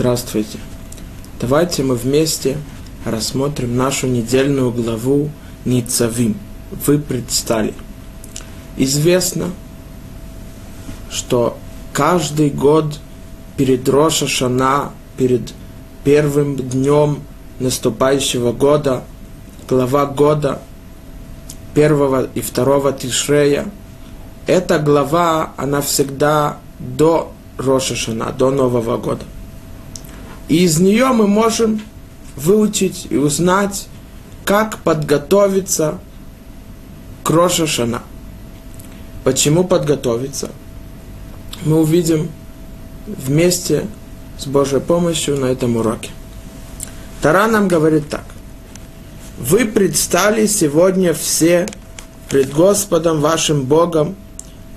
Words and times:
Здравствуйте. 0.00 0.58
Давайте 1.38 1.82
мы 1.82 1.94
вместе 1.94 2.56
рассмотрим 3.04 3.76
нашу 3.76 4.06
недельную 4.06 4.72
главу 4.72 5.28
Ницавим. 5.66 6.38
Вы 6.86 6.98
предстали. 6.98 7.74
Известно, 8.78 9.50
что 11.10 11.58
каждый 11.92 12.48
год 12.48 12.98
перед 13.58 13.86
Роша 13.90 14.26
Шана, 14.26 14.92
перед 15.18 15.52
первым 16.02 16.56
днем 16.56 17.18
наступающего 17.58 18.52
года, 18.52 19.04
глава 19.68 20.06
года, 20.06 20.62
первого 21.74 22.26
и 22.34 22.40
второго 22.40 22.94
Тишрея, 22.94 23.70
эта 24.46 24.78
глава, 24.78 25.52
она 25.58 25.82
всегда 25.82 26.56
до 26.78 27.30
Роша 27.58 27.94
Шана, 27.96 28.32
до 28.32 28.50
Нового 28.50 28.96
года. 28.96 29.26
И 30.50 30.64
из 30.64 30.80
нее 30.80 31.06
мы 31.12 31.28
можем 31.28 31.80
выучить 32.34 33.06
и 33.08 33.16
узнать, 33.16 33.86
как 34.44 34.78
подготовиться 34.78 36.00
к 37.22 37.30
Роша. 37.30 38.02
Почему 39.22 39.62
подготовиться? 39.62 40.50
Мы 41.64 41.78
увидим 41.78 42.30
вместе 43.06 43.86
с 44.38 44.46
Божьей 44.46 44.80
помощью 44.80 45.36
на 45.36 45.46
этом 45.46 45.76
уроке. 45.76 46.10
Тара 47.22 47.46
нам 47.46 47.68
говорит 47.68 48.08
так. 48.08 48.24
Вы 49.38 49.66
предстали 49.66 50.46
сегодня 50.46 51.14
все 51.14 51.68
пред 52.28 52.52
Господом 52.52 53.20
вашим 53.20 53.66
Богом, 53.66 54.16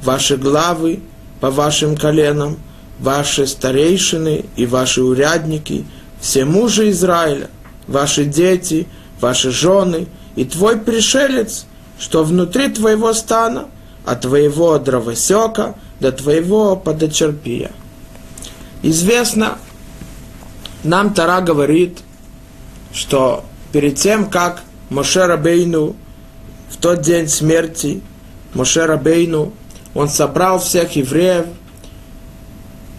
ваши 0.03 0.37
главы 0.37 0.99
по 1.39 1.49
вашим 1.49 1.97
коленам– 1.97 2.57
ваши 3.03 3.47
старейшины 3.47 4.45
и 4.55 4.65
ваши 4.65 5.03
урядники, 5.03 5.85
все 6.21 6.45
мужи 6.45 6.89
Израиля, 6.91 7.49
ваши 7.85 8.23
дети, 8.23 8.87
ваши 9.19 9.51
жены 9.51 10.07
и 10.37 10.45
твой 10.45 10.77
пришелец, 10.77 11.65
что 11.99 12.23
внутри 12.23 12.69
твоего 12.69 13.13
стана, 13.13 13.65
от 14.05 14.21
твоего 14.21 14.79
дровосека 14.79 15.75
до 15.99 16.11
твоего 16.11 16.75
подочерпия. 16.75 17.71
Известно, 18.81 19.57
нам 20.83 21.13
Тара 21.13 21.39
говорит, 21.41 21.99
что 22.93 23.45
перед 23.71 23.95
тем, 23.95 24.29
как 24.29 24.63
Моше 24.89 25.25
Рабейну 25.25 25.95
в 26.69 26.77
тот 26.77 27.01
день 27.01 27.27
смерти, 27.27 28.01
Моше 28.53 28.85
Рабейну, 28.85 29.53
он 29.93 30.07
собрал 30.07 30.59
всех 30.59 30.95
евреев– 30.95 31.47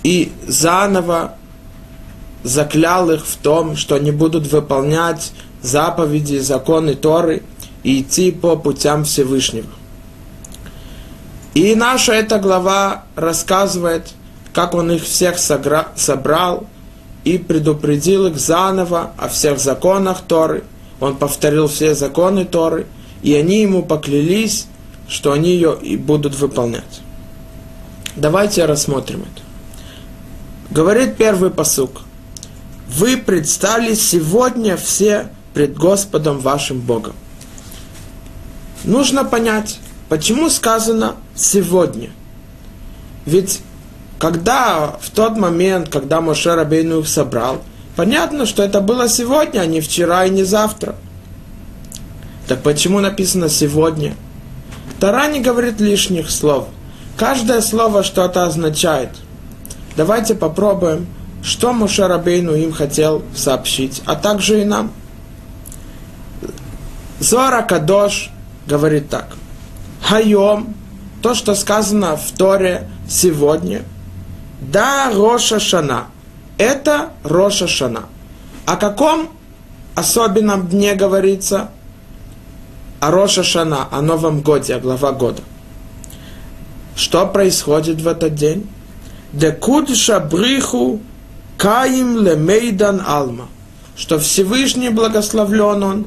и 0.05 0.31
заново 0.47 1.35
заклял 2.45 3.11
их 3.11 3.27
в 3.27 3.37
том, 3.39 3.75
что 3.75 3.97
они 3.97 4.13
будут 4.13 4.47
выполнять 4.47 5.33
заповеди, 5.63 6.39
законы 6.39 6.95
Торы 6.95 7.43
и 7.83 8.03
идти 8.03 8.31
по 8.31 8.55
путям 8.55 9.05
Всевышнего. 9.05 9.71
И 11.55 11.75
наша 11.75 12.13
эта 12.13 12.39
глава 12.39 13.05
рассказывает, 13.17 14.13
как 14.53 14.75
он 14.75 14.93
их 14.93 15.05
всех 15.05 15.37
собрал 15.39 16.67
и 17.25 17.39
предупредил 17.39 18.27
их 18.27 18.39
заново 18.39 19.13
о 19.17 19.29
всех 19.29 19.59
законах 19.59 20.21
Торы. 20.29 20.65
Он 21.01 21.17
повторил 21.17 21.67
все 21.67 21.95
законы 21.95 22.45
Торы, 22.45 22.87
и 23.23 23.35
они 23.35 23.63
ему 23.63 23.83
поклялись, 23.83 24.67
что 25.09 25.33
они 25.33 25.51
ее 25.51 25.79
и 25.81 25.97
будут 25.97 26.35
выполнять. 26.35 27.01
Давайте 28.17 28.67
рассмотрим 28.67 29.23
это. 29.23 29.44
Говорит 30.75 31.17
первый 31.17 31.51
посук. 31.51 32.01
Вы 32.89 33.17
предстали 33.17 33.95
сегодня 33.95 34.77
все 34.77 35.29
пред 35.55 35.77
Господом 35.77 36.41
вашим 36.41 36.81
Богом. 36.81 37.15
Нужно 38.83 39.25
понять, 39.25 39.79
почему 40.09 40.51
сказано 40.51 41.15
сегодня. 41.37 42.11
Ведь 43.25 43.61
когда 44.19 44.99
в 45.01 45.11
тот 45.11 45.37
момент, 45.37 45.91
когда 45.91 46.21
Моше 46.21 46.57
Рабейну 46.57 46.99
их 46.99 47.09
собрал, 47.09 47.63
понятно, 47.95 48.45
что 48.45 48.65
это 48.65 48.81
было 48.81 49.09
сегодня, 49.09 49.61
а 49.61 49.67
не 49.67 49.81
вчера 49.81 50.25
и 50.25 50.31
не 50.31 50.43
завтра. 50.43 50.97
Так 52.49 52.65
почему 52.65 52.99
написано 52.99 53.49
сегодня? 53.49 54.17
Тара 54.99 55.29
не 55.29 55.41
говорит 55.41 55.81
лишних 55.81 56.33
слов. 56.33 56.67
Каждое 57.17 57.61
слово 57.61 58.03
что-то 58.03 58.45
означает– 58.45 59.11
Давайте 59.97 60.35
попробуем, 60.35 61.07
что 61.43 61.73
Моше 61.73 62.07
Рабейну 62.07 62.55
им 62.55 62.73
хотел 62.73 63.23
сообщить, 63.35 64.03
а 64.07 64.17
также 64.17 64.63
и 64.63 64.65
нам. 64.65 64.91
Зора 67.21 67.63
Кадош 67.63 68.31
говорит 68.67 69.09
так. 69.09 69.37
Хайом, 70.03 70.75
то, 71.23 71.35
что 71.35 71.55
сказано 71.55 72.17
в 72.17 72.33
Торе 72.33 72.89
сегодня, 73.09 73.83
да 74.61 75.11
Роша 75.15 75.61
Шана. 75.61 76.07
Это 76.59 77.11
Роша 77.23 77.67
Шана. 77.69 78.05
О 78.67 78.77
каком 78.77 79.29
особенном 79.95 80.69
дне 80.69 80.95
говорится? 80.95 81.71
О 83.01 83.11
Роша 83.11 83.43
Шана, 83.43 83.89
о 83.91 84.03
Новом 84.03 84.41
Годе, 84.41 84.75
о 84.75 84.81
глава 84.81 85.13
года. 85.13 85.43
Что 86.97 87.27
происходит 87.27 88.01
в 88.01 88.09
этот 88.09 88.35
день? 88.35 88.69
Декудша 89.35 90.21
бриху 90.21 91.01
каим 91.59 92.19
лемейдан 92.19 93.03
алма. 93.05 93.49
Что 93.97 94.19
Всевышний 94.19 94.91
благословлен 94.91 95.83
он, 95.83 96.07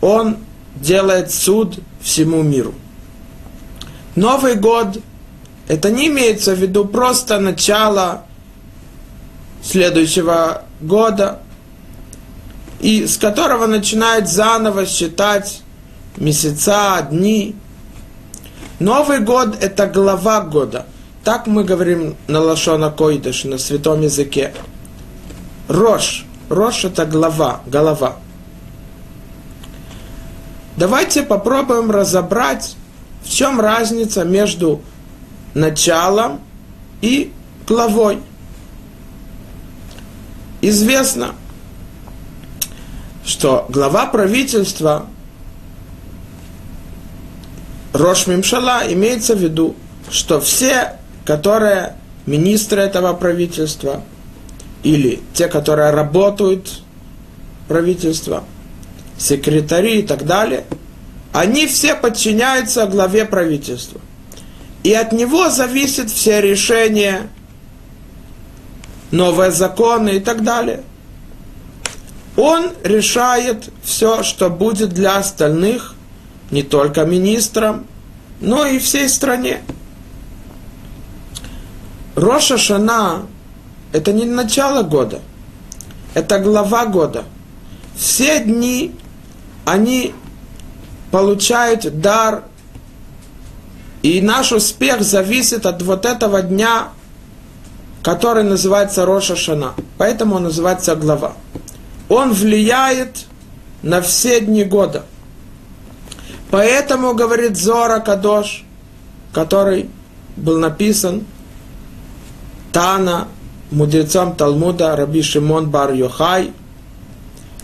он 0.00 0.36
делает 0.74 1.32
суд 1.32 1.78
всему 2.00 2.42
миру. 2.42 2.74
Новый 4.16 4.56
год, 4.56 4.98
это 5.68 5.90
не 5.92 6.08
имеется 6.08 6.54
в 6.54 6.58
виду 6.58 6.84
просто 6.84 7.38
начало 7.38 8.24
следующего 9.62 10.64
года, 10.80 11.40
и 12.80 13.06
с 13.06 13.16
которого 13.16 13.66
начинает 13.66 14.28
заново 14.28 14.86
считать 14.86 15.62
месяца, 16.16 17.06
дни. 17.10 17.54
Новый 18.80 19.20
год– 19.20 19.56
это 19.60 19.86
глава 19.86 20.40
года– 20.40 20.86
так 21.26 21.48
мы 21.48 21.64
говорим 21.64 22.14
на 22.28 22.38
Лашона 22.40 22.88
Койдыш, 22.88 23.42
на 23.46 23.58
святом 23.58 24.00
языке. 24.00 24.54
Рош. 25.66 26.24
Рош 26.48 26.84
это 26.84 27.04
глава, 27.04 27.62
голова. 27.66 28.18
Давайте 30.76 31.24
попробуем 31.24 31.90
разобрать, 31.90 32.76
в 33.24 33.28
чем 33.28 33.60
разница 33.60 34.22
между 34.22 34.82
началом 35.52 36.38
и 37.00 37.32
главой. 37.66 38.20
Известно, 40.60 41.34
что 43.24 43.66
глава 43.68 44.06
правительства 44.06 45.06
Рош 47.92 48.28
Мимшала 48.28 48.82
имеется 48.86 49.34
в 49.34 49.40
виду, 49.40 49.74
что 50.08 50.40
все 50.40 50.95
которые 51.26 51.96
министры 52.24 52.80
этого 52.80 53.12
правительства 53.12 54.02
или 54.82 55.20
те, 55.34 55.48
которые 55.48 55.90
работают 55.90 56.80
правительства, 57.68 58.44
секретари 59.18 60.00
и 60.00 60.02
так 60.02 60.24
далее, 60.24 60.64
они 61.32 61.66
все 61.66 61.94
подчиняются 61.94 62.86
главе 62.86 63.24
правительства. 63.24 64.00
И 64.84 64.92
от 64.94 65.12
него 65.12 65.50
зависят 65.50 66.10
все 66.10 66.40
решения, 66.40 67.28
новые 69.10 69.50
законы 69.50 70.16
и 70.16 70.20
так 70.20 70.44
далее. 70.44 70.82
Он 72.36 72.70
решает 72.84 73.70
все, 73.82 74.22
что 74.22 74.48
будет 74.48 74.90
для 74.90 75.16
остальных, 75.16 75.94
не 76.50 76.62
только 76.62 77.04
министрам, 77.04 77.86
но 78.40 78.64
и 78.64 78.78
всей 78.78 79.08
стране. 79.08 79.62
Роша 82.16 82.56
Шана– 82.56 83.26
это 83.92 84.14
не 84.14 84.24
начало 84.24 84.82
года, 84.82 85.20
это 86.14 86.38
глава 86.38 86.86
года. 86.86 87.24
Все 87.94 88.40
дни 88.40 88.94
они 89.66 90.14
получают 91.10 92.00
дар, 92.00 92.44
и 94.02 94.22
наш 94.22 94.52
успех 94.52 95.02
зависит 95.02 95.66
от 95.66 95.82
вот 95.82 96.06
этого 96.06 96.40
дня, 96.40 96.88
который 98.02 98.44
называется 98.44 99.04
Роша 99.04 99.36
Шана. 99.36 99.74
Поэтому 99.98 100.36
он 100.36 100.44
называется 100.44 100.96
глава. 100.96 101.34
Он 102.08 102.32
влияет 102.32 103.26
на 103.82 104.00
все 104.00 104.40
дни 104.40 104.64
года. 104.64 105.04
Поэтому, 106.50 107.12
говорит 107.12 107.58
Зора 107.58 108.00
Кадош, 108.00 108.64
который 109.34 109.90
был 110.36 110.58
написан– 110.58 111.26
Тана 112.76 113.28
мудрецом 113.70 114.36
Талмуда 114.36 114.94
Раби 114.96 115.22
Шимон 115.22 115.70
Бар 115.70 115.94
Йохай, 115.94 116.52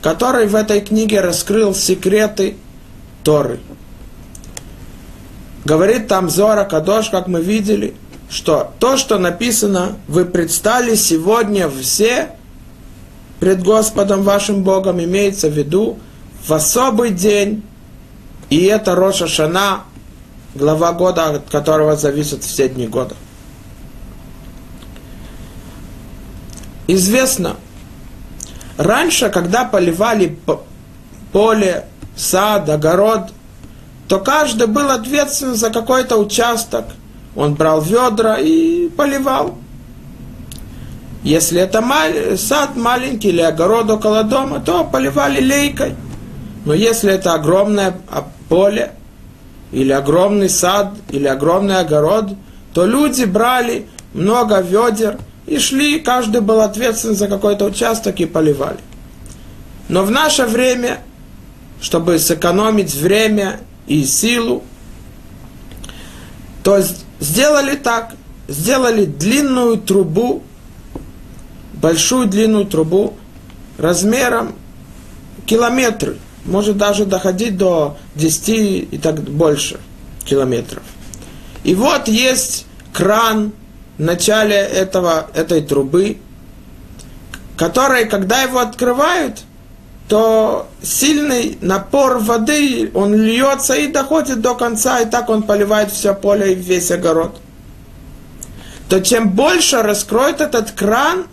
который 0.00 0.47
в 0.47 0.55
этой 0.55 0.81
книге 0.81 1.20
раскрыл 1.20 1.75
секреты 1.75 2.56
Торы. 3.23 3.61
Говорит 5.67 6.09
там 6.09 6.31
Зора 6.31 6.64
Кадош, 6.64 7.11
как 7.11 7.26
мы 7.26 7.43
видели, 7.43 7.93
что 8.31 8.73
то, 8.79 8.97
что 8.97 9.19
написано, 9.19 9.99
вы 10.09 10.25
предстали 10.25 10.94
сегодня 10.94 11.69
все 11.69 12.31
пред 13.38 13.62
Господом 13.62 14.23
вашим 14.23 14.62
Богом, 14.62 14.99
имеется 14.99 15.50
в 15.50 15.53
виду 15.53 15.99
в 16.47 16.50
особый 16.55 17.11
день, 17.11 17.62
и 18.49 18.64
это 18.64 18.94
Роша 18.94 19.26
Шана, 19.26 19.82
глава 20.55 20.93
года, 20.94 21.26
от 21.26 21.50
которого 21.50 21.97
зависят 21.97 22.44
все 22.44 22.70
дни 22.70 22.87
года. 22.87 23.14
Известно, 26.94 27.56
раньше, 28.77 29.31
когда 29.31 29.65
поливали 29.65 30.39
поле, 31.33 31.87
сад, 32.15 32.69
огород, 32.69 33.31
то 34.09 34.19
каждый 34.19 34.67
был 34.67 34.91
ответственен 34.91 35.55
за 35.55 35.71
какой-то 35.71 36.19
участок. 36.19 36.85
Он 37.35 37.55
брал 37.55 37.81
ведра 37.81 38.37
и 38.39 38.91
поливал. 38.91 39.55
Если 41.23 41.62
это 41.62 41.81
мал- 41.81 42.37
сад 42.37 42.77
маленький 42.77 43.29
или 43.29 43.41
огород 43.41 43.88
около 43.91 44.23
дома, 44.23 44.61
то 44.61 44.85
поливали 44.85 45.41
лейкой. 45.41 45.95
Но 46.67 46.75
если 46.75 47.11
это 47.11 47.33
огромное 47.33 47.95
поле, 48.50 48.93
или 49.71 49.93
огромный 49.93 50.50
сад, 50.50 50.93
или 51.09 51.27
огромный 51.27 51.79
огород, 51.79 52.27
то 52.75 52.85
люди 52.85 53.25
брали 53.25 53.87
много 54.12 54.61
ведер 54.61 55.17
и 55.52 55.58
шли, 55.58 56.00
каждый 56.00 56.40
был 56.40 56.60
ответственен 56.60 57.14
за 57.14 57.28
какой-то 57.28 57.66
участок 57.66 58.20
и 58.20 58.26
поливали. 58.26 58.78
Но 59.88 60.04
в 60.04 60.10
наше 60.10 60.46
время, 60.46 61.00
чтобы 61.81 62.19
сэкономить 62.19 62.94
время 62.94 63.60
и 63.87 64.04
силу, 64.04 64.62
то 66.62 66.81
сделали 67.20 67.76
так, 67.76 68.14
сделали 68.49 69.04
длинную 69.04 69.76
трубу, 69.76 70.43
большую 71.75 72.28
длинную 72.28 72.64
трубу 72.66 73.14
размером 73.78 74.54
километры– 75.46 76.19
может 76.44 76.76
даже 76.76 77.04
доходить 77.04 77.56
до 77.56 77.96
10 78.16 78.49
и 78.90 78.99
так 79.02 79.20
больше 79.22 79.78
километров. 80.25 80.82
И 81.64 81.75
вот 81.75 82.08
есть 82.08 82.66
кран 82.93 83.52
начале 83.99 84.56
этого, 84.56 85.27
этой 85.35 85.62
трубы, 85.62 86.19
который, 87.56 88.06
когда 88.06 88.43
его 88.43 88.59
открывают, 88.59 89.41
то 90.09 90.69
сильный 90.83 91.59
напор 91.61 92.19
воды, 92.19 92.91
он 92.94 93.15
льется 93.15 93.75
и 93.75 93.87
доходит 93.87 94.41
до 94.41 94.55
конца, 94.55 95.00
и 95.00 95.09
так 95.09 95.31
он 95.31 95.43
поливает 95.43 95.91
все 95.91 96.15
поле 96.15 96.53
и 96.53 96.55
весь 96.55 96.91
огород. 96.91 97.39
То 98.89 99.00
чем 99.00 99.31
больше 99.31 99.83
раскроет 99.83 100.41
этот 100.41 100.73
кран, 100.73 101.27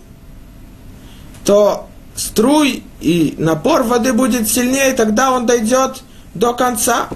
то 1.44 1.88
струй 2.14 2.84
и 3.00 3.34
напор 3.38 3.82
воды 3.82 4.12
будет 4.12 4.48
сильнее, 4.48 4.92
тогда 4.92 5.32
он 5.32 5.46
дойдет 5.46 6.02
до 6.34 6.54
конца. 6.54 7.08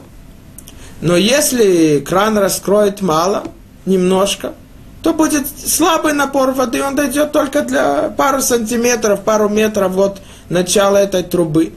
Но 1.00 1.17
если 1.17 2.00
кран 2.00 2.37
раскроет 2.37 3.00
мало, 3.00 3.44
немножко, 3.87 4.55
то 5.04 5.12
будет 5.12 5.46
слабый 5.46 6.14
напор 6.14 6.52
воды, 6.52 6.82
он 6.82 6.96
дойдет 6.96 7.30
только 7.30 7.60
для 7.60 8.08
пару 8.08 8.40
сантиметров, 8.40 9.20
пару 9.20 9.50
метров 9.50 9.98
от 9.98 10.22
начала 10.48 10.96
этой 10.96 11.22
трубы. 11.22 11.74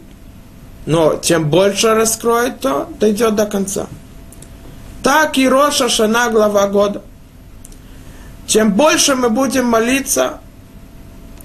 Но 0.86 1.18
чем 1.18 1.50
больше 1.50 1.94
раскроет, 1.94 2.62
то 2.62 2.88
дойдет 3.02 3.36
до 3.36 3.46
конца. 3.46 3.88
Так 5.04 5.38
и 5.38 5.46
Роша 5.46 5.90
Шана, 5.90 6.30
глава 6.30 6.68
года. 6.68 7.02
Чем 8.46 8.72
больше 8.72 9.14
мы 9.14 9.30
будем 9.30 9.66
молиться, 9.66 10.40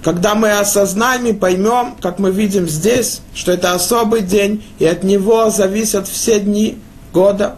когда 0.05 0.35
мы 0.35 0.53
осознаем 0.53 1.25
и 1.25 1.33
поймем, 1.33 1.97
как 2.01 2.17
мы 2.17 2.31
видим 2.31 2.65
здесь, 2.65 3.19
что 3.35 3.51
это 3.51 3.73
особый 3.73 4.21
день, 4.21 4.63
и 4.79 4.85
от 4.85 5.03
него 5.03 5.49
зависят 5.49 6.07
все 6.07 6.39
дни 6.39 6.79
года, 7.11 7.57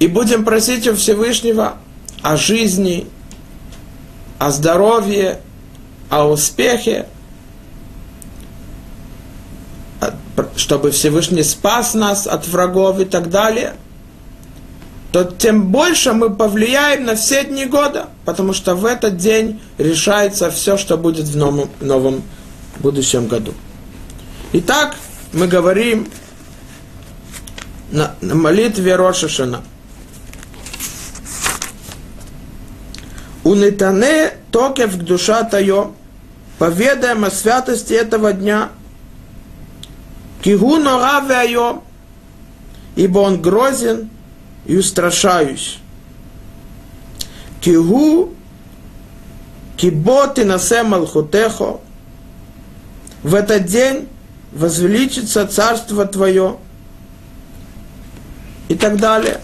и 0.00 0.08
будем 0.08 0.44
просить 0.44 0.88
у 0.88 0.96
Всевышнего 0.96 1.76
о 2.22 2.36
жизни, 2.36 3.06
о 4.38 4.50
здоровье, 4.50 5.40
о 6.10 6.28
успехе, 6.28 7.06
чтобы 10.56 10.90
Всевышний 10.90 11.42
спас 11.42 11.94
нас 11.94 12.26
от 12.26 12.46
врагов 12.46 13.00
и 13.00 13.04
так 13.04 13.30
далее– 13.30 13.74
то 15.12 15.24
тем 15.24 15.68
больше 15.68 16.12
мы 16.12 16.34
повлияем 16.34 17.04
на 17.06 17.16
все 17.16 17.44
дни 17.44 17.64
года, 17.64 18.08
потому 18.24 18.52
что 18.52 18.74
в 18.74 18.84
этот 18.84 19.16
день 19.16 19.60
решается 19.78 20.50
все, 20.50 20.76
что 20.76 20.98
будет 20.98 21.26
в 21.26 21.36
новом, 21.36 21.70
новом 21.80 22.22
будущем 22.80 23.26
году. 23.26 23.54
Итак, 24.52 24.96
мы 25.32 25.46
говорим 25.46 26.08
на, 27.90 28.14
на 28.20 28.34
молитве 28.34 28.96
Рошашана. 28.96 29.62
Унитане 33.44 34.32
токев 34.50 34.98
к 34.98 35.02
душа 35.02 35.44
тайо, 35.44 35.92
поведаем 36.58 37.24
о 37.24 37.30
святости 37.30 37.92
этого 37.92 38.32
дня. 38.32 38.70
Кигу 40.42 40.76
нора 40.76 41.24
ибо 42.96 43.20
он 43.20 43.40
грозен 43.40 44.10
и 44.66 44.76
устрашаюсь. 44.76 45.78
Кигу 47.60 48.34
киботи 49.76 50.40
насе 50.40 50.82
малхутехо, 50.82 51.80
в 53.22 53.34
этот 53.34 53.66
день 53.66 54.08
возвеличится 54.52 55.46
царство 55.46 56.06
твое 56.06 56.56
и 58.68 58.74
так 58.74 58.98
далее. 58.98 59.40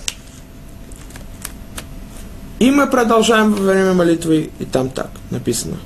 И 2.64 2.70
мы 2.70 2.86
продолжаем 2.86 3.52
во 3.52 3.72
время 3.72 3.92
молитвы, 3.92 4.50
и 4.58 4.64
там 4.64 4.88
так 4.88 5.10
написано. 5.28 5.76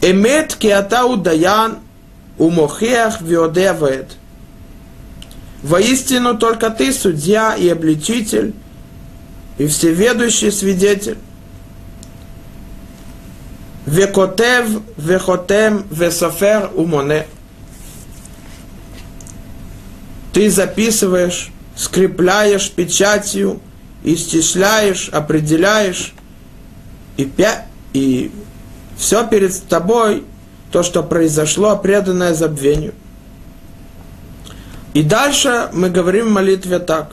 Эмет 0.00 0.54
киата 0.54 1.04
удаян 1.04 1.78
умохеах 2.38 3.20
виодевает. 3.20 4.12
Воистину 5.64 6.38
только 6.38 6.70
ты, 6.70 6.92
судья 6.92 7.56
и 7.56 7.68
обличитель, 7.68 8.54
и 9.58 9.66
всеведущий 9.66 10.52
свидетель. 10.52 11.18
Векотев, 13.84 14.82
вехотем, 14.96 15.84
весофер 15.90 16.70
умоне. 16.76 17.26
Ты 20.32 20.48
записываешь, 20.48 21.50
скрепляешь 21.74 22.70
печатью, 22.70 23.60
исчисляешь, 24.04 25.08
определяешь, 25.08 26.14
и, 27.20 27.26
пя... 27.26 27.66
и 27.92 28.32
все 28.96 29.26
перед 29.26 29.62
тобой, 29.68 30.24
то, 30.72 30.82
что 30.82 31.02
произошло, 31.02 31.76
преданное 31.76 32.32
забвению. 32.32 32.94
И 34.94 35.02
дальше 35.02 35.68
мы 35.72 35.90
говорим 35.90 36.28
в 36.28 36.32
молитве 36.32 36.78
так. 36.78 37.12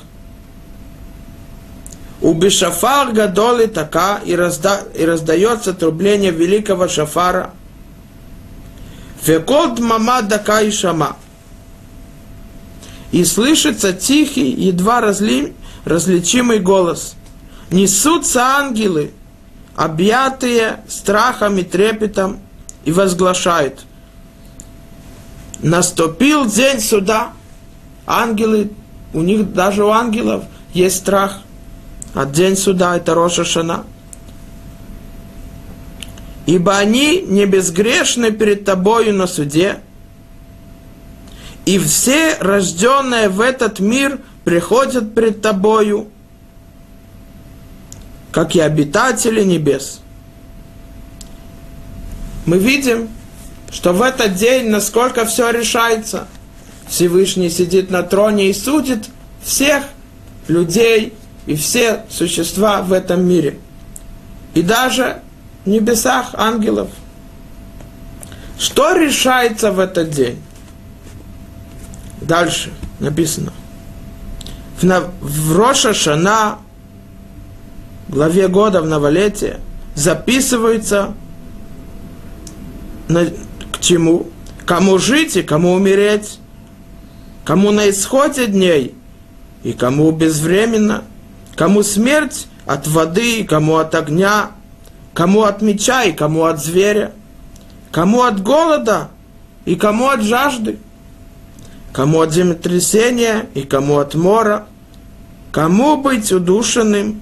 У 2.21 2.33
бешафар 2.33 3.11
гадоли 3.11 3.67
така 3.67 4.19
и, 4.25 4.35
разда, 4.35 4.81
и 4.95 5.05
раздается 5.05 5.73
трубление 5.73 6.31
великого 6.31 6.87
шафара. 6.87 7.51
Фекот 9.21 9.79
мама 9.79 10.21
дака 10.21 10.61
и 10.61 10.71
шама. 10.71 11.17
И 13.11 13.25
слышится 13.25 13.93
тихий, 13.93 14.51
едва 14.51 15.01
разли, 15.01 15.53
различимый 15.85 16.59
голос. 16.59 17.15
Несутся 17.69 18.41
ангелы, 18.41 19.11
объятые 19.77 20.79
страхом 20.89 21.60
и 21.60 21.63
трепетом, 21.63 22.39
и 22.84 22.91
возглашают. 22.91 23.86
Наступил 25.60 26.46
день 26.48 26.81
суда. 26.81 27.34
Ангелы, 28.05 28.72
у 29.13 29.22
них 29.22 29.53
даже 29.53 29.86
у 29.86 29.89
ангелов 29.89 30.43
есть 30.74 30.98
страх. 30.98 31.41
А 32.13 32.25
день 32.25 32.57
суда 32.57 32.98
это 32.98 33.13
Роша 33.13 33.46
Шана. 33.46 33.84
Ибо 36.48 36.77
они 36.77 37.22
не 37.22 37.46
безгрешны 37.46 38.31
перед 38.31 38.65
тобою 38.65 39.13
на 39.13 39.27
суде, 39.27 39.81
и 41.65 41.77
все 41.77 42.38
рожденные 42.39 43.29
в 43.29 43.41
этот 43.41 43.79
мир 43.79 44.22
приходят 44.46 45.13
пред 45.13 45.41
тобою, 45.41 46.07
как 48.38 48.56
и 48.56 48.60
обитатели 48.60 49.41
небес. 49.44 50.00
мы 52.46 52.60
видим, 52.60 53.10
что 53.72 53.94
в 53.94 54.01
этот 54.03 54.36
день, 54.36 54.70
насколько 54.70 55.25
все 55.25 55.50
решается, 55.50 56.27
Всевышний 56.88 57.50
сидит 57.50 57.89
на 57.89 58.03
троне 58.03 58.51
и 58.51 58.53
судит 58.53 59.10
всех 59.41 59.86
людей 60.48 61.15
и 61.48 61.56
все 61.56 62.06
существа 62.12 62.84
в 62.84 62.94
этом 62.94 63.27
мире. 63.27 63.58
И 64.53 64.62
даже 64.62 65.20
в 65.65 65.70
небесах 65.70 66.36
ангелов. 66.36 66.91
Что 68.60 68.96
решается 68.96 69.72
в 69.72 69.79
этот 69.79 70.12
день? 70.12 70.39
Дальше 72.22 72.72
написано. 73.00 73.51
В, 74.79 75.58
Роша 75.58 75.96
главе 78.09 78.47
года 78.47 78.81
в 78.81 78.87
новолетие, 78.87 79.59
записывается 79.95 81.13
на, 83.07 83.25
к 83.71 83.79
чему? 83.79 84.27
Кому 84.65 84.97
жить 84.97 85.37
и 85.37 85.43
кому 85.43 85.73
умереть, 85.73 86.39
кому 87.45 87.71
на 87.71 87.89
исходе 87.89 88.47
дней 88.47 88.95
и 89.63 89.73
кому 89.73 90.11
безвременно, 90.11 91.03
кому 91.55 91.83
смерть 91.83 92.47
от 92.65 92.85
воды, 92.87 93.45
кому 93.45 93.77
от 93.77 93.95
огня, 93.95 94.51
кому 95.13 95.43
от 95.43 95.61
меча 95.61 96.03
и 96.03 96.11
кому 96.11 96.43
от 96.43 96.63
зверя, 96.63 97.13
кому 97.91 98.23
от 98.23 98.43
голода 98.43 99.09
и 99.65 99.75
кому 99.75 100.09
от 100.09 100.21
жажды, 100.21 100.77
кому 101.93 102.19
от 102.21 102.33
землетрясения 102.33 103.47
и 103.53 103.61
кому 103.61 103.97
от 103.97 104.15
мора, 104.15 104.67
кому 105.51 105.97
быть 105.97 106.31
удушенным 106.31 107.21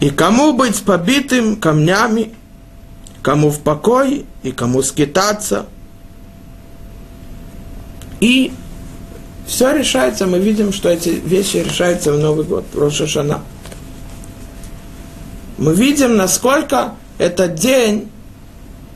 и 0.00 0.10
кому 0.10 0.52
быть 0.52 0.82
побитым 0.82 1.56
камнями, 1.56 2.34
кому 3.22 3.50
в 3.50 3.60
покое 3.60 4.24
и 4.42 4.52
кому 4.52 4.82
скитаться. 4.82 5.66
И 8.20 8.52
все 9.46 9.72
решается, 9.72 10.26
мы 10.26 10.38
видим, 10.38 10.72
что 10.72 10.88
эти 10.88 11.08
вещи 11.08 11.58
решаются 11.58 12.12
в 12.12 12.18
Новый 12.18 12.44
год, 12.44 12.64
в 12.72 12.78
Рошашана. 12.78 13.42
Мы 15.58 15.74
видим, 15.74 16.16
насколько 16.16 16.94
этот 17.18 17.54
день 17.54 18.10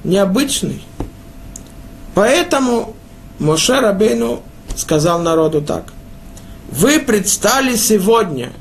необычный. 0.04 0.83
Поэтому 2.14 2.95
Моше 3.38 3.80
Рабейну 3.80 4.42
сказал 4.76 5.23
народу 5.23 5.62
так. 5.62 5.92
Вы 6.71 7.00
предстали 7.00 7.76
сегодня 7.76 8.52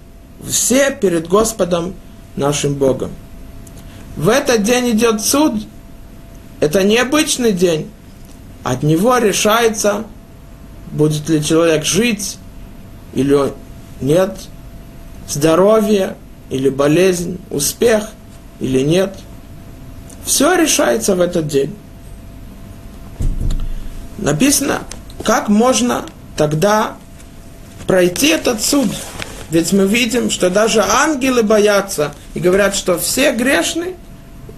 все 0.47 0.91
перед 0.91 1.27
Господом 1.27 1.93
нашим 2.39 2.73
Богом. 2.73 3.11
В 4.15 4.29
этот 4.29 4.63
день 4.63 4.91
идет 4.91 5.21
суд. 5.21 5.53
Это 6.59 6.83
необычный 6.83 7.51
день. 7.51 7.89
От 8.63 8.83
него 8.83 9.17
решается 9.17 10.05
будет 10.91 11.29
ли 11.29 11.43
человек 11.43 11.85
жить 11.85 12.37
или 13.13 13.53
нет, 14.01 14.37
здоровье 15.27 16.15
или 16.49 16.69
болезнь, 16.69 17.39
успех 17.49 18.09
или 18.59 18.81
нет. 18.81 19.15
Все 20.25 20.55
решается 20.55 21.15
в 21.15 21.21
этот 21.21 21.47
день. 21.47 21.75
Написано, 24.17 24.79
как 25.23 25.49
можно 25.49 26.05
тогда 26.35 26.97
пройти 27.87 28.27
этот 28.27 28.61
суд. 28.61 28.87
Ведь 29.51 29.73
мы 29.73 29.87
видим, 29.87 30.29
что 30.29 30.49
даже 30.49 30.81
ангелы 30.81 31.43
боятся 31.43 32.13
и 32.33 32.39
говорят, 32.39 32.75
что 32.75 32.99
все 32.99 33.31
грешны. 33.31 33.95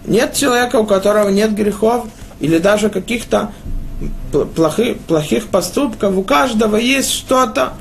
Нет 0.05 0.33
человека, 0.33 0.77
у 0.77 0.85
которого 0.85 1.29
нет 1.29 1.53
грехов 1.53 2.07
или 2.39 2.57
даже 2.57 2.89
каких-то 2.89 3.51
плохих, 4.55 4.97
плохих 4.99 5.47
поступков, 5.47 6.17
у 6.17 6.23
каждого 6.23 6.75
есть 6.75 7.11
что-то, 7.11 7.73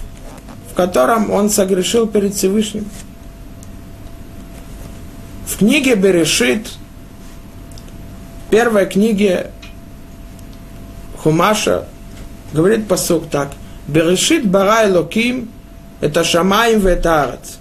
в 0.71 0.75
котором 0.75 1.31
он 1.31 1.51
согрешил 1.51 2.07
перед 2.07 2.35
Всевышним. 2.35 2.87
В 5.47 5.59
книге 5.59 5.97
Берешит, 5.97 6.69
первой 8.51 8.87
книге 8.87 9.51
Хумаша, 11.23 11.87
говорит 12.53 12.87
посук 12.87 13.29
так. 13.29 13.53
Берешит 13.89 14.47
барай 14.47 14.91
локим, 14.91 15.51
это 16.01 16.25
шамаем 16.25 16.81
в. 16.81 17.59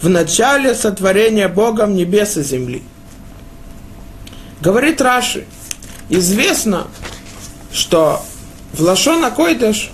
В 0.00 0.08
начале 0.08 0.74
сотворения 0.74 1.48
Богом 1.48 1.94
небес 1.94 2.36
и 2.36 2.42
земли. 2.42 2.82
Говорит 4.60 5.00
Раши, 5.00 5.46
известно, 6.08 6.86
что 7.72 8.22
в 8.72 8.80
Лашона 8.82 9.30
Койдыш 9.30 9.90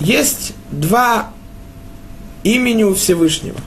есть 0.00 0.52
два 0.70 1.30
имени 2.42 2.84
у 2.84 2.94
Всевышнего. 2.94 3.58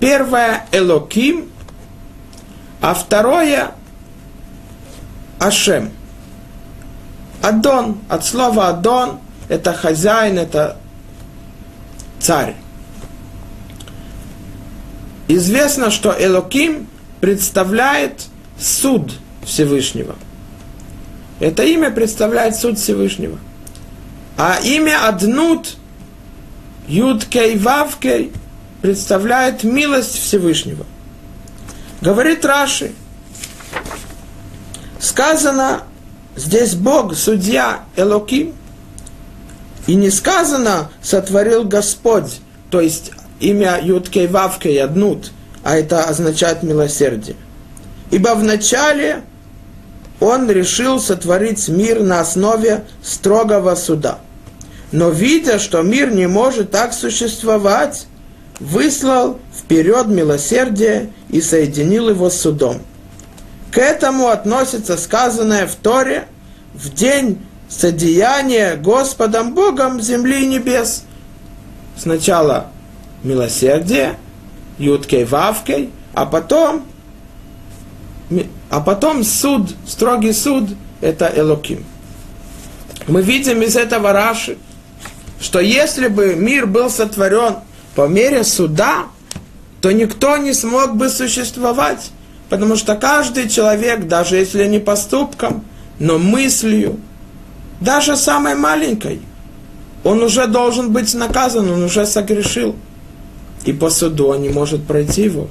Первое– 0.00 0.66
Элоким, 0.72 1.50
а 2.80 2.94
второе– 2.94 3.72
Ашем. 5.40 5.90
Адон, 7.42 7.98
от 8.08 8.24
слова 8.24 8.68
Адон, 8.68 9.20
это 9.48 9.72
хозяин, 9.72 10.38
это 10.38 10.76
царь. 12.20 12.56
Известно, 15.28 15.90
что 15.90 16.14
Элоким 16.18 16.86
представляет 17.20 18.26
суд 18.58 19.12
Всевышнего– 19.44 20.16
это 21.40 21.62
имя 21.62 21.90
представляет 21.90 22.56
суд 22.56 22.78
Всевышнего. 22.78 23.38
А 24.36 24.58
имя 24.62 25.06
Аднут, 25.06 25.76
Юдкей 26.88 27.56
Вавкей, 27.58 28.32
представляет 28.82 29.64
милость 29.64 30.18
Всевышнего. 30.18 30.84
Говорит 32.00 32.44
Раши, 32.44 32.92
сказано 35.00 35.82
здесь 36.36 36.74
Бог, 36.74 37.16
судья 37.16 37.84
Элоким, 37.96 38.54
и 39.88 39.94
не 39.94 40.10
сказано 40.10 40.90
сотворил 41.02 41.64
Господь, 41.64 42.40
то 42.70 42.80
есть 42.80 43.10
имя 43.40 43.80
Юдкей 43.82 44.28
Вавкей 44.28 44.80
Аднут, 44.80 45.32
а 45.64 45.76
это 45.76 46.04
означает 46.04 46.62
милосердие. 46.62 47.36
Ибо 48.10 48.34
в 48.34 48.44
начале 48.44 49.22
он 50.20 50.50
решил 50.50 51.00
сотворить 51.00 51.68
мир 51.68 52.02
на 52.02 52.20
основе 52.20 52.84
строгого 53.02 53.74
суда. 53.76 54.18
Но 54.92 55.08
видя, 55.08 55.58
что 55.58 55.82
мир 55.82 56.10
не 56.10 56.26
может 56.26 56.70
так 56.70 56.92
существовать, 56.92 58.06
выслал 58.60 59.38
вперед 59.56 60.08
милосердие 60.08 61.10
и 61.30 61.40
соединил 61.40 62.10
его 62.10 62.28
с 62.28 62.38
судом. 62.38 62.82
К 63.70 63.78
этому 63.78 64.28
относится 64.28 64.98
сказанное 64.98 65.66
в 65.66 65.76
Торе 65.76 66.26
в 66.74 66.92
день 66.92 67.38
содеяния 67.68 68.76
Господом 68.76 69.54
Богом 69.54 70.00
земли 70.00 70.44
и 70.44 70.46
небес. 70.46 71.04
Сначала 71.96 72.66
милосердие, 73.22 74.18
юткой 74.78 75.24
вавкой, 75.24 75.90
а 76.14 76.26
потом 76.26 76.84
а 78.70 78.80
потом 78.80 79.24
суд, 79.24 79.74
строгий 79.86 80.32
суд, 80.32 80.68
это 81.00 81.32
Элоким. 81.34 81.84
Мы 83.06 83.22
видим 83.22 83.62
из 83.62 83.76
этого 83.76 84.12
Раши, 84.12 84.58
что 85.40 85.60
если 85.60 86.08
бы 86.08 86.34
мир 86.34 86.66
был 86.66 86.90
сотворен 86.90 87.56
по 87.94 88.06
мере 88.06 88.44
суда, 88.44 89.06
то 89.80 89.92
никто 89.92 90.36
не 90.36 90.52
смог 90.52 90.96
бы 90.96 91.08
существовать. 91.08 92.10
Потому 92.50 92.76
что 92.76 92.96
каждый 92.96 93.48
человек, 93.48 94.06
даже 94.06 94.36
если 94.36 94.66
не 94.66 94.78
поступком, 94.78 95.64
но 95.98 96.18
мыслью, 96.18 96.98
даже 97.80 98.16
самой 98.16 98.54
маленькой, 98.54 99.20
он 100.04 100.22
уже 100.22 100.46
должен 100.46 100.92
быть 100.92 101.14
наказан, 101.14 101.70
он 101.70 101.82
уже 101.82 102.06
согрешил. 102.06 102.76
И 103.64 103.72
по 103.72 103.90
суду 103.90 104.28
он 104.28 104.42
не 104.42 104.48
может 104.48 104.86
пройти 104.86 105.22
его. 105.22 105.48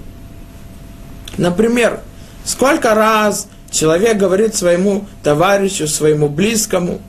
Например, 1.38 2.02
Сколько 2.48 2.96
раз 2.96 3.50
человек 3.72 4.16
говорит 4.16 4.56
своему 4.56 5.06
товарищу, 5.22 5.86
своему 5.86 6.30
близкому, 6.30 7.02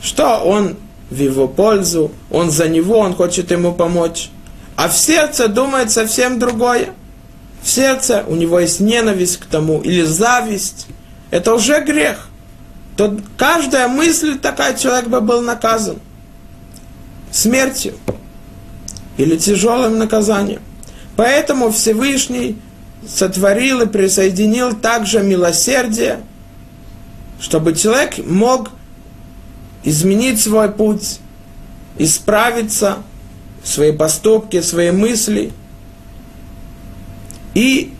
что 0.00 0.36
он 0.38 0.76
в 1.10 1.16
его 1.16 1.48
пользу, 1.48 2.12
он 2.30 2.52
за 2.52 2.68
него, 2.68 2.98
он 2.98 3.16
хочет 3.16 3.50
ему 3.50 3.74
помочь. 3.74 4.30
А 4.76 4.88
в 4.88 4.96
сердце 4.96 5.48
думает 5.48 5.90
совсем 5.90 6.38
другое. 6.38 6.90
В 7.60 7.68
сердце 7.68 8.22
у 8.28 8.36
него 8.36 8.60
есть 8.60 8.78
ненависть 8.78 9.38
к 9.38 9.46
тому 9.46 9.80
или 9.80 10.02
зависть. 10.02 10.86
Это 11.32 11.52
уже 11.52 11.82
грех. 11.82 12.28
То 13.00 13.16
каждая 13.38 13.88
мысль 13.88 14.38
такая 14.38 14.76
человек 14.76 15.08
бы 15.08 15.22
был 15.22 15.40
наказан 15.40 15.96
смертью 17.32 17.94
или 19.16 19.38
тяжелым 19.38 19.96
наказанием. 19.96 20.60
Поэтому 21.16 21.70
Всевышний 21.70 22.58
сотворил 23.08 23.80
и 23.80 23.86
присоединил 23.86 24.76
также 24.76 25.22
милосердие, 25.22 26.20
чтобы 27.40 27.74
человек 27.74 28.18
мог 28.18 28.68
изменить 29.82 30.38
свой 30.38 30.70
путь, 30.70 31.20
исправиться, 31.96 32.98
свои 33.64 33.92
поступки, 33.92 34.60
свои 34.60 34.90
мысли, 34.90 35.52
и 37.54 37.94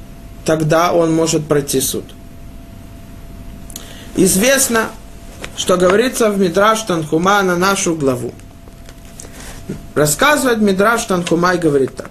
тогда 0.44 0.92
он 0.92 1.14
может 1.14 1.46
пройти 1.48 1.80
суд. 1.80 2.04
Известно, 4.16 4.90
что 5.56 5.76
говорится 5.76 6.30
в 6.30 6.38
Мидраш 6.38 6.82
Танхума 6.82 7.42
на 7.42 7.56
нашу 7.56 7.94
главу. 7.94 8.32
Рассказывает 9.94 10.58
Мидраш 10.58 11.04
Танхума 11.04 11.54
и 11.54 11.58
говорит 11.58 11.96
так. 11.96 12.10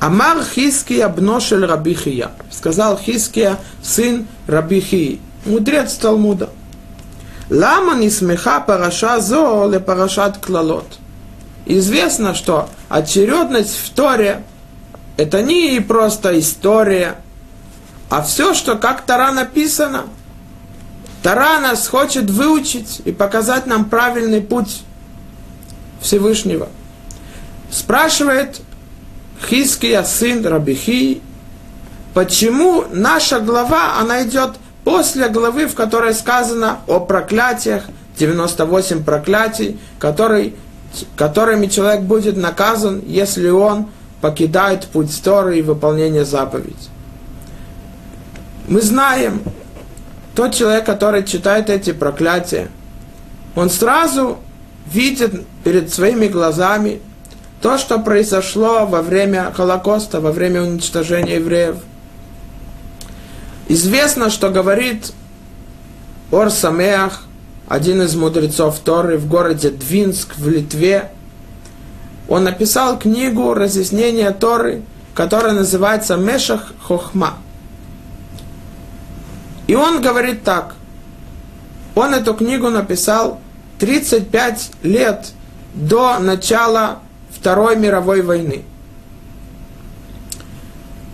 Амар 0.00 0.44
Хиския 0.44 1.08
бношель 1.08 1.64
Рабихия. 1.64 2.30
Сказал 2.50 2.98
Хиския, 2.98 3.58
сын 3.82 4.26
Рабихии, 4.46 5.20
мудрец 5.44 5.94
Талмуда. 5.94 6.50
Лама 7.50 7.94
не 7.94 8.10
смеха 8.10 8.60
параша 8.60 9.20
зо 9.20 9.68
ле 9.68 9.80
парашат 9.80 10.38
клалот. 10.38 10.98
Известно, 11.64 12.34
что 12.34 12.68
очередность 12.88 13.76
в 13.76 13.90
Торе– 13.90 14.42
это 15.16 15.42
не 15.42 15.80
просто 15.80 16.38
история, 16.38 17.16
а 18.08 18.22
все, 18.22 18.54
что 18.54 18.76
как 18.76 19.04
Тора 19.04 19.32
написано. 19.32 20.04
Тора 21.28 21.60
нас 21.60 21.86
хочет 21.88 22.30
выучить 22.30 23.02
и 23.04 23.12
показать 23.12 23.66
нам 23.66 23.84
правильный 23.84 24.40
путь 24.40 24.80
Всевышнего. 26.00 26.70
Спрашивает 27.70 28.62
Хиския, 29.46 30.04
сын 30.04 30.46
Рабихи, 30.46 31.20
почему 32.14 32.84
наша 32.90 33.40
глава, 33.40 33.98
она 34.00 34.22
идет 34.24 34.52
после 34.84 35.28
главы, 35.28 35.66
в 35.66 35.74
которой 35.74 36.14
сказано 36.14 36.78
о 36.86 36.98
проклятиях, 36.98 37.84
98 38.18 39.04
проклятий, 39.04 39.78
который, 39.98 40.56
которыми 41.14 41.66
человек 41.66 42.04
будет 42.04 42.38
наказан, 42.38 43.02
если 43.06 43.50
он 43.50 43.90
покидает 44.22 44.86
путь 44.86 45.22
Торы 45.22 45.58
и 45.58 45.62
выполнение 45.62 46.24
заповедей. 46.24 46.88
Мы 48.66 48.80
знаем, 48.80 49.42
тот 50.38 50.54
человек, 50.54 50.86
который 50.86 51.24
читает 51.24 51.68
эти 51.68 51.92
проклятия, 51.92 52.68
он 53.56 53.70
сразу 53.70 54.38
видит 54.86 55.44
перед 55.64 55.92
своими 55.92 56.28
глазами 56.28 57.00
то, 57.60 57.76
что 57.76 57.98
произошло 57.98 58.86
во 58.86 59.02
время 59.02 59.52
Холокоста, 59.52 60.20
во 60.20 60.30
время 60.30 60.62
уничтожения 60.62 61.34
евреев. 61.38 61.78
Известно, 63.66 64.30
что 64.30 64.50
говорит 64.50 65.12
Ор 66.30 66.52
Самеах, 66.52 67.24
один 67.66 68.02
из 68.02 68.14
мудрецов 68.14 68.78
Торы 68.78 69.18
в 69.18 69.26
городе 69.26 69.70
Двинск 69.70 70.36
в 70.36 70.48
Литве. 70.48 71.10
Он 72.28 72.44
написал 72.44 72.96
книгу 72.96 73.54
разъяснения 73.54 74.30
Торы, 74.30 74.82
которая 75.16 75.54
называется 75.54 76.16
Мешах 76.16 76.74
Хохма. 76.80 77.38
И 79.68 79.76
он 79.76 80.00
говорит 80.00 80.42
так. 80.42 80.74
Он 81.94 82.14
эту 82.14 82.34
книгу 82.34 82.70
написал 82.70 83.38
35 83.78 84.70
лет 84.82 85.28
до 85.74 86.18
начала 86.18 87.00
Второй 87.30 87.76
мировой 87.76 88.22
войны. 88.22 88.64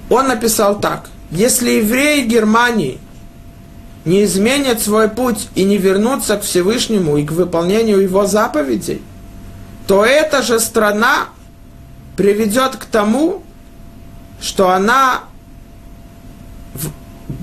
Он 0.09 0.29
написал 0.29 0.81
так. 0.81 1.11
Если 1.31 1.73
евреи 1.73 2.25
Германии 2.25 2.99
не 4.05 4.25
изменят 4.25 4.81
свой 4.81 5.09
путь 5.09 5.49
и 5.55 5.64
не 5.64 5.77
вернутся 5.77 6.37
к 6.37 6.43
Всевышнему 6.43 7.17
и 7.17 7.27
к 7.27 7.33
выполнению 7.33 8.01
его 8.01 8.27
заповедей, 8.27 9.03
то 9.88 10.05
эта 10.05 10.43
же 10.43 10.61
страна 10.61 11.29
приведет 12.17 12.77
к 12.77 12.85
тому, 12.85 13.43
что 14.40 14.71
она 14.71 15.25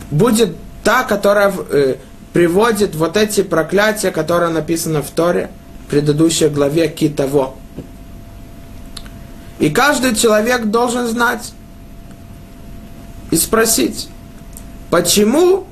будет 0.10 0.56
та, 0.84 1.04
которая 1.04 1.54
э, 1.70 1.96
приводит 2.34 2.96
вот 2.96 3.18
эти 3.18 3.44
проклятия, 3.44 4.12
которые 4.12 4.50
написаны 4.50 5.02
в 5.02 5.10
Торе, 5.10 5.52
в 5.86 5.90
предыдущей 5.90 6.48
главе 6.48 6.88
Китово. 6.88 7.56
И 9.60 9.70
каждый 9.70 10.16
человек 10.16 10.66
должен 10.66 11.08
знать 11.08 11.54
и 13.30 13.36
спросить, 13.36 14.10
почему 14.90 15.68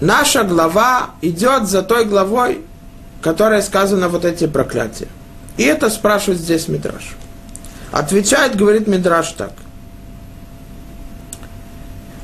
наша 0.00 0.44
глава 0.44 1.10
идет 1.22 1.66
за 1.66 1.82
той 1.82 2.04
главой, 2.04 2.64
которая 3.22 3.62
сказана 3.62 4.08
вот 4.08 4.24
эти 4.24 4.46
проклятия. 4.46 5.08
И 5.56 5.64
это 5.64 5.88
спрашивает 5.90 6.40
здесь 6.40 6.68
Мидраш. 6.68 7.16
Отвечает, 7.90 8.54
говорит 8.54 8.86
Мидраш 8.86 9.32
так. 9.32 9.52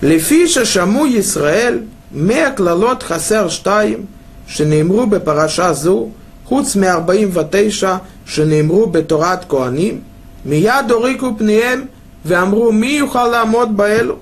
Лефиша 0.03 0.65
шаму 0.65 1.05
Исраэль, 1.05 1.87
меа 2.11 2.51
клалот 2.55 3.03
хасер 3.03 3.49
штаим, 3.49 4.05
שנאמרו 4.49 5.07
בפרשה 5.07 5.73
זו, 5.73 6.09
חוץ 6.45 6.75
מ-49 6.75 7.87
שנאמרו 8.25 8.87
בתורת 8.87 9.45
כהנים, 9.49 10.01
מיד 10.45 10.91
הוריקו 10.91 11.31
פניהם 11.37 11.85
ואמרו, 12.25 12.71
מי 12.71 12.87
יוכל 12.87 13.27
לעמוד 13.27 13.77
באלו? 13.77 14.15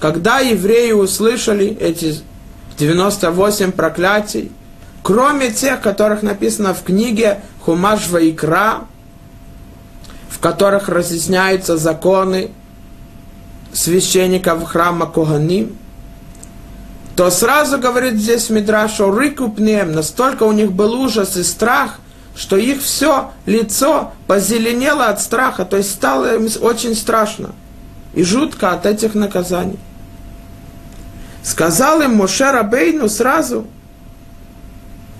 Когда 0.00 0.40
евреи 0.40 0.92
услышали 0.92 1.76
эти 1.78 2.14
98 2.78 3.72
проклятий, 3.72 4.50
кроме 5.02 5.50
тех, 5.50 5.82
которых 5.82 6.22
написано 6.22 6.72
в 6.72 6.82
книге 6.82 7.42
Хумаш 7.60 8.08
Ваикра, 8.08 8.84
в 10.30 10.38
которых 10.38 10.88
разъясняются 10.88 11.76
законы 11.76 12.50
священников 13.75 14.63
храма 14.63 15.05
Коганим, 15.05 15.77
то 17.15 17.29
сразу 17.29 17.77
говорит 17.77 18.15
здесь 18.15 18.49
Мидраш, 18.49 18.93
что 18.93 19.11
рыкупнем, 19.11 19.91
настолько 19.91 20.43
у 20.43 20.51
них 20.51 20.71
был 20.71 20.93
ужас 20.93 21.37
и 21.37 21.43
страх, 21.43 21.99
что 22.35 22.57
их 22.57 22.81
все 22.81 23.31
лицо 23.45 24.11
позеленело 24.27 25.05
от 25.05 25.21
страха, 25.21 25.65
то 25.65 25.77
есть 25.77 25.91
стало 25.91 26.35
им 26.35 26.49
очень 26.61 26.95
страшно 26.95 27.51
и 28.13 28.23
жутко 28.23 28.71
от 28.71 28.85
этих 28.85 29.13
наказаний. 29.13 29.79
Сказал 31.43 32.01
им 32.01 32.15
Моше 32.15 32.49
Рабейну 32.51 33.07
сразу, 33.07 33.67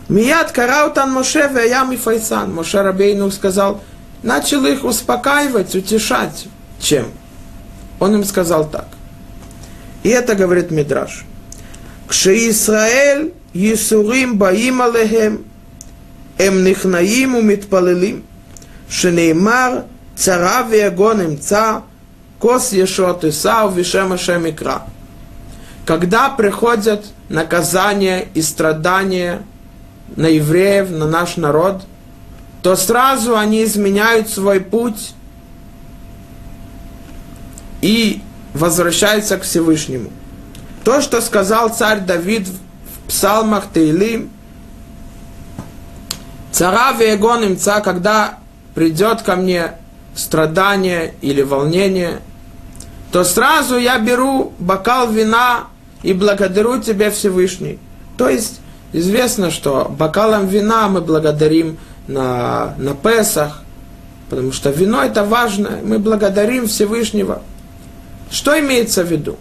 Мият 0.07 0.51
караутан 0.51 1.11
Моше 1.11 1.49
веям 1.51 1.91
и 1.91 1.97
файсан. 1.97 2.53
Моше 2.53 2.81
Рабейну 2.81 3.31
сказал, 3.31 3.81
начал 4.21 4.63
их 4.65 4.83
успокаивать, 4.83 5.73
утешать. 5.75 6.45
Чем? 6.79 7.07
Он 7.99 8.15
им 8.15 8.23
сказал 8.23 8.69
так. 8.69 8.88
И 10.03 10.10
это 10.10 10.36
говорит 10.36 10.71
Мидраш. 10.71 11.25
Кше 12.08 12.49
Исраэль 12.49 13.34
Исурим 13.53 14.38
Баим 14.38 14.81
Алехем, 14.81 15.45
Эм 16.38 16.63
Нихнаим 16.63 17.36
Умитпалелим, 17.36 18.23
Шенеймар 18.89 19.86
Цара 20.15 20.67
Виагон 20.69 21.21
Имца, 21.23 21.84
Кос 22.39 22.73
Ешот 22.73 23.23
Исав 23.23 23.75
Вишем 23.75 24.13
Ашем 24.13 24.47
Икра. 24.49 24.84
Когда 25.86 26.29
приходят 26.29 27.05
наказания 27.29 28.27
и 28.34 28.41
страдания 28.41 29.43
на 30.15 30.27
евреев, 30.27 30.89
на 30.89 31.08
наш 31.08 31.38
народ, 31.38 31.84
то 32.62 32.75
сразу 32.75 33.38
они 33.38 33.63
изменяют 33.63 34.29
свой 34.29 34.60
путь 34.60 35.13
и 37.86 38.19
возвращаются 38.56 39.38
к 39.38 39.43
Всевышнему. 39.43 40.10
То, 40.84 41.02
что 41.02 41.21
сказал 41.21 41.69
царь 41.69 42.00
Давид 42.00 42.48
в 42.48 43.08
псалмах 43.10 43.65
Таилим, 43.71 44.32
Цара 46.52 46.93
вегон 46.93 47.43
имца, 47.43 47.82
когда 47.82 48.39
придет 48.74 49.21
ко 49.21 49.36
мне 49.36 49.74
страдание 50.15 51.13
или 51.21 51.43
волнение, 51.43 52.21
то 53.12 53.24
сразу 53.24 53.78
я 53.78 54.00
беру 54.00 54.54
бокал 54.58 55.12
вина 55.12 55.65
и 56.02 56.13
благодарю 56.13 56.82
Тебя 56.82 57.12
Всевышний. 57.12 57.78
То 58.17 58.30
есть 58.30 58.62
известно, 58.93 59.52
что 59.52 59.93
бокалом 59.95 60.48
вина 60.48 60.88
мы 60.88 61.02
благодарим 61.02 61.78
на, 62.08 62.74
на 62.80 62.95
Песах, 62.95 63.62
потому 64.32 64.54
что 64.54 64.71
вино 64.71 65.04
это 65.04 65.24
важно, 65.24 65.82
мы 65.84 66.00
благодарим 66.00 66.67
Всевышнего. 66.67 67.43
Что 68.31 68.59
имеется 68.59 69.03
в 69.03 69.11
виду? 69.11 69.38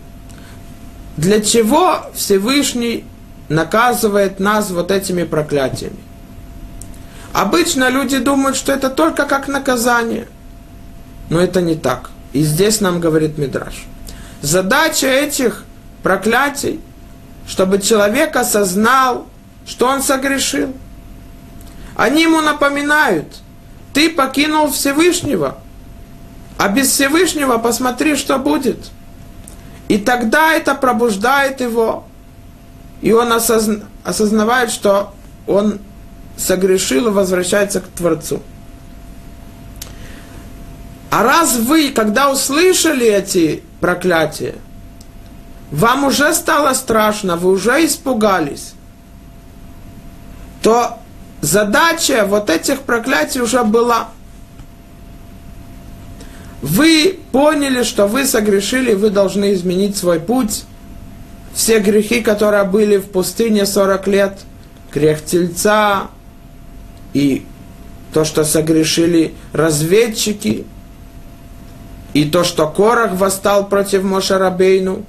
Для 1.16 1.40
чего 1.40 2.06
Всевышний 2.14 3.04
наказывает 3.48 4.40
нас 4.40 4.70
вот 4.70 4.90
этими 4.90 5.24
проклятиями? 5.24 5.98
Обычно 7.32 7.88
люди 7.88 8.18
думают, 8.18 8.56
что 8.56 8.72
это 8.72 8.90
только 8.90 9.24
как 9.24 9.48
наказание. 9.48 10.28
Но 11.30 11.40
это 11.40 11.60
не 11.60 11.74
так. 11.74 12.10
И 12.32 12.42
здесь 12.42 12.80
нам 12.80 13.00
говорит 13.00 13.38
Мидраш. 13.38 13.86
Задача 14.42 15.06
этих 15.06 15.64
проклятий, 16.02 16.80
чтобы 17.48 17.80
человек 17.80 18.36
осознал, 18.36 19.26
что 19.66 19.86
он 19.86 20.02
согрешил. 20.02 20.74
Они 21.96 22.22
ему 22.22 22.40
напоминают, 22.40 23.26
ты 23.92 24.10
покинул 24.10 24.70
Всевышнего, 24.70 25.58
а 26.56 26.68
без 26.68 26.90
Всевышнего 26.90 27.58
посмотри, 27.58 28.16
что 28.16 28.38
будет. 28.38 28.90
И 29.88 29.98
тогда 29.98 30.54
это 30.54 30.74
пробуждает 30.74 31.60
его, 31.60 32.04
и 33.02 33.12
он 33.12 33.32
осозна, 33.32 33.84
осознавает, 34.02 34.70
что 34.70 35.12
он 35.46 35.80
согрешил 36.36 37.08
и 37.08 37.10
возвращается 37.10 37.80
к 37.80 37.88
Творцу. 37.88 38.40
А 41.10 41.22
раз 41.22 41.56
вы, 41.56 41.90
когда 41.90 42.30
услышали 42.30 43.06
эти 43.06 43.62
проклятия, 43.80 44.54
вам 45.70 46.04
уже 46.04 46.34
стало 46.34 46.72
страшно, 46.74 47.36
вы 47.36 47.50
уже 47.50 47.84
испугались, 47.84 48.74
то 50.62 50.98
задача 51.40 52.24
вот 52.26 52.50
этих 52.50 52.80
проклятий 52.80 53.40
уже 53.40 53.62
была. 53.64 54.08
Вы 56.64 57.18
поняли, 57.30 57.82
что 57.82 58.06
вы 58.06 58.24
согрешили, 58.24 58.94
вы 58.94 59.10
должны 59.10 59.52
изменить 59.52 59.98
свой 59.98 60.18
путь. 60.18 60.64
Все 61.52 61.78
грехи, 61.78 62.22
которые 62.22 62.64
были 62.64 62.96
в 62.96 63.10
пустыне 63.10 63.66
40 63.66 64.06
лет, 64.06 64.40
грех 64.90 65.22
тельца 65.22 66.08
и 67.12 67.44
то, 68.14 68.24
что 68.24 68.44
согрешили 68.44 69.34
разведчики, 69.52 70.64
и 72.14 72.24
то, 72.24 72.44
что 72.44 72.66
Корах 72.66 73.12
восстал 73.12 73.68
против 73.68 74.02
Мошарабейну, 74.02 75.04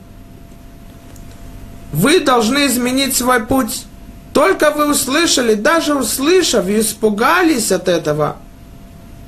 вы 1.94 2.20
должны 2.20 2.68
изменить 2.68 3.16
свой 3.16 3.46
путь. 3.46 3.86
Только 4.34 4.72
вы 4.72 4.92
услышали, 4.92 5.54
даже 5.54 5.96
услышав 5.96 6.68
и 6.68 6.82
испугались 6.82 7.72
от 7.72 7.88
этого, 7.88 8.36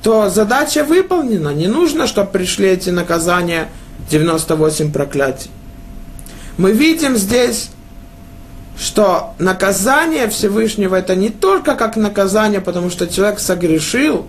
то 0.02 0.30
задача 0.30 0.84
выполнена. 0.84 1.50
Не 1.50 1.66
нужно, 1.66 2.06
чтобы 2.06 2.30
пришли 2.30 2.68
эти 2.68 2.90
наказания, 2.90 3.68
98 4.10 4.92
проклятий. 4.92 5.50
Мы 6.56 6.72
видим 6.72 7.16
здесь, 7.16 7.70
что 8.78 9.34
наказание 9.38 10.28
Всевышнего 10.28 10.96
это 10.96 11.14
не 11.14 11.30
только 11.30 11.74
как 11.74 11.96
наказание, 11.96 12.60
потому 12.60 12.90
что 12.90 13.06
человек 13.06 13.40
согрешил, 13.40 14.26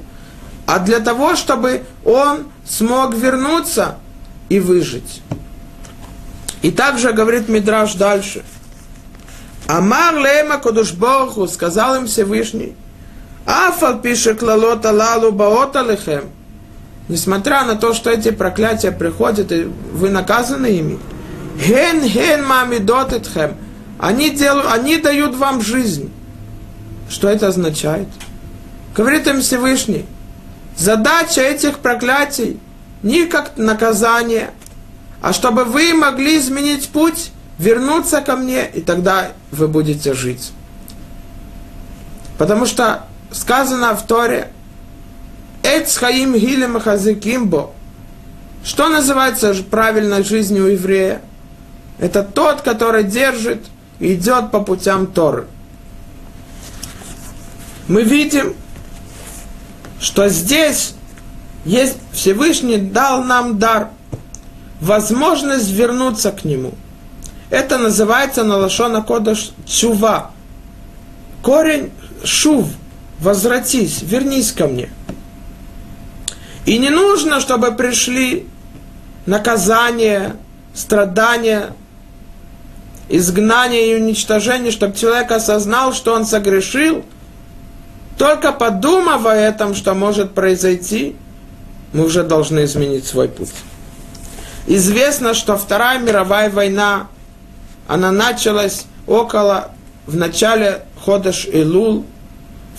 а 0.65 0.79
для 0.79 0.99
того, 0.99 1.35
чтобы 1.35 1.83
он 2.03 2.47
смог 2.67 3.15
вернуться 3.15 3.95
и 4.49 4.59
выжить. 4.59 5.21
И 6.61 6.71
также 6.71 7.13
говорит 7.13 7.47
Мидраш 7.47 7.93
дальше– 7.93 8.43
Амар 9.69 10.15
Лема 10.15 10.57
Кодушборху, 10.57 11.47
сказал 11.47 11.95
им 11.95 12.07
Всевышний, 12.07 12.75
Афал 13.45 13.99
пишет 13.99 14.41
лалот 14.41 14.85
алалу 14.85 15.31
баот 15.31 15.75
алехем. 15.75 16.25
Несмотря 17.07 17.63
на 17.63 17.75
то, 17.75 17.93
что 17.93 18.11
эти 18.11 18.29
проклятия 18.31 18.91
приходят, 18.91 19.51
и 19.51 19.63
вы 19.63 20.09
наказаны 20.09 20.67
ими. 20.67 20.99
Хен 21.59 22.07
хен 22.07 22.45
мамидот 22.45 23.13
этхем. 23.13 23.55
Они, 23.97 24.29
делают, 24.29 24.71
они 24.71 24.97
дают 24.97 25.35
вам 25.35 25.61
жизнь. 25.61 26.11
Что 27.09 27.27
это 27.27 27.47
означает? 27.47 28.07
Говорит 28.95 29.27
им 29.27 29.41
Всевышний, 29.41 30.05
задача 30.77 31.41
этих 31.41 31.79
проклятий 31.79 32.59
не 33.01 33.25
как 33.25 33.57
наказание, 33.57 34.51
а 35.21 35.33
чтобы 35.33 35.63
вы 35.63 35.93
могли 35.93 36.37
изменить 36.37 36.89
путь 36.89 37.31
вернуться 37.57 38.21
ко 38.21 38.35
мне, 38.35 38.67
и 38.67 38.81
тогда 38.81 39.31
вы 39.51 39.67
будете 39.67 40.13
жить. 40.13 40.51
Потому 42.37 42.65
что 42.65 43.03
сказано 43.31 43.95
в 43.95 44.05
Торе, 44.05 44.51
Эц 45.63 45.97
хаим 45.97 46.35
гилем 46.35 46.79
хазикимбо. 46.79 47.71
Что 48.63 48.89
называется 48.89 49.53
правильной 49.69 50.23
жизнью 50.23 50.67
еврея? 50.67 51.21
Это 51.97 52.23
тот, 52.23 52.61
который 52.61 53.03
держит 53.03 53.65
и 53.99 54.13
идет 54.13 54.51
по 54.51 54.61
путям 54.61 55.07
Торы. 55.07 55.47
Мы 57.87 58.03
видим, 58.03 58.55
что 59.99 60.29
здесь 60.29 60.93
есть 61.65 61.97
Всевышний 62.13 62.77
дал 62.77 63.23
нам 63.23 63.59
дар, 63.59 63.89
возможность 64.79 65.71
вернуться 65.71 66.31
к 66.31 66.45
Нему– 66.45 66.73
это 67.49 67.79
называется 67.79 68.43
на 68.43 68.57
лошона 68.57 69.01
кодаш 69.01 69.51
чува. 69.65 70.31
Корень 71.41 71.91
шув, 72.23 72.67
возвратись, 73.19 74.01
вернись 74.01 74.51
ко 74.51 74.67
мне. 74.67 74.89
И 76.65 76.77
не 76.77 76.89
нужно, 76.89 77.39
чтобы 77.39 77.71
пришли 77.71 78.47
наказания, 79.25 80.35
страдания, 80.73 81.73
изгнание 83.09 83.91
и 83.91 84.01
уничтожение, 84.01 84.71
чтобы 84.71 84.95
человек 84.95 85.31
осознал, 85.31 85.93
что 85.93 86.13
он 86.13 86.25
согрешил, 86.25 87.03
только 88.17 88.51
подумав 88.51 89.25
о 89.25 89.33
этом, 89.33 89.73
что 89.73 89.93
может 89.93 90.33
произойти, 90.33 91.15
мы 91.93 92.05
уже 92.05 92.23
должны 92.23 92.65
изменить 92.65 93.07
свой 93.07 93.29
путь. 93.29 93.53
Известно, 94.67 95.33
что 95.33 95.57
Вторая 95.57 95.99
мировая 95.99 96.49
война 96.49 97.07
она 97.87 98.11
началась 98.11 98.85
около, 99.07 99.71
в 100.05 100.15
начале 100.15 100.83
Ходаш 101.03 101.47
Илул, 101.47 102.05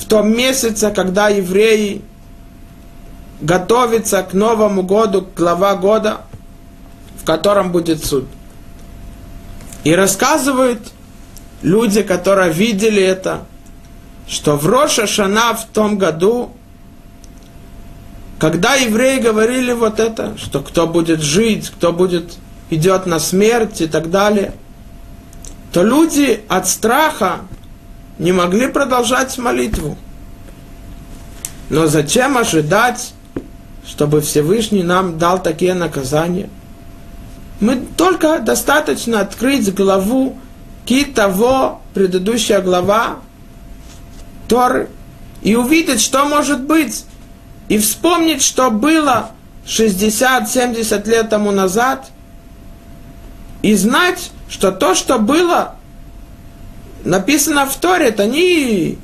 в 0.01 0.07
том 0.07 0.35
месяце, 0.35 0.91
когда 0.91 1.29
евреи 1.29 2.03
готовятся 3.41 4.23
к 4.23 4.33
Новому 4.33 4.83
году, 4.83 5.23
к 5.23 5.35
глава 5.35 5.77
года, 5.77 6.23
в 7.21 7.25
котором 7.25 7.71
будет 7.71 8.05
суд. 8.05 8.25
И 9.85 9.95
рассказывают 9.95 10.81
люди, 11.63 12.03
которые 12.03 12.53
видели 12.53 13.03
это, 13.03 13.45
что 14.27 14.57
в 14.57 14.67
Роша 14.67 15.07
Шана 15.07 15.55
в 15.55 15.67
том 15.67 15.99
году, 15.99 16.51
когда 18.39 18.75
евреи 18.75 19.21
говорили 19.21 19.73
вот 19.73 20.01
это, 20.01 20.37
что 20.39 20.61
кто 20.61 20.87
будет 20.87 21.21
жить, 21.21 21.71
кто 21.71 21.93
будет 21.93 22.39
идет 22.71 23.07
на 23.07 23.19
смерть 23.19 23.81
и 23.81 23.87
так 23.87 24.11
далее– 24.11 24.55
то 25.73 25.83
люди 25.83 26.43
от 26.49 26.69
страха 26.69 27.41
не 28.21 28.33
могли 28.33 28.69
продолжать 28.69 29.39
молитву. 29.39 29.97
Но 31.71 31.87
зачем 31.87 32.37
ожидать, 32.37 33.15
чтобы 33.87 34.21
Всевышний 34.21 34.83
нам 34.83 35.19
дал 35.19 35.43
такие 35.43 35.73
наказания? 35.73 36.51
Мы 37.61 37.77
только 37.97 38.39
достаточно 38.41 39.21
открыть 39.21 39.75
главу 39.75 40.37
ки 40.85 41.05
того, 41.05 41.81
предыдущая 41.95 42.61
глава 42.61 43.17
Торы, 44.49 44.91
и 45.41 45.55
увидеть, 45.55 46.03
что 46.03 46.27
может 46.27 46.63
быть, 46.63 47.07
и 47.69 47.79
вспомнить, 47.79 48.43
что 48.43 48.71
было 48.71 49.31
60-70 49.67 51.09
лет 51.09 51.31
тому 51.31 51.53
назад, 51.53 52.11
и 53.63 53.75
знать, 53.75 54.31
что 54.49 54.73
то, 54.73 54.95
что 54.95 55.19
было 55.19 55.77
написано 57.05 57.67
в 57.67 57.77
Торе, 57.77 58.09
это 58.09 58.27
не 58.27 58.99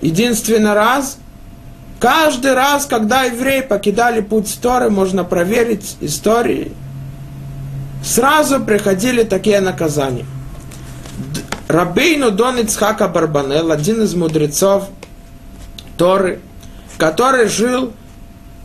единственный 0.00 0.72
раз. 0.72 1.18
Каждый 2.00 2.54
раз, 2.54 2.86
когда 2.86 3.22
евреи 3.22 3.62
покидали 3.62 4.20
путь 4.20 4.58
Торы, 4.60 4.90
можно 4.90 5.24
проверить 5.24 5.96
истории. 6.00 6.72
Сразу 8.02 8.60
приходили 8.60 9.22
такие 9.22 9.60
наказания. 9.60 10.26
Рабейну 11.68 12.30
Дон 12.30 12.56
Барбанел, 13.12 13.72
один 13.72 14.02
из 14.02 14.14
мудрецов 14.14 14.88
Торы, 15.96 16.40
который 16.98 17.48
жил 17.48 17.92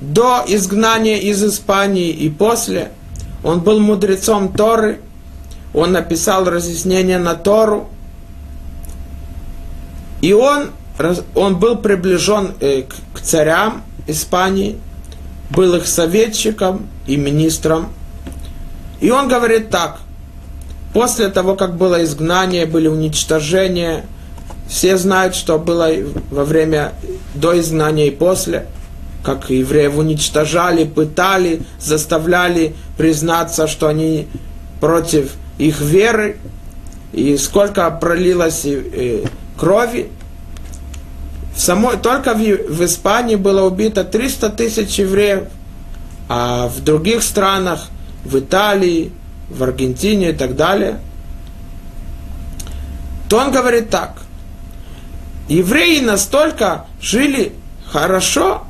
до 0.01 0.43
изгнания 0.47 1.17
из 1.17 1.43
Испании 1.43 2.09
и 2.09 2.29
после, 2.29 2.91
он 3.43 3.61
был 3.61 3.79
мудрецом 3.79 4.51
Торы– 4.51 4.99
он 5.73 5.91
написал 5.91 6.45
разъяснение 6.45 7.19
на 7.19 7.35
Тору, 7.35 7.89
и 10.21 10.33
он, 10.33 10.71
он 11.35 11.57
был 11.57 11.77
приближен 11.77 12.53
э, 12.59 12.83
к, 13.13 13.19
царям 13.21 13.83
Испании, 14.07 14.77
был 15.49 15.75
их 15.75 15.87
советчиком 15.87 16.87
и 17.07 17.15
министром. 17.15 17.89
И 18.99 19.11
он 19.11 19.27
говорит 19.27 19.69
так, 19.69 19.99
после 20.93 21.29
того, 21.29 21.55
как 21.55 21.77
было 21.77 22.03
изгнание, 22.03 22.65
были 22.65 22.87
уничтожения, 22.87 24.05
все 24.67 24.97
знают, 24.97 25.35
что 25.35 25.57
было 25.57 25.89
во 26.29 26.43
время 26.43 26.93
до 27.33 27.59
изгнания 27.59 28.07
и 28.07 28.11
после. 28.11 28.67
как 29.23 29.49
евреев 29.49 29.97
уничтожали, 29.97 30.85
пытали, 30.85 31.61
заставляли 31.79 32.73
признаться, 32.97 33.67
что 33.67 33.87
они 33.87 34.27
против 34.79 35.33
их 35.57 35.81
веры, 35.81 36.37
и 37.11 37.37
сколько 37.37 37.89
пролилось 37.91 38.61
э, 38.65 39.25
крови. 39.59 40.09
В 41.53 41.59
самой, 41.59 41.97
только 41.97 42.33
в, 42.33 42.37
в 42.37 42.85
Испании 42.85 43.35
было 43.35 43.67
убито 43.67 44.03
300 44.03 44.49
тысяч 44.51 44.97
евреев, 44.99 45.43
а 46.29 46.67
в 46.67 46.83
других 46.83 47.21
странах, 47.21 47.87
в 48.23 48.39
Италии, 48.39 49.11
в 49.49 49.63
Аргентине 49.63 50.29
и 50.29 50.33
так 50.33 50.55
далее, 50.55 50.99
то 53.27 53.37
он 53.37 53.51
говорит 53.51 53.89
так. 53.89 54.21
Евреи 55.49 55.99
настолько 55.99 56.85
жили 57.01 57.53
хорошо, 57.91 58.63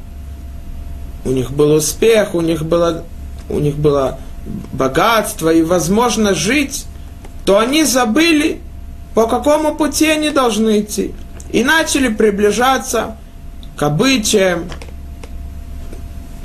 у 1.25 1.31
них 1.31 1.51
был 1.51 1.73
успех, 1.73 2.33
у 2.33 2.41
них 2.41 2.65
было, 2.65 3.03
у 3.49 3.59
них 3.59 3.75
было 3.75 4.19
богатство 4.71 5.53
и 5.53 5.61
возможность 5.61 6.39
жить, 6.39 6.85
то 7.45 7.59
они 7.59 7.83
забыли, 7.83 8.61
по 9.13 9.27
какому 9.27 9.75
пути 9.75 10.07
они 10.07 10.29
должны 10.29 10.81
идти. 10.81 11.13
И 11.51 11.63
начали 11.63 12.09
приближаться 12.09 13.17
к 13.75 13.83
обычаям 13.83 14.69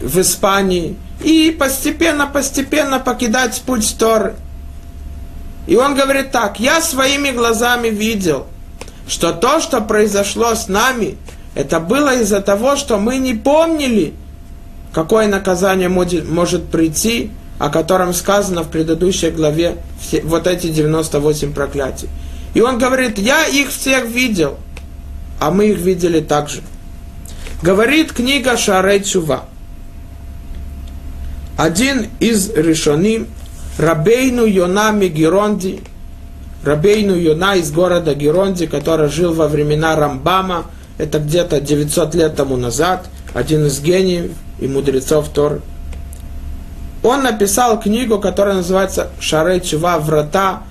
в 0.00 0.20
Испании 0.20 0.96
и 1.22 1.54
постепенно-постепенно 1.58 2.98
покидать 2.98 3.62
путь 3.66 3.96
Торы. 3.98 4.34
И 5.66 5.76
он 5.76 5.94
говорит 5.94 6.30
так, 6.30 6.60
я 6.60 6.80
своими 6.80 7.30
глазами 7.30 7.88
видел, 7.88 8.46
что 9.08 9.32
то, 9.32 9.60
что 9.60 9.80
произошло 9.80 10.54
с 10.54 10.68
нами, 10.68 11.16
это 11.54 11.80
было 11.80 12.20
из-за 12.20 12.40
того, 12.40 12.76
что 12.76 12.98
мы 12.98 13.16
не 13.16 13.34
помнили, 13.34 14.14
какое 14.92 15.26
наказание 15.26 15.88
может 15.88 16.68
прийти, 16.68 17.30
о 17.58 17.70
котором 17.70 18.12
сказано 18.12 18.62
в 18.62 18.68
предыдущей 18.68 19.30
главе, 19.30 19.76
вот 20.24 20.46
эти 20.46 20.68
98 20.68 21.52
проклятий. 21.52 22.08
И 22.54 22.60
он 22.60 22.78
говорит, 22.78 23.18
я 23.18 23.46
их 23.46 23.70
всех 23.70 24.06
видел, 24.06 24.56
а 25.40 25.50
мы 25.50 25.66
их 25.66 25.78
видели 25.78 26.20
также. 26.20 26.62
Говорит 27.62 28.12
книга 28.12 28.56
Шарей 28.56 29.02
Чува. 29.02 29.44
Один 31.56 32.08
из 32.20 32.50
решоним, 32.50 33.28
Рабейну 33.78 34.44
Йона 34.44 34.92
Мегеронди, 34.92 35.80
Рабейну 36.64 37.14
Йона 37.14 37.56
из 37.56 37.70
города 37.72 38.14
Геронди, 38.14 38.66
который 38.66 39.08
жил 39.08 39.34
во 39.34 39.48
времена 39.48 39.96
Рамбама, 39.96 40.66
это 40.96 41.18
где-то 41.18 41.60
900 41.60 42.14
лет 42.14 42.36
тому 42.36 42.56
назад, 42.56 43.06
один 43.34 43.66
из 43.66 43.80
гениев 43.80 44.30
и 44.60 44.68
мудрецов 44.68 45.28
Торы. 45.28 45.60
Он 47.02 47.22
написал 47.22 47.80
книгу, 47.80 48.18
которая 48.18 48.56
называется 48.56 49.10
Шарей 49.20 49.60
Чува, 49.60 49.98
врата, 49.98 50.62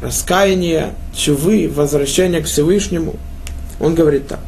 раскаяние, 0.00 0.94
чувы, 1.14 1.70
возвращение 1.72 2.40
к 2.40 2.46
Всевышнему. 2.46 3.16
Он 3.80 3.94
говорит 3.94 4.28
так. 4.28 4.40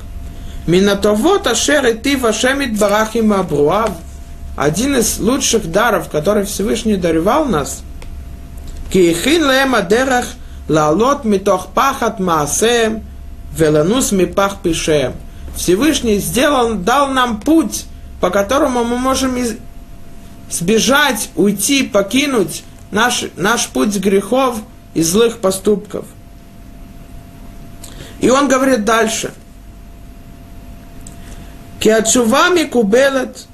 Минатовот 0.66 1.46
ашер 1.46 1.86
и 1.86 1.94
ты 1.94 2.16
вашемит 2.16 2.78
барахим 2.78 3.32
абруав. 3.32 3.92
Один 4.56 4.96
из 4.96 5.18
лучших 5.18 5.70
даров, 5.70 6.08
который 6.10 6.44
Всевышний 6.44 6.96
даревал 6.96 7.46
нас. 7.46 7.82
Киехин 8.92 9.50
лем 9.50 9.74
адерах 9.74 10.26
лаалот 10.68 11.24
митох 11.24 11.68
пахат 11.68 12.20
маасеем 12.20 13.02
веланус 13.56 14.12
мипах 14.12 14.62
пишеем. 14.62 15.14
Всевышний 15.56 16.18
сделал, 16.18 16.74
дал 16.74 17.08
нам 17.08 17.40
путь, 17.40 17.86
по 18.20 18.30
которому 18.30 18.84
мы 18.84 18.96
можем 18.98 19.36
сбежать, 20.50 21.30
уйти, 21.36 21.82
покинуть 21.82 22.64
наш, 22.90 23.24
наш 23.36 23.68
путь 23.68 23.96
грехов 23.98 24.56
и 24.94 25.02
злых 25.02 25.38
поступков. 25.38 26.04
И 28.20 28.28
он 28.28 28.48
говорит 28.48 28.84
дальше. 28.84 29.32
Киачувами 31.78 32.64
кубелет, 32.64 33.46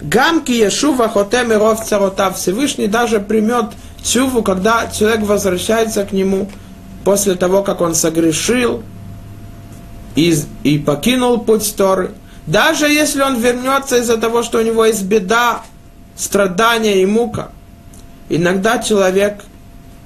гамки 0.00 0.52
ешува 0.52 1.08
хотем 1.08 1.52
и 1.52 1.56
ров 1.56 1.84
царота. 1.84 2.30
Всевышний 2.32 2.86
даже 2.86 3.20
примет 3.20 3.66
чуву, 4.02 4.42
когда 4.42 4.90
человек 4.90 5.22
возвращается 5.22 6.04
к 6.04 6.12
нему 6.12 6.48
после 7.04 7.34
того, 7.34 7.62
как 7.62 7.80
он 7.82 7.94
согрешил 7.94 8.82
и, 10.14 10.34
и 10.62 10.78
покинул 10.78 11.38
путь 11.40 11.74
Торы. 11.76 12.12
Даже 12.46 12.86
если 12.86 13.22
он 13.22 13.38
вернется 13.40 13.98
из-за 13.98 14.16
того, 14.16 14.42
что 14.42 14.58
у 14.58 14.62
него 14.62 14.84
есть 14.84 15.04
беда, 15.04 15.62
страдания 16.16 17.02
и 17.02 17.06
мука. 17.06 17.50
Иногда 18.28 18.78
человек, 18.78 19.44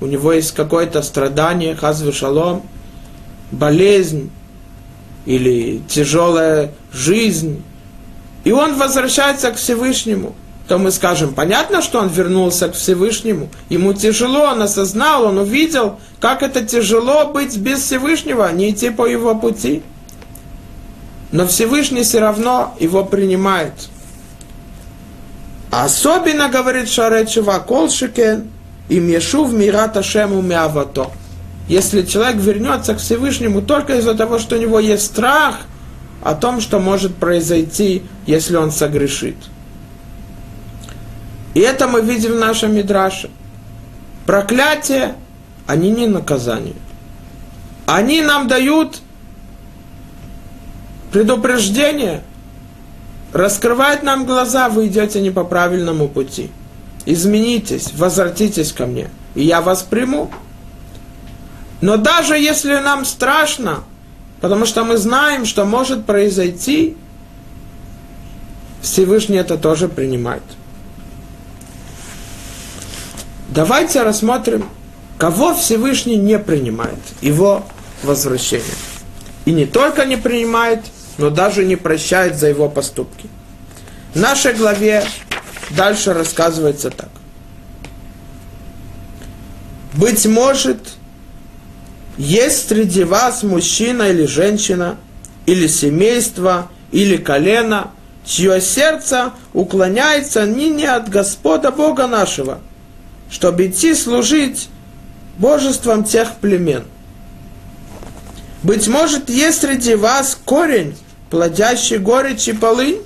у 0.00 0.06
него 0.06 0.32
есть 0.32 0.52
какое-то 0.52 1.02
страдание, 1.02 1.74
хазвы 1.74 2.12
шалом, 2.12 2.62
болезнь 3.50 4.30
или 5.26 5.80
тяжелая 5.88 6.72
жизнь, 6.92 7.62
и 8.44 8.52
он 8.52 8.76
возвращается 8.76 9.50
к 9.50 9.56
Всевышнему, 9.56 10.34
то 10.68 10.78
мы 10.78 10.90
скажем, 10.90 11.34
понятно, 11.34 11.82
что 11.82 11.98
он 11.98 12.08
вернулся 12.08 12.68
к 12.68 12.74
Всевышнему, 12.74 13.48
ему 13.68 13.92
тяжело, 13.92 14.44
он 14.44 14.62
осознал, 14.62 15.24
он 15.24 15.38
увидел, 15.38 15.98
как 16.20 16.42
это 16.42 16.64
тяжело 16.64 17.26
быть 17.26 17.56
без 17.56 17.82
Всевышнего, 17.82 18.50
не 18.52 18.70
идти 18.70 18.90
по 18.90 19.06
его 19.06 19.34
пути. 19.34 19.82
Но 21.30 21.46
Всевышний 21.46 22.04
все 22.04 22.20
равно 22.20 22.74
его 22.78 23.04
принимает– 23.04 23.72
Особенно, 25.70 26.48
говорит 26.48 26.88
Шаречева, 26.88 27.58
колшикен, 27.58 28.50
им 28.88 29.08
Ешув 29.08 29.52
Мирата 29.52 30.02
Шему 30.02 30.40
Мявато. 30.42 31.10
Если 31.68 32.02
человек 32.02 32.36
вернется 32.36 32.94
к 32.94 32.98
Всевышнему 32.98 33.60
только 33.60 33.96
из-за 33.96 34.14
того, 34.14 34.38
что 34.38 34.56
у 34.56 34.58
него 34.58 34.78
есть 34.80 35.04
страх 35.04 35.56
о 36.22 36.34
том, 36.34 36.60
что 36.60 36.80
может 36.80 37.14
произойти, 37.14 38.02
если 38.26 38.56
он 38.56 38.70
согрешит. 38.72 39.36
И 41.54 41.60
это 41.60 41.86
мы 41.86 42.00
видим 42.00 42.32
в 42.32 42.38
нашем 42.38 42.74
Мидраше. 42.74 43.30
Проклятие, 44.26 45.14
они 45.66 45.90
не 45.90 46.06
наказание. 46.06 46.74
Они 47.86 48.22
нам 48.22 48.48
дают 48.48 49.00
предупреждение, 51.10 52.22
раскрывает 53.32 54.02
нам 54.02 54.26
глаза, 54.26 54.68
вы 54.68 54.86
идете 54.88 55.20
не 55.20 55.30
по 55.30 55.44
правильному 55.44 56.08
пути. 56.08 56.50
Изменитесь, 57.06 57.92
возвратитесь 57.94 58.72
ко 58.72 58.86
мне, 58.86 59.10
и 59.34 59.44
я 59.44 59.60
вас 59.60 59.82
приму. 59.82 60.30
Но 61.80 61.96
даже 61.96 62.36
если 62.36 62.76
нам 62.76 63.04
страшно, 63.04 63.84
потому 64.40 64.66
что 64.66 64.84
мы 64.84 64.96
знаем, 64.96 65.44
что 65.44 65.64
может 65.64 66.04
произойти, 66.04 66.96
Всевышний 68.82 69.36
это 69.36 69.56
тоже 69.56 69.88
принимает. 69.88 70.42
Давайте 73.48 74.02
рассмотрим, 74.02 74.68
кого 75.16 75.54
Всевышний 75.54 76.16
не 76.16 76.38
принимает, 76.38 76.98
его 77.20 77.64
возвращение. 78.02 78.66
И 79.46 79.52
не 79.52 79.66
только 79.66 80.04
не 80.04 80.16
принимает– 80.16 80.84
но 81.18 81.30
даже 81.30 81.64
не 81.64 81.76
прощает 81.76 82.38
за 82.38 82.48
его 82.48 82.68
поступки. 82.68 83.28
В 84.14 84.20
нашей 84.20 84.54
главе 84.54 85.04
дальше 85.70 86.12
рассказывается 86.12 86.90
так. 86.90 87.10
Быть 89.94 90.26
может, 90.26 90.78
есть 92.16 92.68
среди 92.68 93.04
вас 93.04 93.42
мужчина 93.42 94.04
или 94.04 94.26
женщина, 94.26 94.96
или 95.46 95.66
семейство, 95.66 96.70
или 96.92 97.16
колено, 97.16 97.90
чье 98.24 98.60
сердце 98.60 99.32
уклоняется 99.52 100.44
ныне 100.44 100.90
от 100.90 101.08
Господа 101.08 101.70
Бога 101.70 102.06
нашего, 102.06 102.60
чтобы 103.30 103.66
идти 103.66 103.94
служить 103.94 104.68
божеством 105.38 106.04
тех 106.04 106.36
племен. 106.36 106.84
Быть 108.62 108.88
может, 108.88 109.30
есть 109.30 109.60
среди 109.60 109.94
вас 109.94 110.38
корень, 110.44 110.96
плодящий 111.30 111.98
горечь 111.98 112.48
и 112.48 112.52
полынь, 112.52 113.00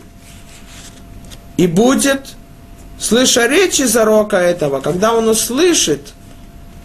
и 1.56 1.66
будет, 1.66 2.34
слыша 3.02 3.46
речи 3.46 3.82
зарока 3.82 4.36
этого, 4.36 4.80
когда 4.80 5.12
он 5.12 5.28
услышит 5.28 6.12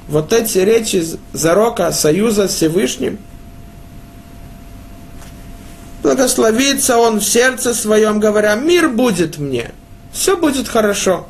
вот 0.07 0.33
эти 0.33 0.57
речи 0.57 1.05
зарока 1.33 1.91
союза 1.91 2.47
с 2.47 2.55
Всевышним, 2.55 3.19
благословится 6.01 6.97
он 6.97 7.19
в 7.19 7.23
сердце 7.23 7.73
своем, 7.73 8.19
говоря, 8.19 8.55
мир 8.55 8.89
будет 8.89 9.37
мне, 9.37 9.71
все 10.11 10.35
будет 10.35 10.67
хорошо. 10.67 11.27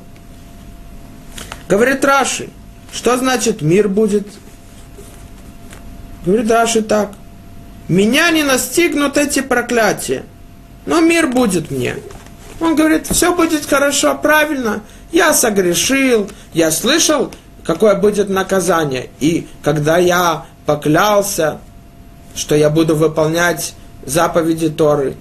Говорит 1.67 2.06
Раши, 2.06 2.50
что 2.93 3.17
значит 3.17 3.62
мир 3.62 3.89
будет? 3.89 4.28
Говорит 6.26 6.50
Раши 6.50 6.82
так– 6.82 7.12
меня 7.88 8.32
не 8.32 8.43
настигнут 8.43 9.17
эти 9.17 9.41
проклятия, 9.41 10.26
но 10.86 11.00
мир 11.00 11.28
будет 11.28 11.71
мне. 11.71 11.95
Он 12.59 12.75
говорит, 12.75 13.07
все 13.07 13.35
будет 13.35 13.65
хорошо, 13.65 14.17
правильно, 14.21 14.81
я 15.11 15.33
согрешил, 15.33 16.29
я 16.53 16.71
слышал, 16.71 17.31
какое 17.63 17.95
будет 17.95 18.29
наказание. 18.29 19.09
И 19.19 19.47
когда 19.61 19.97
я 19.97 20.45
поклялся, 20.65 21.59
что 22.35 22.55
я 22.55 22.69
буду 22.69 22.95
выполнять 22.95 23.73
заповеди 24.05 24.69
Торы, 24.69 25.15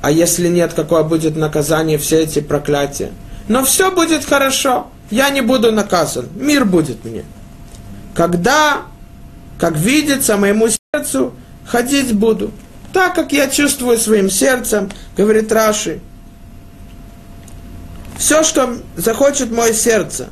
а 0.00 0.10
если 0.10 0.48
нет, 0.48 0.72
какое 0.74 1.04
будет 1.04 1.36
наказание, 1.36 1.98
все 1.98 2.22
эти 2.22 2.40
проклятия. 2.40 3.12
Но 3.46 3.64
все 3.64 3.92
будет 3.92 4.24
хорошо, 4.24 4.88
я 5.10 5.30
не 5.30 5.40
буду 5.40 5.70
наказан, 5.70 6.28
мир 6.34 6.64
будет 6.64 7.04
мне. 7.04 7.24
Когда, 8.14 8.82
как 9.58 9.76
видится 9.76 10.36
моему 10.36 10.68
сердцу, 10.92 11.32
ходить 11.64 12.12
буду, 12.14 12.50
так 12.92 13.14
как 13.14 13.32
я 13.32 13.48
чувствую 13.48 13.96
своим 13.98 14.28
сердцем, 14.28 14.90
говорит 15.16 15.50
Раши. 15.52 16.00
Все, 18.22 18.44
что 18.44 18.78
захочет 18.96 19.50
мое 19.50 19.72
сердце, 19.72 20.28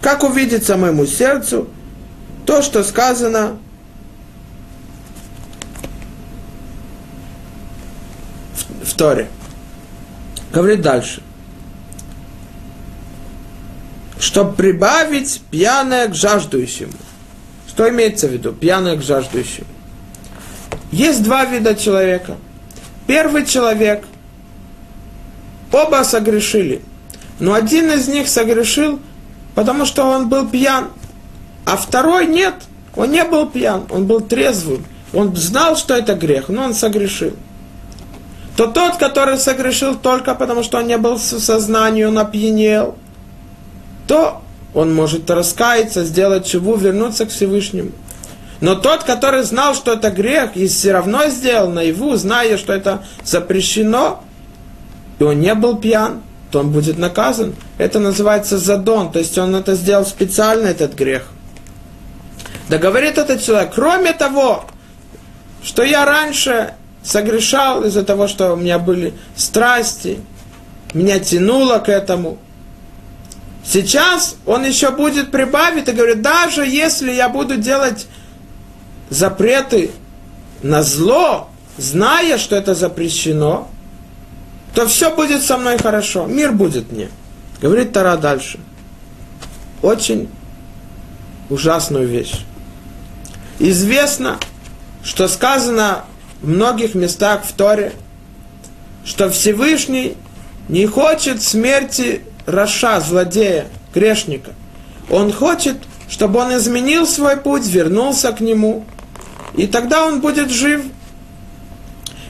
как 0.00 0.22
увидится 0.22 0.76
моему 0.76 1.04
сердцу, 1.04 1.68
то, 2.46 2.62
что 2.62 2.84
сказано 2.84 3.58
в, 8.54 8.84
в 8.84 8.94
Торе. 8.94 9.28
Говорит 10.52 10.80
дальше. 10.80 11.24
Чтобы 14.20 14.54
прибавить 14.54 15.42
пьяное 15.50 16.06
к 16.06 16.14
жаждущему. 16.14 16.92
Что 17.66 17.88
имеется 17.90 18.28
в 18.28 18.30
виду? 18.32 18.52
Пьяное 18.52 18.96
к 18.96 19.02
жаждущему. 19.02 19.66
Есть 20.92 21.24
два 21.24 21.46
вида 21.46 21.74
человека. 21.74 22.36
Первый 23.08 23.44
человек, 23.44 24.04
оба 25.72 26.04
согрешили, 26.04 26.82
но 27.40 27.54
один 27.54 27.90
из 27.90 28.08
них 28.08 28.28
согрешил, 28.28 29.00
потому 29.54 29.84
что 29.84 30.04
он 30.04 30.28
был 30.28 30.48
пьян, 30.48 30.88
а 31.64 31.76
второй 31.76 32.26
нет, 32.26 32.54
он 32.94 33.10
не 33.10 33.24
был 33.24 33.46
пьян, 33.48 33.84
он 33.90 34.06
был 34.06 34.20
трезвым, 34.20 34.84
он 35.12 35.34
знал, 35.36 35.76
что 35.76 35.94
это 35.94 36.14
грех, 36.14 36.48
но 36.48 36.64
он 36.64 36.74
согрешил. 36.74 37.34
То 38.56 38.66
тот, 38.66 38.96
который 38.96 39.38
согрешил 39.38 39.96
только 39.96 40.34
потому, 40.34 40.62
что 40.62 40.78
он 40.78 40.86
не 40.86 40.98
был 40.98 41.16
в 41.16 41.20
сознании, 41.20 42.04
он 42.04 42.18
опьянел, 42.18 42.96
то 44.06 44.42
он 44.74 44.94
может 44.94 45.30
раскаяться, 45.30 46.04
сделать 46.04 46.46
чего, 46.46 46.76
вернуться 46.76 47.26
к 47.26 47.30
Всевышнему. 47.30 47.92
Но 48.60 48.74
тот, 48.74 49.04
который 49.04 49.42
знал, 49.42 49.74
что 49.74 49.94
это 49.94 50.10
грех, 50.10 50.56
и 50.56 50.68
все 50.68 50.92
равно 50.92 51.26
сделал 51.28 51.68
наяву, 51.70 52.14
зная, 52.16 52.56
что 52.56 52.72
это 52.72 53.04
запрещено, 53.24 54.22
и 55.22 55.24
он 55.24 55.40
не 55.40 55.54
был 55.54 55.76
пьян, 55.76 56.20
то 56.50 56.58
он 56.58 56.72
будет 56.72 56.98
наказан. 56.98 57.54
Это 57.78 58.00
называется 58.00 58.58
задон, 58.58 59.12
то 59.12 59.20
есть 59.20 59.38
он 59.38 59.54
это 59.54 59.76
сделал 59.76 60.04
специально, 60.04 60.66
этот 60.66 60.94
грех. 60.94 61.28
Да 62.68 62.78
говорит 62.78 63.18
этот 63.18 63.40
человек, 63.40 63.72
кроме 63.72 64.12
того, 64.14 64.64
что 65.62 65.84
я 65.84 66.04
раньше 66.04 66.74
согрешал 67.04 67.84
из-за 67.84 68.02
того, 68.02 68.26
что 68.26 68.54
у 68.54 68.56
меня 68.56 68.80
были 68.80 69.14
страсти, 69.36 70.18
меня 70.92 71.20
тянуло 71.20 71.78
к 71.78 71.88
этому. 71.88 72.38
Сейчас 73.64 74.34
он 74.44 74.64
еще 74.64 74.90
будет 74.90 75.30
прибавить 75.30 75.88
и 75.88 75.92
говорит, 75.92 76.20
даже 76.20 76.66
если 76.66 77.12
я 77.12 77.28
буду 77.28 77.58
делать 77.58 78.08
запреты 79.08 79.92
на 80.64 80.82
зло, 80.82 81.48
зная, 81.76 82.38
что 82.38 82.56
это 82.56 82.74
запрещено, 82.74 83.68
то 84.74 84.86
все 84.86 85.14
будет 85.14 85.42
со 85.42 85.56
мной 85.56 85.78
хорошо, 85.78 86.26
мир 86.26 86.52
будет 86.52 86.90
мне. 86.92 87.08
Говорит 87.60 87.92
Тара 87.92 88.16
дальше. 88.16 88.58
Очень 89.82 90.28
ужасную 91.50 92.08
вещь. 92.08 92.44
Известно, 93.58 94.38
что 95.02 95.28
сказано 95.28 96.04
в 96.40 96.48
многих 96.48 96.94
местах 96.94 97.44
в 97.44 97.52
Торе, 97.52 97.92
что 99.04 99.30
Всевышний 99.30 100.16
не 100.68 100.86
хочет 100.86 101.42
смерти 101.42 102.22
Раша, 102.46 103.00
злодея, 103.00 103.66
грешника. 103.94 104.52
Он 105.10 105.32
хочет, 105.32 105.76
чтобы 106.08 106.40
он 106.40 106.56
изменил 106.56 107.06
свой 107.06 107.36
путь, 107.36 107.66
вернулся 107.66 108.32
к 108.32 108.40
нему– 108.40 108.84
и 109.54 109.66
тогда 109.66 110.06
он 110.06 110.20
будет 110.20 110.50
жив. 110.50 110.82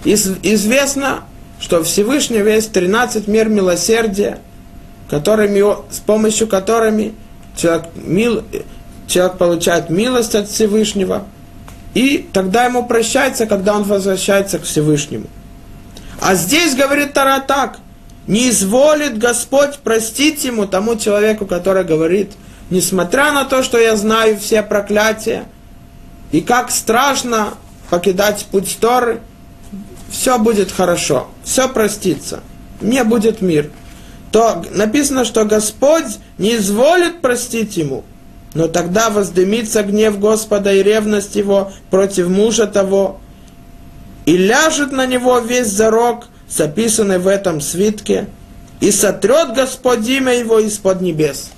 Из, 0.04 0.28
известно, 0.42 1.24
что 1.62 1.84
Всевышний 1.84 2.42
весь 2.42 2.66
13 2.66 3.28
мер 3.28 3.48
милосердия, 3.48 4.40
которыми, 5.08 5.62
с 5.92 6.00
помощью 6.00 6.48
которыми 6.48 7.14
человек, 7.56 7.84
мил, 7.94 8.42
человек 9.06 9.38
получает 9.38 9.88
милость 9.88 10.34
от 10.34 10.48
Всевышнего, 10.48 11.24
и 11.94 12.28
тогда 12.32 12.64
ему 12.64 12.84
прощается, 12.84 13.46
когда 13.46 13.76
он 13.76 13.84
возвращается 13.84 14.58
к 14.58 14.64
Всевышнему. 14.64 15.26
А 16.20 16.34
здесь 16.34 16.74
говорит 16.74 17.12
Тара 17.12 17.40
так, 17.40 17.78
не 18.26 18.50
изволит 18.50 19.18
Господь 19.18 19.78
простить 19.78 20.42
ему, 20.44 20.66
тому 20.66 20.96
человеку, 20.96 21.46
который 21.46 21.84
говорит, 21.84 22.32
несмотря 22.70 23.30
на 23.30 23.44
то, 23.44 23.62
что 23.62 23.78
я 23.78 23.94
знаю 23.96 24.36
все 24.36 24.62
проклятия, 24.62 25.44
и 26.32 26.40
как 26.40 26.72
страшно 26.72 27.54
покидать 27.88 28.46
путь 28.50 28.78
Торы, 28.80 29.20
все 30.12 30.38
будет 30.38 30.70
хорошо, 30.70 31.26
все 31.42 31.68
простится, 31.68 32.40
не 32.80 33.02
будет 33.02 33.40
мир. 33.40 33.70
То 34.30 34.64
написано, 34.70 35.24
что 35.24 35.44
Господь 35.44 36.18
не 36.38 36.54
изволит 36.56 37.20
простить 37.20 37.76
ему, 37.76 38.04
но 38.54 38.68
тогда 38.68 39.10
воздымится 39.10 39.82
гнев 39.82 40.20
Господа 40.20 40.72
и 40.72 40.84
ревность 40.84 41.34
его 41.34 41.72
против 41.90 42.28
мужа 42.28 42.68
того, 42.68 43.20
и 44.24 44.36
ляжет 44.36 44.92
на 44.92 45.06
него 45.06 45.40
весь 45.40 45.66
зарок, 45.66 46.28
записанный 46.48 47.18
в 47.18 47.26
этом 47.26 47.60
свитке, 47.60 48.28
и 48.80 48.92
сотрет 48.92 49.54
Господь 49.54 50.06
имя 50.06 50.38
его 50.38 50.60
из-под 50.60 51.00
небес 51.00 51.50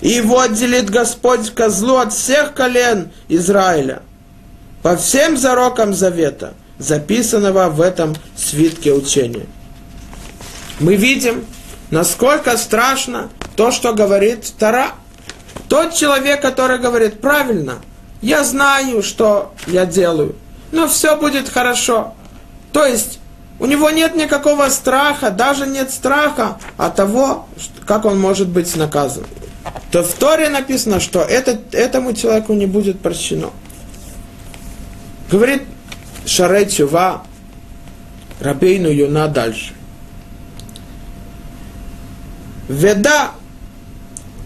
и 0.00 0.08
его 0.08 0.40
отделит 0.40 0.90
Господь 0.90 1.50
козлу 1.50 1.96
от 1.96 2.12
всех 2.12 2.54
колен 2.54 3.10
Израиля, 3.28 4.02
по 4.82 4.96
всем 4.96 5.36
зарокам 5.36 5.92
завета, 5.94 6.54
записанного 6.80 7.68
в 7.68 7.80
этом 7.80 8.16
свитке 8.36 8.92
учения. 8.92 9.46
Мы 10.80 10.96
видим, 10.96 11.44
насколько 11.90 12.56
страшно 12.56 13.30
то, 13.54 13.70
что 13.70 13.92
говорит 13.92 14.52
Тара. 14.58 14.92
Тот 15.68 15.94
человек, 15.94 16.42
который 16.42 16.80
говорит 16.80 17.20
правильно, 17.20 17.78
я 18.22 18.42
знаю, 18.42 19.04
что 19.04 19.54
я 19.68 19.86
делаю, 19.86 20.34
но 20.72 20.88
все 20.88 21.16
будет 21.16 21.48
хорошо. 21.48 22.14
То 22.72 22.84
есть 22.84 23.20
у 23.60 23.66
него 23.66 23.90
нет 23.90 24.16
никакого 24.16 24.68
страха, 24.68 25.30
даже 25.30 25.68
нет 25.68 25.92
страха 25.92 26.58
от 26.76 26.96
того, 26.96 27.46
как 27.86 28.04
он 28.04 28.18
может 28.18 28.48
быть 28.48 28.74
наказан 28.74 29.24
то 29.90 30.02
в 30.02 30.12
Торе 30.14 30.48
написано, 30.48 31.00
что 31.00 31.20
этот, 31.20 31.74
этому 31.74 32.12
человеку 32.14 32.52
не 32.52 32.66
будет 32.66 33.00
прощено. 33.00 33.50
Говорит 35.30 35.62
Шарей 36.26 36.68
Чува, 36.68 37.22
Рабейну 38.40 38.88
Юна 38.88 39.28
дальше. 39.28 39.74
Веда 42.68 43.30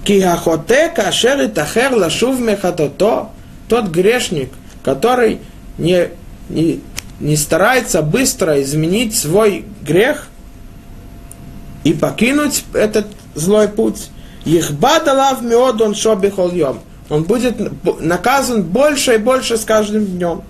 кихахоте 0.04 0.88
кашер 0.88 1.42
и 1.42 1.48
тахер 1.48 1.92
лашув 1.92 2.40
мехатото, 2.40 3.30
тот 3.68 3.86
грешник, 3.88 4.50
который 4.82 5.40
не, 5.78 6.08
не, 6.48 6.80
не 7.20 7.36
старается 7.36 8.02
быстро 8.02 8.62
изменить 8.62 9.16
свой 9.16 9.64
грех 9.82 10.28
и 11.84 11.92
покинуть 11.92 12.64
этот 12.72 13.06
злой 13.34 13.68
путь, 13.68 14.10
Ихбад 14.44 15.08
Алав 15.08 15.42
Меод 15.42 15.80
он 15.80 15.94
шобихол 15.94 16.50
йом. 16.52 16.80
Он 17.08 17.24
будет 17.24 17.56
наказан 18.00 18.62
больше 18.62 19.14
и 19.14 19.18
больше 19.18 19.56
с 19.56 19.64
каждым 19.64 20.06
днем. 20.06 20.42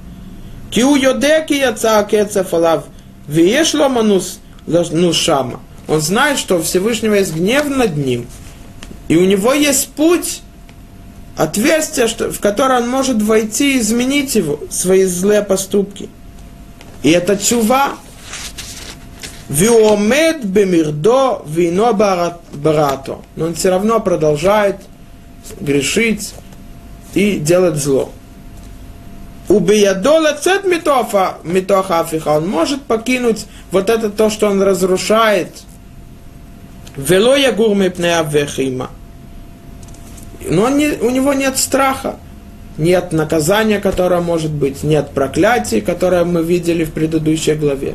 Киу 0.74 0.96
йодеки 0.96 1.54
яца 1.54 2.02
кецев 2.02 2.54
алав. 2.54 2.84
Виеш 3.28 3.74
ломанус 3.74 4.40
нушама. 4.66 5.60
Он 5.86 6.00
знает, 6.00 6.38
что 6.38 6.56
у 6.56 6.62
Всевышнего 6.62 7.14
есть 7.14 7.34
гнев 7.34 7.68
над 7.68 7.96
ним. 7.96 8.26
И 9.06 9.16
у 9.16 9.24
него 9.24 9.52
есть 9.52 9.88
путь, 9.90 10.42
отверстие, 11.36 12.08
в 12.08 12.40
которое 12.40 12.80
он 12.80 12.88
может 12.88 13.22
войти 13.22 13.76
и 13.76 13.80
изменить 13.80 14.34
его, 14.34 14.60
свои 14.70 15.04
злые 15.04 15.42
поступки. 15.42 16.08
И 17.02 17.10
это 17.10 17.36
чува, 17.36 17.92
Виомед 19.48 20.44
бемирдо 20.44 21.42
вино 21.46 21.92
барато. 21.92 23.18
Но 23.36 23.46
он 23.46 23.54
все 23.54 23.70
равно 23.70 24.00
продолжает 24.00 24.76
грешить 25.60 26.34
и 27.14 27.38
делать 27.38 27.76
зло. 27.76 28.10
Убиядола 29.48 30.32
цет 30.32 30.64
митофа, 30.64 31.38
митоха 31.44 32.00
афиха, 32.00 32.28
он 32.28 32.48
может 32.48 32.82
покинуть 32.82 33.46
вот 33.70 33.90
это 33.90 34.10
то, 34.10 34.30
что 34.30 34.48
он 34.48 34.62
разрушает. 34.62 35.48
Вело 36.96 37.34
я 37.34 37.52
гурме 37.52 37.88
вехима. 37.88 38.90
Но 40.48 40.68
не, 40.68 40.88
у 41.00 41.10
него 41.10 41.32
нет 41.32 41.58
страха, 41.58 42.16
нет 42.76 43.12
наказания, 43.12 43.80
которое 43.80 44.20
может 44.20 44.50
быть, 44.50 44.82
нет 44.82 45.10
проклятий, 45.10 45.80
которое 45.80 46.24
мы 46.24 46.42
видели 46.42 46.84
в 46.84 46.92
предыдущей 46.92 47.54
главе. 47.54 47.94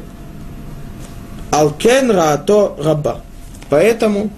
Алкен 1.51 2.11
раато 2.11 2.75
раба. 2.81 3.21
Поэтому 3.69 4.29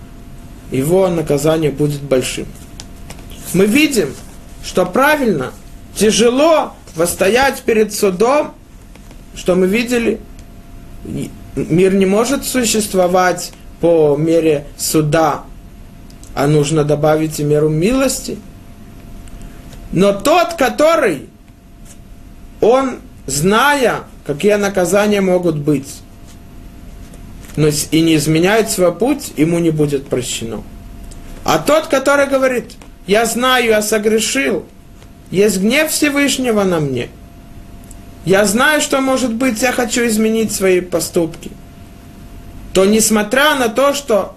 его 0.71 1.07
наказание 1.07 1.71
будет 1.71 2.01
большим. 2.01 2.47
Мы 3.53 3.65
видим, 3.65 4.13
что 4.63 4.85
правильно, 4.85 5.51
тяжело 5.95 6.73
восстоять 6.95 7.61
перед 7.61 7.93
судом, 7.93 8.53
что 9.35 9.55
мы 9.55 9.67
видели, 9.67 10.19
мир 11.55 11.93
не 11.93 12.05
может 12.05 12.45
существовать 12.45 13.51
по 13.79 14.15
мере 14.15 14.67
суда, 14.77 15.43
а 16.35 16.47
нужно 16.47 16.83
добавить 16.83 17.39
и 17.39 17.43
меру 17.43 17.69
милости. 17.69 18.37
Но 19.91 20.13
тот, 20.13 20.53
который, 20.53 21.27
он, 22.61 22.99
зная, 23.25 24.03
какие 24.25 24.53
наказания 24.55 25.21
могут 25.21 25.57
быть, 25.57 26.01
но 27.57 27.67
и 27.67 28.01
не 28.01 28.15
изменяет 28.15 28.69
свой 28.69 28.93
путь, 28.93 29.33
ему 29.35 29.59
не 29.59 29.71
будет 29.71 30.07
прощено. 30.07 30.63
А 31.43 31.59
тот, 31.59 31.87
который 31.87 32.27
говорит, 32.27 32.71
я 33.07 33.25
знаю, 33.25 33.65
я 33.65 33.81
согрешил, 33.81 34.65
есть 35.31 35.59
гнев 35.59 35.91
Всевышнего 35.91 36.63
на 36.63 36.79
мне, 36.79 37.09
я 38.25 38.45
знаю, 38.45 38.81
что 38.81 39.01
может 39.01 39.33
быть, 39.33 39.61
я 39.61 39.71
хочу 39.71 40.05
изменить 40.05 40.51
свои 40.51 40.81
поступки, 40.81 41.49
то 42.73 42.85
несмотря 42.85 43.55
на 43.55 43.69
то, 43.69 43.93
что 43.93 44.35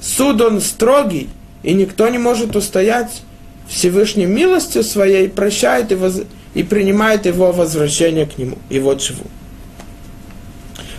суд 0.00 0.40
он 0.40 0.60
строгий, 0.60 1.28
и 1.62 1.74
никто 1.74 2.08
не 2.08 2.18
может 2.18 2.56
устоять, 2.56 3.22
Всевышней 3.68 4.24
милостью 4.24 4.82
своей 4.82 5.28
прощает 5.28 5.90
его 5.90 6.10
и 6.54 6.62
принимает 6.62 7.26
его 7.26 7.52
возвращение 7.52 8.24
к 8.24 8.38
нему, 8.38 8.56
его 8.70 8.94
чего. 8.94 9.24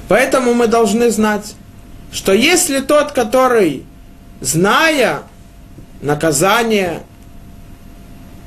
Поэтому 0.08 0.54
мы 0.54 0.68
должны 0.68 1.10
знать, 1.10 1.56
что 2.12 2.34
если 2.34 2.80
тот, 2.80 3.12
который, 3.12 3.84
зная 4.42 5.22
наказание, 6.02 7.02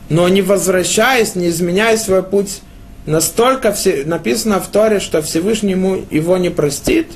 но 0.09 0.29
не 0.29 0.43
возвращаясь, 0.43 1.35
не 1.35 1.49
изменяя 1.49 1.97
свой 1.97 2.23
путь, 2.23 2.61
настолько 3.07 3.73
все, 3.73 4.05
написано 4.05 4.61
в 4.61 4.69
Торе, 4.69 5.01
что 5.01 5.23
Всевышний 5.23 5.73
ему 5.73 6.05
его 6.11 6.37
не 6.37 6.51
простит, 6.51 7.09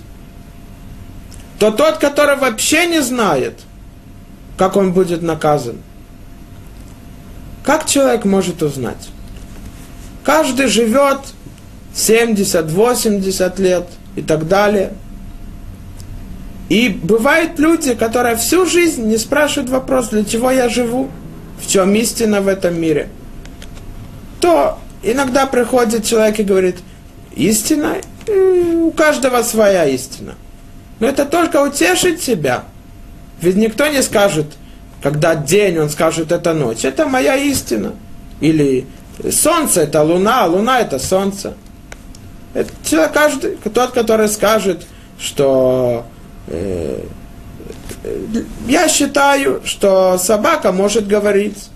то 1.59 1.71
тот, 1.71 1.99
который 1.99 2.37
вообще 2.37 2.87
не 2.87 3.01
знает, 3.03 3.61
как 4.57 4.77
он 4.77 4.93
будет 4.93 5.23
наказан, 5.23 5.77
как 7.65 7.87
человек 7.87 8.25
может 8.25 8.63
узнать? 8.63 9.09
Каждый 10.25 10.67
живет 10.67 11.19
70-80 11.95 13.61
лет– 13.61 13.87
и 14.17 14.23
так 14.23 14.49
далее. 14.49 14.95
И 16.69 16.89
бывают 16.89 17.61
люди, 17.61 17.95
которые 17.95 18.35
всю 18.37 18.67
жизнь 18.67 19.07
не 19.07 19.19
спрашивают 19.19 19.71
вопрос, 19.71 20.09
для 20.09 20.25
чего 20.25 20.51
я 20.51 20.69
живу, 20.69 21.11
в 21.59 21.67
чем 21.67 21.95
истина 21.95 22.41
в 22.41 22.49
этом 22.49 22.81
мире. 22.81 23.09
То 24.41 24.79
иногда 25.03 25.47
приходит 25.47 26.05
человек 26.05 26.41
и 26.41 26.45
говорит, 26.45 26.77
истина, 27.35 27.97
у 28.29 28.91
каждого 28.91 29.43
своя 29.43 29.87
истина. 29.87 30.35
Но 30.99 31.07
это 31.07 31.25
только 31.25 31.63
утешить 31.63 32.23
себя. 32.23 32.65
Ведь 33.41 33.57
никто 33.57 33.87
не 33.87 34.03
скажет, 34.03 34.47
когда 35.03 35.35
день, 35.35 35.79
он 35.79 35.91
скажет, 35.91 36.33
это 36.33 36.55
ночь. 36.55 36.85
Это 36.85 37.07
моя 37.07 37.37
истина. 37.37 37.93
Или 38.41 38.87
солнце 39.31 39.83
это 39.83 40.03
луна, 40.03 40.47
луна 40.47 40.81
это 40.81 40.99
солнце. 40.99 41.55
Это 42.55 42.71
человек 42.85 43.13
каждый, 43.13 43.57
тот, 43.57 43.91
который 43.93 44.29
скажет, 44.29 44.87
что 45.19 46.07
э, 46.49 47.01
я 48.67 48.89
считаю, 48.89 49.63
что 49.65 50.19
собака 50.19 50.73
может 50.73 51.07
говорить. 51.07 51.69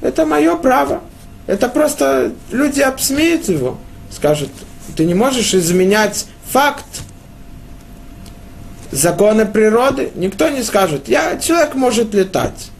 Это 0.00 0.26
мое 0.26 0.56
право. 0.56 1.00
Это 1.46 1.68
просто 1.68 2.32
люди 2.50 2.80
обсмеют 2.80 3.48
его. 3.48 3.78
Скажут, 4.10 4.50
ты 4.96 5.04
не 5.04 5.14
можешь 5.14 5.54
изменять 5.54 6.26
факт 6.44 6.84
законы 8.90 9.46
природы. 9.46 10.10
Никто 10.14 10.48
не 10.48 10.62
скажет, 10.62 11.08
я, 11.08 11.38
человек 11.38 11.74
может 11.74 12.14
летать. 12.14 12.70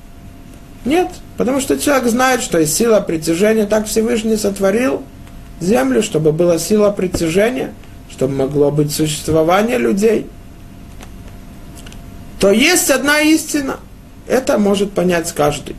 Нет, 0.85 1.09
потому 1.37 1.61
что 1.61 1.79
человек 1.79 2.07
знает, 2.07 2.43
что 2.43 2.59
есть 2.59 2.77
сила 2.77 3.01
притяжения, 3.01 3.67
так 3.67 3.87
Всевышний 3.87 4.37
сотворил– 4.37 5.03
землю, 5.61 6.03
чтобы 6.03 6.33
была 6.33 6.59
сила 6.59 6.91
притяжения, 6.91 7.73
чтобы 8.11 8.35
могло 8.35 8.71
быть 8.71 8.93
существование 8.93 9.79
людей, 9.79 10.27
то 12.45 12.51
есть 12.51 12.91
одна 12.91 13.21
истина. 13.21 13.79
Это 14.29 14.59
может 14.59 14.93
понять 14.93 15.33
каждый. 15.33 15.77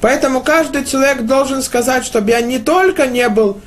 Поэтому 0.00 0.40
каждый 0.40 0.86
человек 0.86 1.26
должен 1.26 1.60
сказать, 1.60 2.06
чтобы 2.06 2.30
я 2.30 2.40
не 2.40 2.58
только 2.58 3.06
не 3.06 3.28
был 3.28 3.60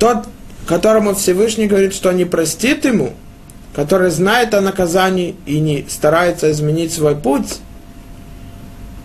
тот, 0.00 0.26
которому 0.66 1.14
Всевышний 1.14 1.68
говорит, 1.68 1.94
что 1.94 2.10
не 2.10 2.24
простит 2.24 2.84
ему, 2.86 3.12
который 3.72 4.10
знает 4.10 4.52
о 4.52 4.60
наказании 4.60 5.36
и 5.46 5.60
не 5.60 5.86
старается 5.88 6.50
изменить 6.50 6.92
свой 6.92 7.14
путь, 7.14 7.60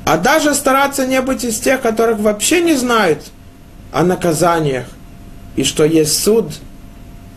а 0.08 0.18
даже 0.18 0.56
стараться 0.56 1.06
не 1.06 1.22
быть 1.22 1.44
из 1.44 1.60
тех, 1.60 1.82
которых 1.82 2.18
вообще 2.18 2.62
не 2.62 2.74
знают– 2.74 3.26
о 3.92 4.02
наказаниях, 4.02 4.88
и 5.56 5.64
что 5.64 5.86
есть 5.86 6.24
суд, 6.24 6.52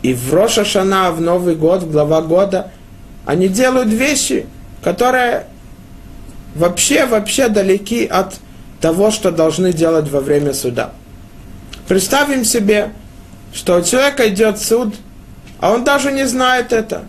и 0.01 0.15
в 0.15 0.33
Роша 0.33 0.65
Шана, 0.65 1.11
в 1.11 1.21
Новый 1.21 1.55
год, 1.55 1.83
в 1.83 1.93
глава 1.93 2.23
года, 2.23 2.71
они 3.27 3.49
делают 3.49 3.89
вещи, 3.89 4.47
которые 4.83 5.47
вообще, 6.55 7.07
вообще 7.07 7.49
далеки 7.49 8.07
от 8.07 8.37
того, 8.81 9.11
что 9.11 9.31
должны 9.31 9.72
делать 9.72 10.09
во 10.11 10.20
время 10.20 10.53
суда. 10.53 10.93
Представим 11.89 12.45
себе, 12.45 12.93
что 13.53 13.79
у 13.79 13.83
человека 13.83 14.29
идет 14.29 14.61
суд, 14.61 14.95
а 15.61 15.72
он 15.72 15.85
даже 15.85 16.12
не 16.12 16.27
знает 16.27 16.72
это. 16.72 17.07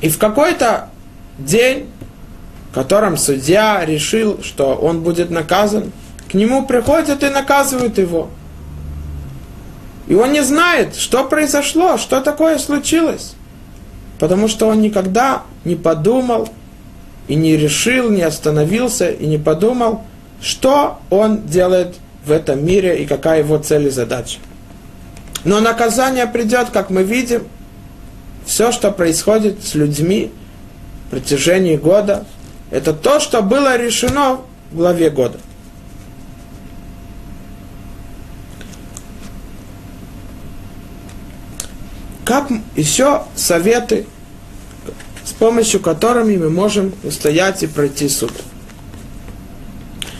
И 0.00 0.08
в 0.08 0.18
какой-то 0.18 0.90
день, 1.38 1.88
в 2.70 2.74
котором 2.74 3.16
судья 3.16 3.84
решил, 3.84 4.42
что 4.42 4.74
он 4.74 5.02
будет 5.02 5.30
наказан– 5.30 5.92
к 6.28 6.34
нему 6.34 6.66
приходят 6.66 7.22
и 7.22 7.28
наказывают 7.28 7.98
его. 7.98 8.30
И 10.08 10.14
он 10.14 10.32
не 10.32 10.42
знает, 10.42 10.96
что 10.96 11.24
произошло, 11.24 11.96
что 11.98 12.20
такое 12.20 12.58
случилось. 12.58 13.34
Потому 14.18 14.48
что 14.48 14.66
он 14.66 14.80
никогда 14.80 15.42
не 15.64 15.76
подумал 15.76 16.48
и 17.28 17.34
не 17.34 17.56
решил, 17.56 18.10
не 18.10 18.22
остановился 18.22 19.10
и 19.10 19.26
не 19.26 19.38
подумал, 19.38 20.02
что 20.40 20.98
он 21.10 21.46
делает 21.46 21.96
в 22.24 22.30
этом 22.30 22.64
мире 22.64 23.02
и 23.02 23.06
какая 23.06 23.40
его 23.40 23.58
цель 23.58 23.86
и 23.86 23.90
задача. 23.90 24.38
Но 25.44 25.60
наказание 25.60 26.26
придет, 26.26 26.70
как 26.72 26.90
мы 26.90 27.02
видим, 27.02 27.44
все, 28.44 28.72
что 28.72 28.90
происходит 28.90 29.64
с 29.64 29.74
людьми 29.74 30.32
в 31.06 31.10
протяжении 31.10 31.76
года, 31.76 32.24
это 32.70 32.92
то, 32.92 33.20
что 33.20 33.42
было 33.42 33.76
решено 33.76 34.38
в 34.70 34.76
главе 34.76 35.10
года. 35.10 35.38
Как 42.26 42.50
еще 42.74 43.22
советы, 43.36 44.04
с 45.24 45.30
помощью 45.30 45.78
которыми 45.78 46.36
мы 46.36 46.50
можем 46.50 46.92
устоять 47.04 47.62
и 47.62 47.68
пройти 47.68 48.08
суд? 48.08 48.32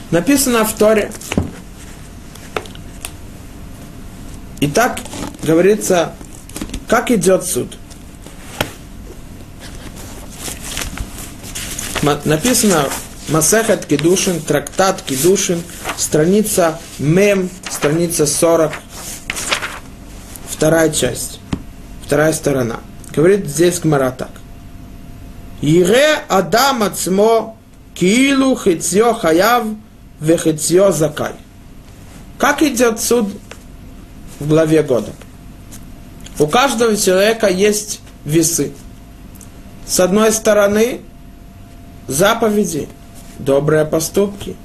Написано 0.09 0.63
в 0.63 0.73
Торе. 0.73 1.11
И 4.61 4.67
так 4.67 5.01
говорится, 5.43 6.13
как 6.87 7.11
идет 7.11 7.43
суд. 7.43 7.77
Написано 12.23 12.85
Масехат 13.27 13.85
Кедушин, 13.85 14.39
трактат 14.39 15.01
Кедушин, 15.01 15.61
страница 15.97 16.79
Мем, 16.99 17.49
страница 17.69 18.25
40, 18.25 18.71
вторая 20.49 20.89
часть 20.89 21.41
вторая 22.07 22.31
сторона. 22.31 22.77
Говорит 23.13 23.47
здесь 23.47 23.79
Гмара 23.79 24.11
так. 24.11 24.31
Ире 25.61 26.19
Адам 26.29 26.83
Ацмо 26.83 27.57
Киилу 27.93 28.55
Хитзьо 28.57 29.13
Хаяв 29.13 29.65
Вехитзьо 30.21 30.91
Закай. 30.91 31.33
Как 32.37 32.63
идет 32.63 33.01
суд 33.01 33.29
в 34.39 34.47
главе 34.47 34.83
года? 34.83 35.11
У 36.39 36.47
каждого 36.47 36.95
человека 36.95 37.49
есть 37.49 37.99
весы. 38.23 38.71
С 39.85 39.99
одной 39.99 40.31
стороны, 40.31 41.01
заповеди, 42.07 42.87
добрые 43.37 43.83
поступки. 43.83 44.55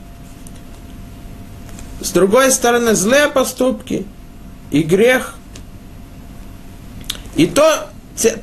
С 2.01 2.11
другой 2.11 2.53
стороны, 2.53 2.95
злые 2.95 3.29
поступки 3.29 4.07
и 4.71 4.83
грех. 4.83 5.35
И 7.37 7.47
то, 7.47 7.89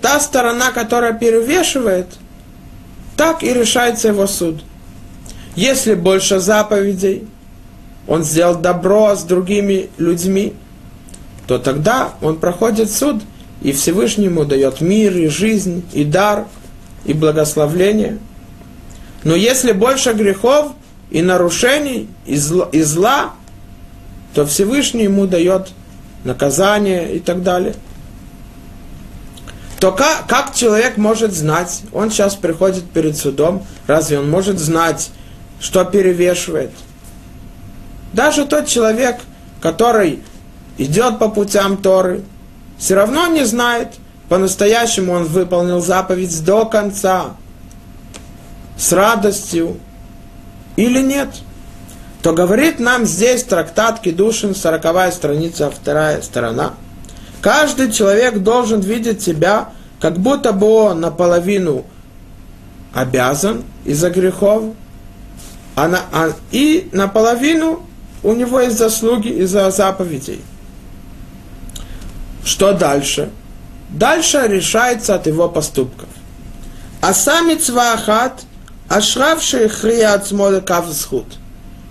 та 0.02 0.20
сторона, 0.20 0.72
которая 0.72 1.14
перевешивает, 1.14 2.08
так 3.16 3.44
и 3.44 3.54
решается 3.54 4.10
его 4.10 4.28
суд. 4.28 4.64
Если 5.56 5.94
больше 5.94 6.40
заповедей, 6.40 7.28
он 8.08 8.24
сделал 8.24 8.56
добро 8.56 9.16
с 9.16 9.24
другими 9.24 9.90
людьми, 9.98 10.54
то 11.48 11.60
тогда 11.60 12.14
он 12.22 12.38
проходит 12.38 12.92
суд, 12.92 13.22
и 13.62 13.72
Всевышнему 13.72 14.46
дает 14.46 14.82
мир, 14.82 15.18
и 15.18 15.28
жизнь, 15.28 15.84
и 15.94 16.04
дар, 16.04 16.46
и 17.06 17.14
благословление. 17.14 18.20
Но 19.24 19.36
если 19.36 19.74
больше 19.74 20.14
грехов 20.14 20.72
и 21.12 21.22
нарушений, 21.22 22.08
и 22.26 22.38
зла, 22.38 22.70
и 22.72 22.82
зла 22.82 23.34
то 24.34 24.46
Всевышний 24.46 25.04
ему 25.04 25.26
дает 25.26 25.70
наказание 26.24 27.16
и 27.16 27.20
так 27.20 27.44
далее. 27.44 27.76
То 29.80 29.94
как, 29.94 30.28
как 30.28 30.54
человек 30.54 30.98
может 30.98 31.34
знать, 31.34 31.82
он 31.94 32.12
сейчас 32.12 32.36
приходит 32.36 32.90
перед 32.90 33.16
судом, 33.18 33.66
разве 33.88 34.20
он 34.20 34.30
может 34.30 34.60
знать, 34.60 35.10
что 35.62 35.86
перевешивает? 35.86 36.72
Даже 38.12 38.46
тот 38.46 38.68
человек, 38.68 39.20
который 39.62 40.22
идет 40.78 41.18
по 41.18 41.30
путям 41.30 41.78
Торы, 41.78 42.24
все 42.78 42.96
равно 42.96 43.28
не 43.28 43.46
знает, 43.46 43.96
по-настоящему 44.28 45.14
он 45.14 45.24
выполнил 45.26 45.82
заповедь 45.82 46.44
до 46.44 46.66
конца, 46.66 47.36
с 48.78 48.92
радостью 48.92 49.78
или 50.76 51.02
нет. 51.02 51.30
То 52.22 52.34
говорит 52.34 52.80
нам 52.80 53.06
здесь 53.06 53.44
трактат 53.44 54.02
Кедушин, 54.02 54.56
сороковая 54.56 55.12
страница, 55.12 55.72
вторая 55.72 56.22
сторона. 56.22 56.74
Каждый 57.42 57.92
человек 57.92 58.40
должен 58.40 58.82
видеть 58.82 59.22
себя, 59.22 59.70
как 60.00 60.18
будто 60.18 60.52
бы 60.52 60.68
он 60.68 61.00
наполовину 61.00 61.86
обязан 62.94 63.64
из-за 63.86 64.10
грехов, 64.10 64.74
а 65.76 65.88
на, 65.88 66.02
а, 66.12 66.32
и 66.52 66.90
наполовину 66.92 67.86
у 68.24 68.34
него 68.34 68.60
есть 68.60 68.78
заслуги 68.78 69.30
из-за 69.30 69.72
заповедей. 69.72 70.42
Что 72.44 72.74
дальше? 72.74 73.30
Дальше 73.90 74.46
решается 74.48 75.16
от 75.16 75.28
его 75.28 75.48
поступков. 75.48 76.10
А 77.02 77.14
сами 77.14 77.56
цвахат, 77.56 78.44
ашравший 78.90 79.70
хрия 79.70 80.14
от 80.14 80.28
схуд. 80.28 81.26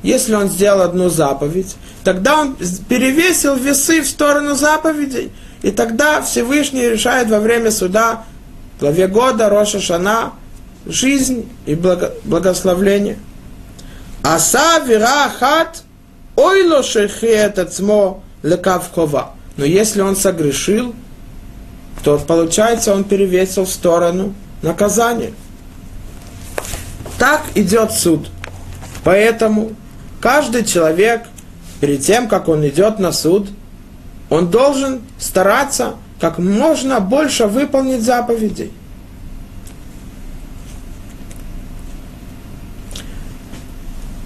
Если 0.03 0.35
он 0.35 0.49
сделал 0.49 0.83
одну 0.83 1.09
заповедь, 1.09 1.77
тогда 2.05 2.41
он 2.41 2.57
перевесил 2.89 3.57
весы 3.57 4.03
в 4.03 4.07
сторону 4.07 4.55
заповедей. 4.55 5.33
И 5.63 5.71
тогда 5.73 6.23
Всевышний 6.23 6.89
решает 6.89 7.29
во 7.29 7.41
время 7.41 7.71
суда, 7.71 8.25
в 8.77 8.81
главе 8.81 9.09
года, 9.09 9.49
Роша 9.49 9.81
Шана, 9.81 10.33
жизнь 10.87 11.49
и 11.67 11.75
благо, 11.75 12.13
благословление. 12.25 13.19
Аса 14.23 14.79
вира 14.87 15.31
хат, 15.37 15.83
ойло 16.37 16.83
шехет 16.83 17.59
ацмо 17.59 18.23
лекав 18.43 18.93
хова. 18.93 19.33
Но 19.57 19.65
если 19.65 20.01
он 20.01 20.15
согрешил, 20.15 20.95
то 22.05 22.19
получается 22.19 22.95
он 22.95 23.03
перевесил 23.03 23.65
в 23.65 23.71
сторону 23.71 24.35
наказания. 24.63 25.33
Так 27.19 27.43
идет 27.57 27.91
суд. 27.91 28.31
Поэтому 29.03 29.73
каждый 30.21 30.65
человек, 30.65 31.27
перед 31.81 32.03
тем, 32.03 32.29
как 32.29 32.49
он 32.49 32.67
идет 32.67 32.99
на 32.99 33.13
суд, 33.13 33.49
он 34.31 34.51
должен 34.51 35.03
стараться 35.19 35.95
как 36.21 36.39
можно 36.39 37.01
больше 37.01 37.47
выполнить 37.47 38.03
заповедей. 38.03 38.73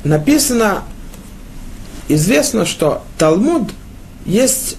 Написано, 0.05 0.83
известно, 2.09 2.67
что 2.67 3.03
Талмуд 3.19 3.71
есть 4.27 4.77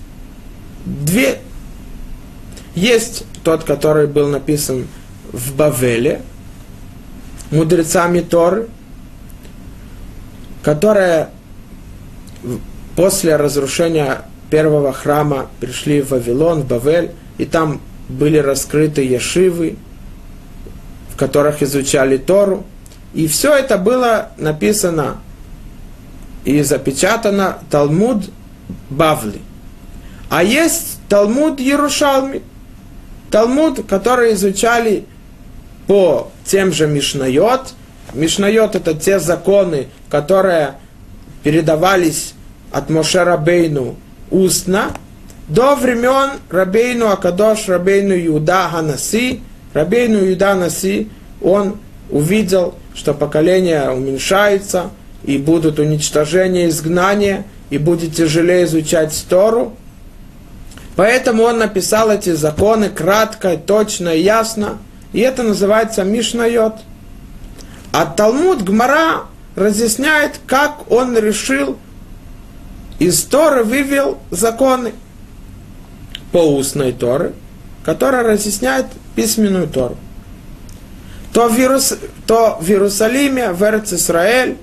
две 0.86 1.40
есть 2.76 3.24
тот, 3.44 3.64
который 3.64 4.08
был 4.08 4.28
написан 4.28 4.88
в 5.32 5.56
Бавеле, 5.56 6.22
мудрецами 7.52 8.22
Торы, 8.22 8.68
которая 10.64 11.30
после 12.96 13.36
разрушения 13.36 14.22
первого 14.50 14.94
храма 14.94 15.48
пришли 15.60 16.02
в 16.02 16.10
Вавилон, 16.10 16.62
в 16.62 16.68
Бавель, 16.68 17.12
и 17.38 17.46
там 17.46 17.82
были 18.10 18.38
раскрыты 18.38 19.04
ешивы, 19.04 19.76
в 21.14 21.18
которых 21.18 21.62
изучали 21.62 22.18
Тору. 22.18 22.66
И 23.14 23.28
все 23.28 23.54
это 23.54 23.78
было 23.78 24.30
написано 24.38 25.18
и 26.46 26.62
запечатано 26.62 27.60
Талмуд 27.70 28.24
Бавли. 28.90 29.42
А 30.30 30.44
есть 30.44 30.98
Талмуд 31.10 31.60
Ярушалми– 31.60 32.42
Талмуд, 33.34 33.88
который 33.90 34.34
изучали 34.34 35.06
по 35.88 36.32
тем 36.46 36.72
же 36.72 36.86
Мишнайот. 36.86 37.74
Мишнайот 38.14 38.76
это 38.76 38.94
те 38.94 39.20
законы, 39.20 39.88
которые 40.10 40.76
передавались 41.44 42.34
от 42.72 42.90
Моше 42.90 43.24
Рабейну 43.24 43.96
устно 44.32 44.92
до 45.48 45.76
времен 45.76 46.40
Рабейну 46.50 47.10
Акадош, 47.10 47.68
Рабейну 47.68 48.14
Юда 48.14 48.70
Ханаси. 48.70 49.42
Рабейну 49.74 50.20
Юда 50.20 50.54
Наси, 50.54 51.10
он 51.42 51.80
увидел, 52.10 52.76
что 52.94 53.14
поколение 53.14 53.90
уменьшается, 53.90 54.92
и 55.24 55.38
будут 55.38 55.80
уничтожения, 55.80 56.68
изгнания, 56.70 57.46
и 57.70 57.78
будет 57.78 58.16
тяжелее 58.16 58.66
изучать 58.66 59.26
Тору. 59.30 59.74
Поэтому 60.96 61.44
он 61.44 61.58
написал 61.58 62.12
эти 62.12 62.32
законы 62.34 62.90
кратко, 62.90 63.58
точно 63.58 64.10
и 64.10 64.22
ясно. 64.22 64.78
И 65.12 65.22
это 65.22 65.42
называется 65.42 66.04
Мишнайот. 66.04 66.76
А 67.94 68.08
Талмуд 68.08 68.64
Гмара 68.64 69.26
разъясняет, 69.56 70.40
как 70.48 70.92
он 70.92 71.16
решил 71.16 71.78
из 72.98 73.24
Торы 73.24 73.64
вывел 73.64 74.18
законы 74.32 74.94
по 76.32 76.40
устной 76.40 76.92
Торы, 76.92 77.34
которая 77.86 78.24
разъясняет 78.24 78.88
письменную 79.16 79.68
Тору. 79.68 79.96
То 81.34 81.48
в, 81.48 81.58
Иерус... 81.60 81.94
то 82.26 82.58
в 82.60 82.68
Иерусалиме, 82.68 83.52
в 83.52 83.62
Эрц-Исраэль 83.62 84.58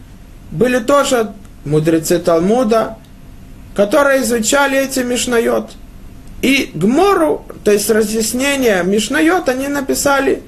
были 0.50 0.80
тоже 0.80 1.32
мудрецы 1.64 2.18
Талмуда, 2.18 2.96
которые 3.76 4.22
изучали 4.22 4.76
эти 4.76 5.00
Мишнайот. 5.00 5.70
И 6.42 6.72
Гмору, 6.74 7.44
то 7.62 7.70
есть 7.70 7.90
разъяснение 7.90 8.82
Мишнайот, 8.82 9.48
они 9.48 9.68
написали 9.68 10.42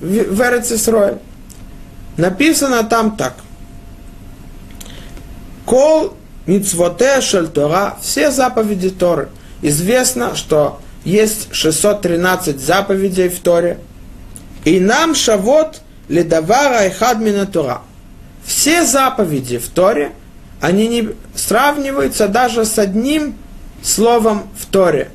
в 0.00 0.40
Эрцисрой. 0.40 1.14
Написано 2.16 2.84
там 2.84 3.16
так. 3.16 3.34
Кол 5.64 6.14
мицвоте 6.46 7.20
шельтора, 7.20 7.96
все 8.00 8.30
заповеди 8.30 8.90
Торы. 8.90 9.28
Известно, 9.62 10.34
что 10.34 10.80
есть 11.04 11.48
613 11.52 12.60
заповедей 12.60 13.28
в 13.28 13.40
Торе. 13.40 13.78
И 14.64 14.80
нам 14.80 15.14
шавот 15.14 15.80
ледавара 16.08 16.86
и 16.86 16.90
хадмина 16.90 17.46
Тора. 17.46 17.82
Все 18.44 18.84
заповеди 18.84 19.58
в 19.58 19.68
Торе, 19.68 20.12
они 20.60 20.88
не 20.88 21.10
сравниваются 21.34 22.28
даже 22.28 22.64
с 22.64 22.78
одним 22.78 23.34
словом 23.82 24.48
в 24.58 24.66
Торе. 24.66 25.10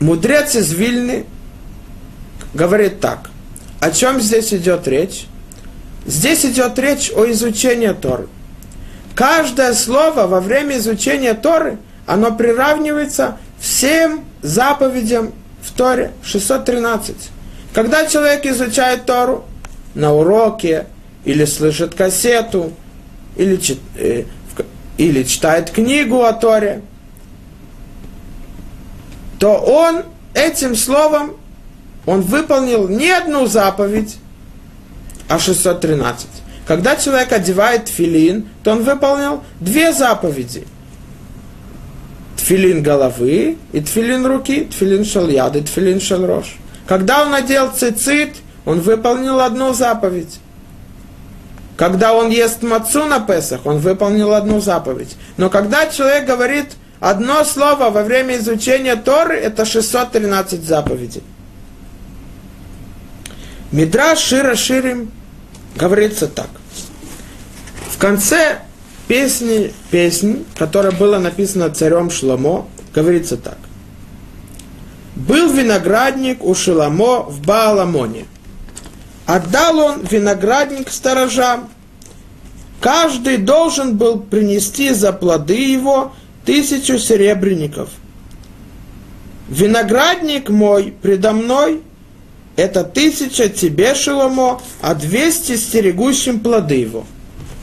Мудрец 0.00 0.54
из 0.54 0.72
Вильны 0.72 1.26
говорит 2.54 3.00
так. 3.00 3.27
О 3.80 3.90
чем 3.90 4.20
здесь 4.20 4.52
идет 4.52 4.88
речь? 4.88 5.26
Здесь 6.06 6.44
идет 6.44 6.78
речь 6.78 7.12
о 7.14 7.30
изучении 7.30 7.92
Торы. 7.92 8.28
Каждое 9.14 9.74
слово 9.74 10.26
во 10.26 10.40
время 10.40 10.78
изучения 10.78 11.34
Торы, 11.34 11.78
оно 12.06 12.32
приравнивается 12.32 13.36
всем 13.58 14.24
заповедям 14.42 15.32
в 15.62 15.72
Торе 15.72 16.12
613. 16.22 17.16
Когда 17.72 18.06
человек 18.06 18.46
изучает 18.46 19.06
Тору 19.06 19.44
на 19.94 20.14
уроке, 20.14 20.86
или 21.24 21.44
слышит 21.44 21.94
кассету, 21.94 22.72
или, 23.36 23.60
э, 23.96 24.24
или 24.96 25.22
читает 25.24 25.70
книгу 25.70 26.22
о 26.22 26.32
Торе, 26.32 26.82
то 29.38 29.56
он 29.56 30.04
этим 30.34 30.74
словом, 30.74 31.36
он 32.08 32.22
выполнил 32.22 32.88
не 32.88 33.10
одну 33.10 33.46
заповедь, 33.46 34.16
а 35.28 35.38
613. 35.38 36.26
Когда 36.66 36.96
человек 36.96 37.32
одевает 37.32 37.88
филин, 37.88 38.48
то 38.64 38.72
он 38.72 38.82
выполнил 38.82 39.42
две 39.60 39.92
заповеди. 39.92 40.66
Тфилин 42.38 42.82
головы 42.82 43.58
и 43.72 43.80
тфилин 43.82 44.24
руки, 44.24 44.64
тфилин 44.70 45.04
шальяд 45.04 45.54
и 45.56 45.60
тфилин 45.60 46.00
шальрош. 46.00 46.56
Когда 46.86 47.24
он 47.24 47.30
надел 47.30 47.72
цицит, 47.72 48.36
он 48.64 48.80
выполнил 48.80 49.40
одну 49.40 49.74
заповедь. 49.74 50.40
Когда 51.76 52.14
он 52.14 52.30
ест 52.30 52.62
мацу 52.62 53.04
на 53.04 53.20
Песах, 53.20 53.66
он 53.66 53.80
выполнил 53.80 54.32
одну 54.32 54.62
заповедь. 54.62 55.14
Но 55.36 55.50
когда 55.50 55.86
человек 55.88 56.26
говорит 56.26 56.68
одно 57.00 57.44
слово 57.44 57.90
во 57.90 58.02
время 58.02 58.38
изучения 58.38 58.96
Торы, 58.96 59.36
это 59.36 59.66
613 59.66 60.64
заповедей. 60.64 61.22
Мидраш 63.72 64.18
Шира 64.18 64.54
Ширим 64.54 65.10
говорится 65.76 66.26
так. 66.28 66.48
В 67.90 67.98
конце 67.98 68.60
песни, 69.06 69.72
песни, 69.90 70.44
которая 70.56 70.92
была 70.92 71.18
написана 71.18 71.70
царем 71.70 72.10
Шломо, 72.10 72.68
говорится 72.94 73.36
так. 73.36 73.58
Был 75.16 75.52
виноградник 75.52 76.44
у 76.44 76.54
Шиламо 76.54 77.22
в 77.22 77.40
Бааламоне– 77.42 78.24
Отдал 79.28 79.78
он 79.78 80.04
виноградник 80.10 80.88
сторожам. 80.88 81.68
Каждый 82.80 83.36
должен 83.36 83.98
был 83.98 84.20
принести 84.20 84.94
за 84.94 85.12
плоды 85.12 85.70
его 85.70 86.12
тысячу 86.46 86.98
серебряников. 86.98 87.90
Виноградник 89.50 90.48
мой 90.48 90.94
предо 91.02 91.32
мной– 91.32 91.82
это 92.58 92.84
тысяча 92.84 93.48
тебе, 93.48 93.94
Шеломо, 93.94 94.60
а 94.82 94.94
двести 94.94 95.56
стерегущим 95.56 96.40
плоды 96.40 96.74
его. 96.74 97.06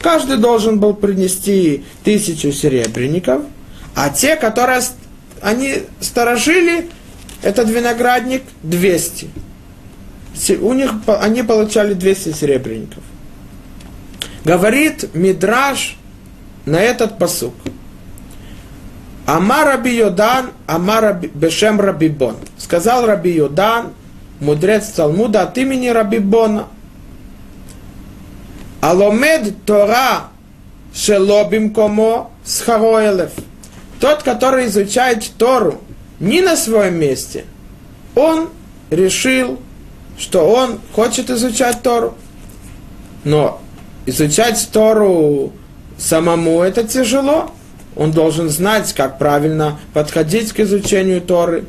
Каждый 0.01 0.37
должен 0.37 0.79
был 0.79 0.93
принести 0.93 1.83
тысячу 2.03 2.51
серебряников, 2.51 3.43
а 3.93 4.09
те, 4.09 4.35
которые 4.35 4.81
они 5.41 5.83
сторожили, 5.99 6.89
этот 7.43 7.69
виноградник– 7.69 8.43
двести 8.63 9.27
у 10.59 10.73
них, 10.73 10.91
они 11.07 11.43
получали 11.43 11.93
200 11.93 12.33
серебряников. 12.33 13.03
Говорит 14.43 15.13
Мидраш 15.15 15.97
на 16.65 16.79
этот 16.81 17.17
посук. 17.17 17.53
Амар 19.25 19.65
Раби 19.65 19.95
Йодан, 19.95 20.51
Амар 20.67 21.19
Бешем 21.33 21.79
Раби 21.81 22.09
Бон. 22.09 22.35
Сказал 22.57 23.07
Раби 23.07 23.31
Йодан, 23.31 23.93
мудрец 24.39 24.89
Талмуда 24.89 25.43
от 25.43 25.57
имени 25.57 25.88
Раби 25.89 26.19
Бона. 26.19 26.67
Аломед 28.81 29.65
Тора 29.65 30.27
Шелобим 30.93 31.73
Комо 31.73 32.29
Схароэлев. 32.43 33.31
Тот, 33.99 34.23
который 34.23 34.67
изучает 34.67 35.29
Тору 35.38 35.81
не 36.19 36.41
на 36.41 36.55
своем 36.55 36.95
месте, 36.95 37.45
он 38.15 38.49
решил 38.89 39.59
что 40.17 40.49
он 40.49 40.79
хочет 40.93 41.29
изучать 41.29 41.81
Тору. 41.81 42.15
Но 43.23 43.61
изучать 44.05 44.69
Тору 44.71 45.51
самому 45.97 46.61
это 46.61 46.83
тяжело. 46.83 47.51
Он 47.95 48.11
должен 48.11 48.49
знать, 48.49 48.93
как 48.93 49.17
правильно 49.17 49.79
подходить 49.93 50.51
к 50.51 50.59
изучению 50.59 51.21
Торы. 51.21 51.65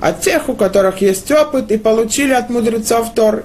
От 0.00 0.20
тех, 0.20 0.48
у 0.48 0.54
которых 0.54 1.00
есть 1.00 1.30
опыт 1.30 1.70
и 1.70 1.78
получили 1.78 2.32
от 2.32 2.50
мудрецов 2.50 3.14
Торы. 3.14 3.44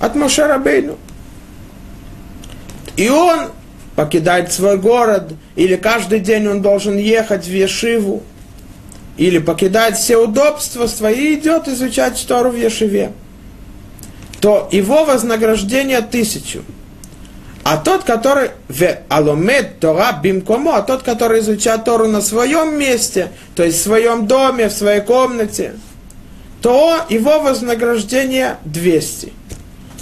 От 0.00 0.14
Мошерабейну. 0.14 0.98
И 2.96 3.08
он 3.08 3.50
покидает 3.96 4.52
свой 4.52 4.76
город, 4.76 5.32
или 5.56 5.76
каждый 5.76 6.20
день 6.20 6.46
он 6.46 6.62
должен 6.62 6.96
ехать 6.98 7.46
в 7.46 7.52
Ешиву, 7.52 8.22
или 9.16 9.38
покидает 9.38 9.96
все 9.96 10.16
удобства 10.16 10.86
свои 10.86 11.34
и 11.34 11.38
идет 11.38 11.68
изучать 11.68 12.22
Тору 12.26 12.50
в 12.50 12.56
Ешиве, 12.56 13.12
то 14.40 14.68
его 14.72 15.04
вознаграждение 15.04 16.00
тысячу. 16.00 16.62
А 17.64 17.78
тот, 17.78 18.04
который 18.04 18.50
в 18.68 18.82
аломед 19.08 19.80
Тора 19.80 20.20
бимкомо, 20.22 20.76
а 20.76 20.82
тот, 20.82 21.02
который 21.02 21.40
изучает 21.40 21.84
Тору 21.84 22.08
на 22.08 22.20
своем 22.20 22.78
месте, 22.78 23.30
то 23.56 23.64
есть 23.64 23.78
в 23.78 23.82
своем 23.82 24.26
доме, 24.26 24.68
в 24.68 24.72
своей 24.72 25.00
комнате, 25.00 25.72
то 26.60 27.00
его 27.08 27.40
вознаграждение 27.40 28.58
200. 28.66 29.32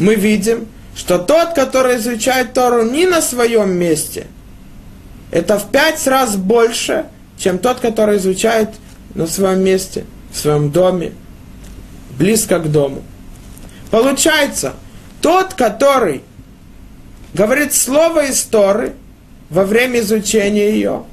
Мы 0.00 0.16
видим, 0.16 0.66
что 0.96 1.18
тот, 1.18 1.52
который 1.54 1.96
изучает 1.98 2.52
Тору 2.52 2.82
не 2.82 3.06
на 3.06 3.22
своем 3.22 3.70
месте, 3.70 4.26
это 5.30 5.56
в 5.56 5.70
пять 5.70 6.04
раз 6.08 6.34
больше, 6.34 7.06
чем 7.38 7.58
тот, 7.58 7.78
который 7.78 8.16
изучает 8.16 8.70
на 9.14 9.28
своем 9.28 9.62
месте, 9.62 10.04
в 10.32 10.38
своем 10.38 10.72
доме, 10.72 11.12
близко 12.18 12.58
к 12.58 12.70
дому. 12.72 13.02
Получается, 13.92 14.74
тот, 15.20 15.54
который 15.54 16.22
говорит 17.34 17.74
слово 17.74 18.30
истории 18.30 18.92
во 19.50 19.64
время 19.64 20.00
изучения 20.00 20.70
ее, 20.70 21.04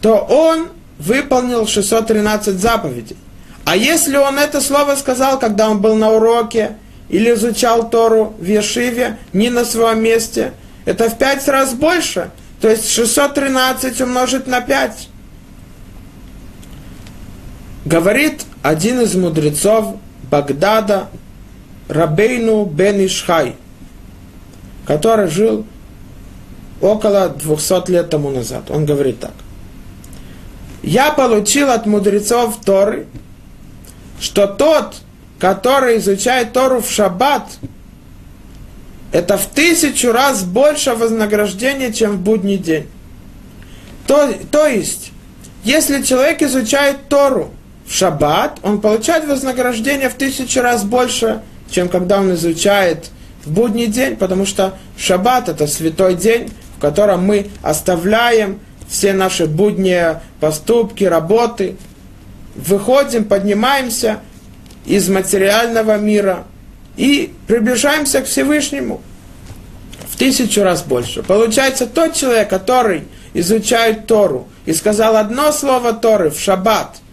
то 0.00 0.16
он 0.16 0.68
выполнил 0.98 1.66
613 1.66 2.58
заповедей. 2.58 3.16
А 3.64 3.76
если 3.76 4.16
он 4.16 4.38
это 4.38 4.60
слово 4.60 4.94
сказал, 4.96 5.38
когда 5.38 5.70
он 5.70 5.80
был 5.80 5.94
на 5.96 6.10
уроке 6.10 6.76
или 7.08 7.32
изучал 7.34 7.88
Тору 7.88 8.34
в 8.38 8.44
Ешиве, 8.44 9.18
не 9.32 9.50
на 9.50 9.64
своем 9.64 10.02
месте, 10.02 10.52
это 10.84 11.08
в 11.08 11.16
пять 11.16 11.46
раз 11.48 11.74
больше. 11.74 12.30
То 12.60 12.68
есть 12.68 12.90
613 12.90 14.00
умножить 14.02 14.46
на 14.46 14.60
5 14.60 15.08
Говорит 17.84 18.44
один 18.62 19.02
из 19.02 19.14
мудрецов 19.14 19.96
Багдада, 20.30 21.08
Рабейну 21.88 22.64
бен 22.64 23.04
Ишхай, 23.04 23.56
который 24.86 25.28
жил 25.28 25.66
около 26.80 27.28
200 27.28 27.90
лет 27.90 28.10
тому 28.10 28.30
назад. 28.30 28.70
Он 28.70 28.84
говорит 28.84 29.20
так. 29.20 29.32
Я 30.82 31.12
получил 31.12 31.70
от 31.70 31.86
мудрецов 31.86 32.58
Торы, 32.64 33.06
что 34.20 34.46
тот, 34.46 34.96
который 35.38 35.98
изучает 35.98 36.52
Тору 36.52 36.80
в 36.80 36.90
шаббат, 36.90 37.48
это 39.12 39.38
в 39.38 39.46
тысячу 39.46 40.12
раз 40.12 40.42
больше 40.42 40.94
вознаграждения, 40.94 41.92
чем 41.92 42.16
в 42.16 42.20
будний 42.20 42.58
день. 42.58 42.86
То, 44.06 44.34
то 44.50 44.66
есть, 44.66 45.12
если 45.62 46.02
человек 46.02 46.42
изучает 46.42 47.08
Тору 47.08 47.50
в 47.86 47.92
шаббат, 47.92 48.58
он 48.62 48.80
получает 48.80 49.26
вознаграждение 49.26 50.10
в 50.10 50.14
тысячу 50.14 50.60
раз 50.60 50.84
больше, 50.84 51.42
чем 51.70 51.88
когда 51.88 52.20
он 52.20 52.34
изучает 52.34 53.10
в 53.44 53.50
будний 53.50 53.86
день, 53.86 54.16
потому 54.16 54.46
что 54.46 54.74
шаббат 54.96 55.48
это 55.48 55.66
святой 55.66 56.14
день, 56.14 56.50
в 56.76 56.80
котором 56.80 57.24
мы 57.24 57.48
оставляем 57.62 58.60
все 58.88 59.12
наши 59.12 59.46
будние 59.46 60.20
поступки, 60.40 61.04
работы, 61.04 61.76
выходим, 62.54 63.24
поднимаемся 63.24 64.20
из 64.86 65.08
материального 65.08 65.96
мира 65.96 66.44
и 66.96 67.32
приближаемся 67.46 68.20
к 68.20 68.26
Всевышнему 68.26 69.00
в 70.08 70.16
тысячу 70.16 70.62
раз 70.62 70.82
больше. 70.82 71.22
Получается, 71.22 71.86
тот 71.86 72.14
человек, 72.14 72.48
который 72.48 73.04
изучает 73.32 74.06
Тору 74.06 74.48
и 74.66 74.72
сказал 74.72 75.16
одно 75.16 75.50
слово 75.52 75.92
Торы 75.92 76.30
в 76.30 76.38
шаббат– 76.38 76.96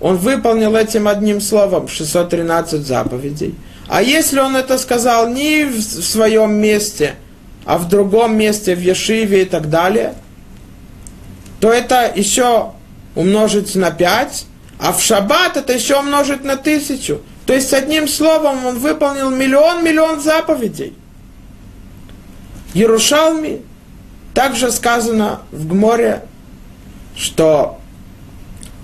он 0.00 0.16
выполнил 0.16 0.76
этим 0.76 1.08
одним 1.08 1.40
словом 1.40 1.88
613 1.88 2.86
заповедей. 2.86 3.54
А 3.88 4.02
если 4.02 4.40
он 4.40 4.56
это 4.56 4.78
сказал 4.78 5.28
не 5.28 5.64
в 5.64 5.80
своем 5.80 6.54
месте, 6.54 7.16
а 7.64 7.78
в 7.78 7.88
другом 7.88 8.36
месте, 8.36 8.74
в 8.74 8.80
Ешиве 8.80 9.42
и 9.42 9.44
так 9.44 9.70
далее, 9.70 10.14
то 11.60 11.72
это 11.72 12.12
еще 12.14 12.72
умножить 13.14 13.74
на 13.74 13.90
5, 13.90 14.46
а 14.78 14.92
в 14.92 15.02
шаббат 15.02 15.56
это 15.56 15.72
еще 15.72 15.98
умножить 15.98 16.44
на 16.44 16.56
тысячу. 16.56 17.20
То 17.46 17.54
есть, 17.54 17.72
одним 17.72 18.08
словом, 18.08 18.66
он 18.66 18.78
выполнил 18.78 19.30
миллион-миллион 19.30 20.20
заповедей. 20.20 20.94
Ярушалми, 22.74 23.62
также 24.34 24.70
сказано 24.70 25.40
в 25.50 25.66
Гморе, 25.66 26.24
что 27.16 27.80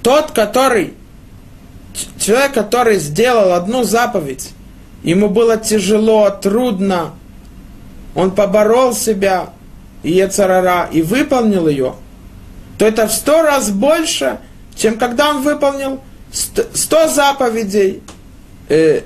тот, 0.02 0.30
который 0.30 0.94
человек, 2.18 2.54
который 2.54 2.98
сделал 2.98 3.52
одну 3.52 3.82
заповедь, 3.84 4.52
ему 5.02 5.28
было 5.28 5.56
тяжело, 5.56 6.30
трудно, 6.30 7.12
он 8.14 8.32
поборол 8.32 8.94
себя, 8.94 9.50
и 10.02 10.12
Ецарара 10.12 10.88
и 10.90 11.02
выполнил 11.02 11.68
ее, 11.68 11.94
то 12.78 12.86
это 12.86 13.06
в 13.06 13.12
сто 13.12 13.42
раз 13.42 13.70
больше, 13.70 14.38
чем 14.74 14.98
когда 14.98 15.30
он 15.30 15.42
выполнил 15.42 16.00
сто 16.32 17.08
заповедей, 17.08 18.02
э, 18.68 19.02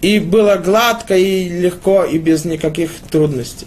и 0.00 0.18
было 0.18 0.56
гладко, 0.56 1.16
и 1.16 1.48
легко, 1.48 2.04
и 2.04 2.18
без 2.18 2.44
никаких 2.44 2.90
трудностей. 3.10 3.66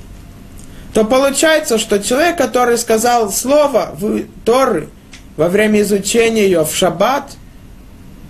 То 0.94 1.04
получается, 1.04 1.78
что 1.78 2.00
человек, 2.00 2.38
который 2.38 2.78
сказал 2.78 3.32
слово 3.32 3.92
в 3.94 4.24
Торы 4.46 4.90
во 5.36 5.48
время 5.48 5.82
изучения 5.82 6.46
ее 6.46 6.64
в 6.64 6.76
шаббат, 6.76 7.32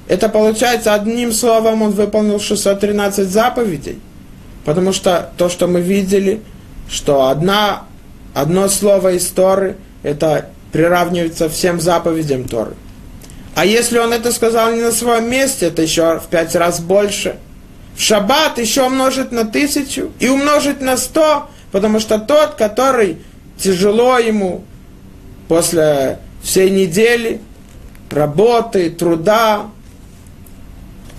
это 0.07 0.29
получается 0.29 0.93
одним 0.93 1.33
словом 1.33 1.81
он 1.81 1.91
выполнил 1.91 2.39
613 2.39 3.27
заповедей. 3.27 3.99
Потому 4.63 4.93
что 4.93 5.31
то, 5.37 5.49
что 5.49 5.67
мы 5.67 5.81
видели, 5.81 6.41
что 6.89 7.27
одна, 7.27 7.83
одно 8.33 8.67
слово 8.67 9.13
из 9.13 9.27
Торы, 9.27 9.77
это 10.03 10.49
приравнивается 10.71 11.49
всем 11.49 11.79
заповедям 11.79 12.45
Торы. 12.45 12.75
А 13.55 13.65
если 13.65 13.97
он 13.97 14.13
это 14.13 14.31
сказал 14.31 14.71
не 14.73 14.81
на 14.81 14.91
своем 14.91 15.29
месте, 15.29 15.67
это 15.67 15.81
еще 15.81 16.19
в 16.19 16.27
пять 16.27 16.55
раз 16.55 16.79
больше. 16.79 17.37
В 17.95 18.01
шаббат 18.01 18.59
еще 18.59 18.83
умножить 18.83 19.31
на 19.31 19.45
тысячу 19.45 20.11
и 20.19 20.29
умножить 20.29 20.81
на 20.81 20.97
сто, 20.97 21.49
потому 21.71 21.99
что 21.99 22.19
тот, 22.19 22.53
который 22.53 23.17
тяжело 23.57 24.19
ему 24.19 24.63
после 25.47 26.19
всей 26.43 26.69
недели 26.69 27.41
работы, 28.11 28.91
труда, 28.91 29.71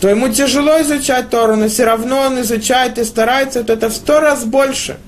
то 0.01 0.09
ему 0.09 0.29
тяжело 0.29 0.81
изучать 0.83 1.31
Тору, 1.31 1.57
но 1.57 1.69
все 1.69 1.85
равно 1.85 2.21
он 2.21 2.41
изучает 2.41 2.99
и 2.99 3.05
старается, 3.05 3.65
то 3.65 3.73
это 3.73 3.89
в 3.89 3.93
сто 3.93 4.21
раз 4.21 4.45
больше. 4.45 4.99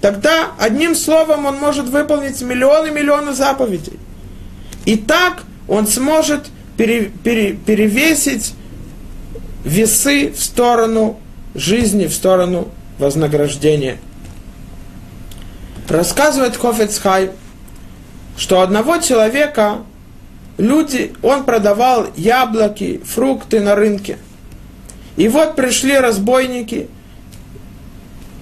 Тогда 0.00 0.52
одним 0.58 0.94
словом 0.94 1.46
он 1.46 1.58
может 1.58 1.86
выполнить 1.86 2.40
миллионы 2.42 2.90
миллионы 2.90 3.32
заповедей. 3.32 3.98
И 4.84 4.96
так 4.96 5.42
он 5.66 5.86
сможет 5.86 6.46
пере, 6.76 7.10
пере, 7.24 7.54
перевесить 7.54 8.54
весы 9.64 10.30
в 10.30 10.42
сторону 10.42 11.18
жизни, 11.54 12.06
в 12.06 12.12
сторону 12.12 12.68
вознаграждения. 12.98 13.98
Рассказывает 15.88 16.56
Хофецхай, 16.56 17.30
что 18.36 18.60
одного 18.60 18.98
человека 18.98 19.78
люди, 20.58 21.14
он 21.22 21.44
продавал 21.44 22.08
яблоки, 22.16 23.00
фрукты 23.04 23.60
на 23.60 23.74
рынке. 23.74 24.18
И 25.16 25.28
вот 25.28 25.56
пришли 25.56 25.96
разбойники, 25.96 26.88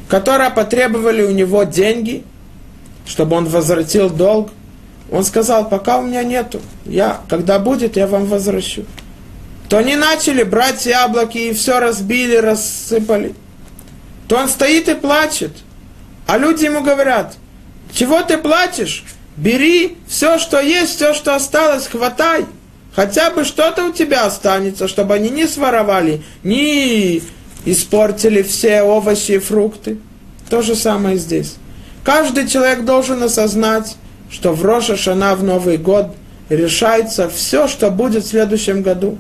которые 0.09 0.51
потребовали 0.51 1.23
у 1.23 1.31
него 1.31 1.65
деньги, 1.65 2.25
чтобы 3.07 3.37
он 3.37 3.47
возвратил 3.47 4.11
долг. 4.11 4.51
Он 5.11 5.25
сказал, 5.25 5.69
пока 5.69 5.99
у 5.99 6.03
меня 6.03 6.23
нету, 6.23 6.61
я, 6.87 7.21
когда 7.29 7.59
будет, 7.59 7.97
я 7.97 8.07
вам 8.07 8.25
возвращу. 8.25 8.85
То 9.69 9.79
они 9.79 9.97
начали 9.97 10.43
брать 10.43 10.87
яблоки 10.87 11.39
и 11.39 11.53
все 11.53 11.81
разбили, 11.81 12.37
рассыпали. 12.37 13.35
То 14.29 14.37
он 14.37 14.49
стоит 14.49 14.89
и 14.89 14.95
плачет. 14.95 15.53
А 16.27 16.39
люди 16.39 16.65
ему 16.65 16.83
говорят, 16.83 17.37
чего 17.93 18.23
ты 18.23 18.39
плачешь? 18.39 19.05
Бери 19.37 19.97
все, 20.07 20.39
что 20.39 20.61
есть, 20.61 20.97
все, 20.97 21.15
что 21.15 21.35
осталось, 21.35 21.87
хватай. 21.87 22.45
Хотя 22.95 23.31
бы 23.31 23.45
что-то 23.45 23.87
у 23.87 23.93
тебя 23.93 24.27
останется, 24.27 24.87
чтобы 24.87 25.15
они 25.15 25.31
не 25.31 25.47
своровали, 25.47 26.23
не 26.43 27.23
испортили 27.65 28.43
все 28.43 28.83
овощи 28.83 29.33
и 29.33 29.39
фрукты. 29.39 29.99
То 30.51 30.61
же 30.61 30.75
самое 30.75 31.17
здесь. 31.17 31.55
Каждый 32.05 32.47
человек 32.49 32.85
должен 32.85 33.23
осознать, 33.23 33.97
что 34.31 34.53
в 34.53 34.63
Роша 34.63 34.97
Шана 34.97 35.35
в 35.35 35.43
Новый 35.43 35.79
год 35.79 36.15
решается 36.51 37.31
все, 37.31 37.69
что 37.69 37.91
будет 37.91 38.25
в 38.25 38.29
следующем 38.29 38.83
году. 38.83 39.17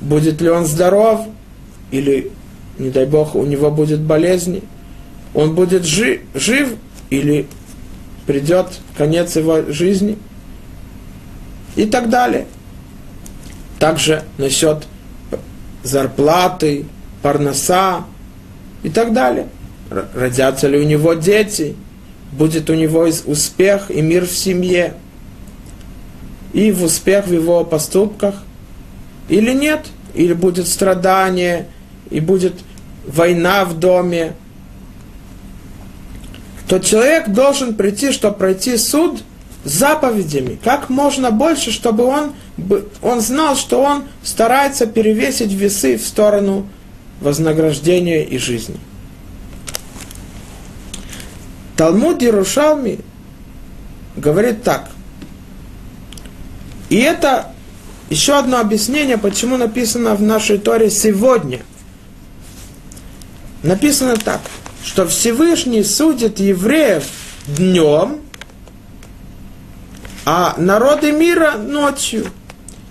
Будет 0.00 0.42
ли 0.42 0.50
он 0.50 0.66
здоров, 0.66 1.20
или, 1.90 2.30
не 2.78 2.90
дай 2.90 3.06
Бог, 3.06 3.34
у 3.34 3.44
него 3.44 3.70
будет 3.70 4.00
болезни. 4.00 4.62
Он 5.32 5.54
будет 5.54 5.84
жи- 5.84 6.20
жив 6.34 6.74
или 7.08 7.46
придет 8.26 8.66
конец 8.96 9.36
его 9.36 9.62
жизни 9.70 10.18
и 11.76 11.86
так 11.86 12.08
далее. 12.08 12.46
Также 13.78 14.22
насчет 14.38 14.86
зарплаты, 15.82 16.86
парноса 17.22 18.04
и 18.82 18.90
так 18.90 19.12
далее. 19.12 19.48
Родятся 20.14 20.68
ли 20.68 20.78
у 20.78 20.84
него 20.84 21.14
дети, 21.14 21.76
будет 22.32 22.70
у 22.70 22.74
него 22.74 23.08
успех 23.26 23.90
и 23.90 24.00
мир 24.00 24.26
в 24.26 24.32
семье, 24.32 24.94
и 26.52 26.72
в 26.72 26.84
успех 26.84 27.26
в 27.26 27.32
его 27.32 27.64
поступках, 27.64 28.42
или 29.28 29.52
нет, 29.52 29.86
или 30.14 30.32
будет 30.32 30.68
страдание, 30.68 31.66
и 32.10 32.20
будет 32.20 32.54
война 33.06 33.64
в 33.64 33.78
доме, 33.78 34.34
то 36.68 36.78
человек 36.78 37.28
должен 37.28 37.74
прийти, 37.74 38.12
чтобы 38.12 38.36
пройти 38.36 38.76
суд 38.76 39.22
заповедями, 39.64 40.58
как 40.62 40.88
можно 40.88 41.30
больше, 41.30 41.72
чтобы 41.72 42.04
он, 42.04 42.32
он 43.02 43.20
знал, 43.20 43.56
что 43.56 43.82
он 43.82 44.04
старается 44.22 44.86
перевесить 44.86 45.52
весы 45.52 45.96
в 45.96 46.06
сторону 46.06 46.66
вознаграждения 47.20 48.24
и 48.24 48.38
жизни. 48.38 48.76
Талмуд 51.76 52.22
Ярушалми 52.22 53.00
говорит 54.16 54.62
так. 54.62 54.90
И 56.88 56.96
это 56.96 57.52
еще 58.10 58.38
одно 58.38 58.60
объяснение, 58.60 59.18
почему 59.18 59.56
написано 59.56 60.14
в 60.14 60.22
нашей 60.22 60.58
Торе 60.58 60.90
сегодня. 60.90 61.62
Написано 63.62 64.16
так– 64.16 64.40
что 64.84 65.06
Всевышний 65.06 65.82
судит 65.82 66.38
евреев 66.40 67.04
днем, 67.46 68.20
а 70.26 70.54
народы 70.58 71.10
мира 71.10 71.52
ночью. 71.52 72.26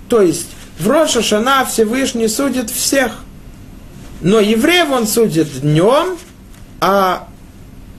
То 0.10 0.22
есть 0.22 0.48
в 0.80 0.90
Роша 0.90 1.22
Шана 1.22 1.66
Всевышний 1.66 2.28
судит 2.28 2.70
всех. 2.70 3.20
Но 4.22 4.40
евреев 4.40 4.90
он 4.92 5.06
судит 5.06 5.62
днем, 5.62 6.18
а 6.82 7.28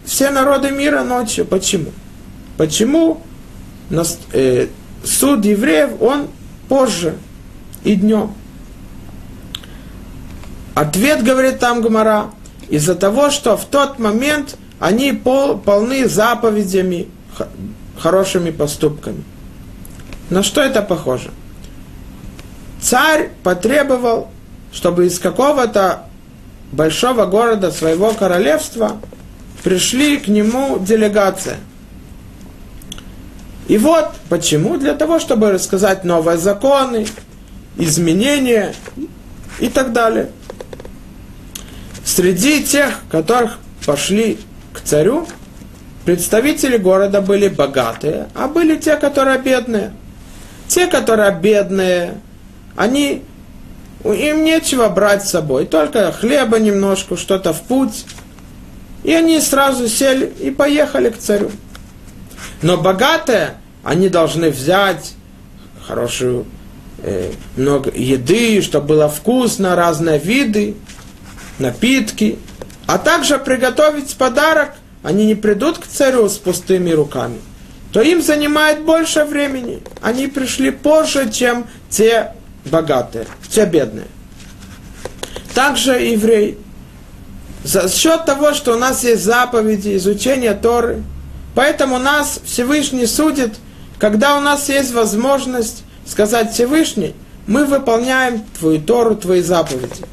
все 0.04 0.30
народы 0.30 0.70
мира 0.70 1.04
ночью. 1.04 1.44
Почему? 1.44 1.92
Почему 2.56 3.22
э, 4.32 4.68
суд 5.04 5.44
евреев, 5.44 5.90
он 6.00 6.28
позже 6.68 7.16
и 7.84 7.94
днем? 7.94 8.34
Ответ, 10.74 11.22
говорит 11.22 11.60
там 11.60 11.80
Гумара, 11.80 12.30
из-за 12.68 12.94
того, 12.94 13.30
что 13.30 13.56
в 13.56 13.64
тот 13.64 13.98
момент 13.98 14.56
они 14.78 15.12
пол, 15.12 15.58
полны 15.58 16.08
заповедями, 16.08 17.08
хорошими 17.98 18.50
поступками. 18.50 19.24
На 20.30 20.42
что 20.42 20.62
это 20.62 20.82
похоже? 20.82 21.30
Царь 22.80 23.30
потребовал, 23.42 24.28
чтобы 24.72 25.06
из 25.06 25.18
какого-то 25.18 26.04
большого 26.72 27.26
города 27.26 27.70
своего 27.70 28.10
королевства 28.10 28.98
пришли 29.62 30.18
к 30.18 30.28
нему 30.28 30.78
делегация. 30.78 31.56
И 33.68 33.78
вот 33.78 34.10
почему? 34.28 34.76
Для 34.76 34.94
того, 34.94 35.18
чтобы 35.18 35.50
рассказать 35.50 36.04
новые 36.04 36.36
законы, 36.36 37.06
изменения 37.78 38.74
и 39.58 39.68
так 39.68 39.92
далее. 39.92 40.30
Среди 42.04 42.62
тех, 42.62 43.00
которых 43.10 43.58
пошли 43.86 44.38
к 44.72 44.80
царю, 44.80 45.26
представители 46.04 46.76
города 46.76 47.22
были 47.22 47.48
богатые, 47.48 48.28
а 48.34 48.46
были 48.46 48.76
те, 48.76 48.96
которые 48.96 49.38
бедные. 49.38 49.92
Те, 50.68 50.86
которые 50.86 51.34
бедные, 51.34 52.20
они, 52.76 53.22
им 54.04 54.44
нечего 54.44 54.88
брать 54.88 55.24
с 55.24 55.30
собой, 55.30 55.64
только 55.66 56.12
хлеба 56.12 56.58
немножко, 56.58 57.16
что-то 57.16 57.54
в 57.54 57.62
путь. 57.62 58.04
И 59.02 59.12
они 59.12 59.40
сразу 59.40 59.88
сели 59.88 60.30
и 60.40 60.50
поехали 60.50 61.08
к 61.08 61.18
царю. 61.18 61.50
Но 62.60 62.76
богатые, 62.76 63.54
они 63.82 64.08
должны 64.08 64.50
взять 64.50 65.14
хорошую 65.86 66.46
э, 67.02 67.30
много 67.56 67.90
еды, 67.94 68.60
чтобы 68.62 68.88
было 68.88 69.08
вкусно, 69.08 69.76
разные 69.76 70.18
виды 70.18 70.76
напитки, 71.58 72.38
а 72.86 72.98
также 72.98 73.38
приготовить 73.38 74.16
подарок, 74.16 74.72
они 75.02 75.26
не 75.26 75.34
придут 75.34 75.78
к 75.78 75.86
царю 75.86 76.28
с 76.28 76.38
пустыми 76.38 76.90
руками, 76.90 77.38
то 77.92 78.00
им 78.00 78.22
занимает 78.22 78.82
больше 78.84 79.24
времени. 79.24 79.82
Они 80.00 80.26
пришли 80.26 80.70
позже, 80.70 81.30
чем 81.30 81.66
те 81.90 82.32
богатые, 82.64 83.26
те 83.48 83.66
бедные. 83.66 84.06
Также 85.54 85.92
еврей. 85.92 86.58
За 87.62 87.88
счет 87.88 88.24
того, 88.24 88.52
что 88.52 88.74
у 88.74 88.78
нас 88.78 89.04
есть 89.04 89.24
заповеди, 89.24 89.96
изучение 89.96 90.52
Торы, 90.52 91.02
Поэтому 91.54 91.98
нас 91.98 92.40
Всевышний 92.44 93.06
судит, 93.06 93.54
когда 93.98 94.36
у 94.36 94.40
нас 94.40 94.68
есть 94.68 94.92
возможность 94.92 95.84
сказать 96.06 96.52
Всевышний, 96.52 97.14
мы 97.46 97.64
выполняем 97.64 98.42
Твою 98.58 98.80
Тору, 98.80 99.14
Твои 99.14 99.40
заповеди. 99.40 100.04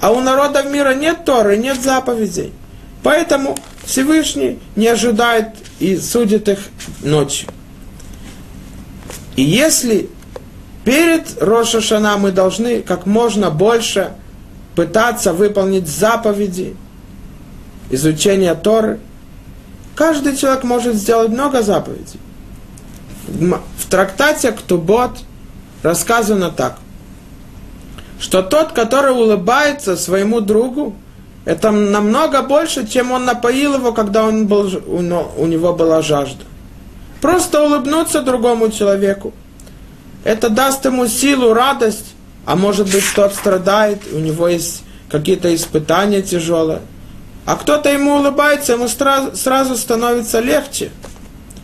А 0.00 0.10
у 0.10 0.20
народов 0.20 0.70
мира 0.70 0.94
нет 0.94 1.24
Торы, 1.24 1.56
нет 1.56 1.80
заповедей. 1.80 2.52
Поэтому 3.02 3.56
Всевышний 3.84 4.58
не 4.76 4.86
ожидает 4.86 5.48
и 5.78 5.96
судит 5.96 6.48
их 6.48 6.58
ночью. 7.02 7.48
И 9.36 9.42
если 9.42 10.08
перед 10.84 11.42
Рошашана 11.42 12.16
мы 12.16 12.32
должны 12.32 12.82
как 12.82 13.06
можно 13.06 13.50
больше 13.50 14.12
пытаться 14.74 15.32
выполнить 15.32 15.86
заповеди, 15.86 16.76
изучения 17.90 18.54
Торы, 18.54 19.00
каждый 19.94 20.36
человек 20.36 20.64
может 20.64 20.94
сделать 20.94 21.30
много 21.30 21.62
заповедей. 21.62 22.20
В 23.28 23.90
трактате 23.90 24.52
Ктубот 24.52 25.18
рассказано 25.82 26.50
так, 26.50 26.78
что 28.20 28.42
тот, 28.42 28.72
который 28.72 29.12
улыбается 29.12 29.96
своему 29.96 30.40
другу, 30.40 30.94
это 31.46 31.70
намного 31.70 32.42
больше, 32.42 32.86
чем 32.86 33.12
он 33.12 33.24
напоил 33.24 33.74
его, 33.74 33.92
когда 33.92 34.24
он 34.24 34.46
был, 34.46 34.70
у 34.86 35.46
него 35.46 35.72
была 35.72 36.02
жажда. 36.02 36.44
Просто 37.22 37.62
улыбнуться 37.64 38.20
другому 38.20 38.70
человеку. 38.70 39.32
Это 40.22 40.50
даст 40.50 40.84
ему 40.84 41.06
силу, 41.06 41.54
радость, 41.54 42.14
а 42.44 42.56
может 42.56 42.92
быть, 42.92 43.04
тот 43.16 43.34
страдает, 43.34 44.00
у 44.12 44.18
него 44.18 44.48
есть 44.48 44.82
какие-то 45.10 45.54
испытания 45.54 46.20
тяжелые. 46.20 46.80
А 47.46 47.56
кто-то 47.56 47.90
ему 47.90 48.16
улыбается, 48.16 48.74
ему 48.74 48.86
сразу 48.86 49.76
становится 49.76 50.40
легче. 50.40 50.90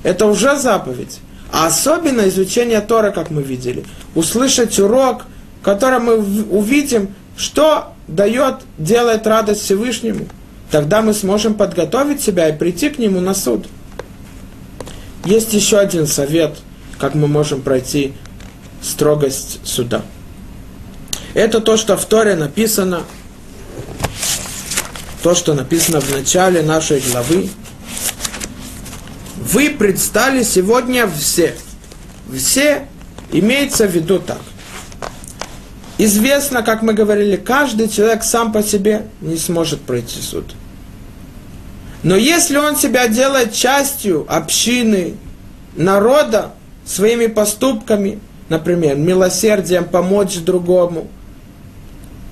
Это 0.02 0.26
уже 0.26 0.56
заповедь. 0.56 1.18
А 1.52 1.66
особенно 1.66 2.28
изучение 2.28 2.80
Тора, 2.80 3.10
как 3.10 3.30
мы 3.30 3.42
видели. 3.42 3.84
Услышать 4.14 4.78
урок, 4.78 5.26
котором 5.66 6.04
мы 6.04 6.16
увидим, 6.44 7.12
что 7.36 7.92
дает, 8.06 8.58
делает 8.78 9.26
радость 9.26 9.62
Всевышнему. 9.62 10.28
Тогда 10.70 11.02
мы 11.02 11.12
сможем 11.12 11.54
подготовить 11.54 12.22
себя 12.22 12.48
и 12.48 12.56
прийти 12.56 12.88
к 12.88 13.00
нему 13.00 13.18
на 13.18 13.34
суд. 13.34 13.66
Есть 15.24 15.52
еще 15.54 15.78
один 15.78 16.06
совет, 16.06 16.56
как 17.00 17.16
мы 17.16 17.26
можем 17.26 17.62
пройти 17.62 18.12
строгость 18.80 19.58
суда. 19.64 20.02
Это 21.34 21.60
то, 21.60 21.76
что 21.76 21.96
в 21.96 22.04
Торе 22.04 22.36
написано, 22.36 23.02
то, 25.24 25.34
что 25.34 25.54
написано 25.54 26.00
в 26.00 26.12
начале 26.12 26.62
нашей 26.62 27.00
главы, 27.00 27.50
вы 29.36 29.70
предстали 29.70 30.44
сегодня 30.44 31.08
все. 31.08 31.56
Все 32.32 32.86
имеется 33.32 33.88
в 33.88 33.90
виду 33.90 34.20
так. 34.20 34.38
Известно, 35.98 36.62
как 36.62 36.82
мы 36.82 36.92
говорили, 36.92 37.36
каждый 37.36 37.88
человек 37.88 38.22
сам 38.22 38.52
по 38.52 38.62
себе 38.62 39.06
не 39.20 39.36
сможет 39.36 39.80
пройти 39.80 40.20
суд. 40.20 40.54
Но 42.02 42.16
если 42.16 42.58
он 42.58 42.76
себя 42.76 43.08
делает 43.08 43.52
частью 43.54 44.26
общины, 44.28 45.14
народа, 45.74 46.52
своими 46.84 47.26
поступками, 47.26 48.20
например, 48.48 48.96
милосердием 48.96 49.86
помочь 49.86 50.36
другому, 50.36 51.08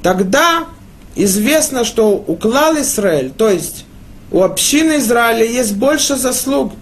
тогда 0.03 0.67
известно, 1.17 1.85
что 1.85 2.23
у 2.27 2.37
клал 2.37 2.77
Израиль, 2.79 3.31
то 3.31 3.49
есть 3.49 3.87
у 4.31 4.43
общины 4.43 4.99
Израиля 4.99 5.45
есть 5.45 5.75
больше 5.75 6.17
заслуг. 6.17 6.73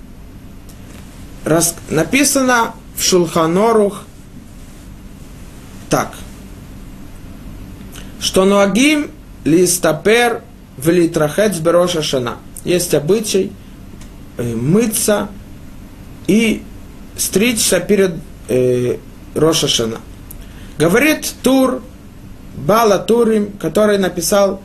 Рас... 1.45 1.75
Написано 1.89 2.75
в 2.97 3.03
Шулханорух 3.03 4.03
так, 5.89 6.13
что 8.23 8.45
Нуагим 8.45 9.11
листапер 9.45 10.43
в 10.79 10.89
литрахец 10.89 11.59
бероша 11.59 12.03
шана. 12.03 12.37
Есть 12.65 12.95
обычай 12.95 13.53
э, 14.39 14.55
мыться 14.55 15.29
и 16.29 16.63
стричься 17.17 17.81
перед 17.81 18.13
э, 18.49 18.99
Роша 19.35 19.67
Шана. 19.67 19.99
Говорит 20.79 21.35
Тур, 21.43 21.83
Бала 22.55 22.99
Турим, 22.99 23.53
который 23.61 23.99
написал, 23.99 24.63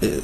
э, 0.00 0.20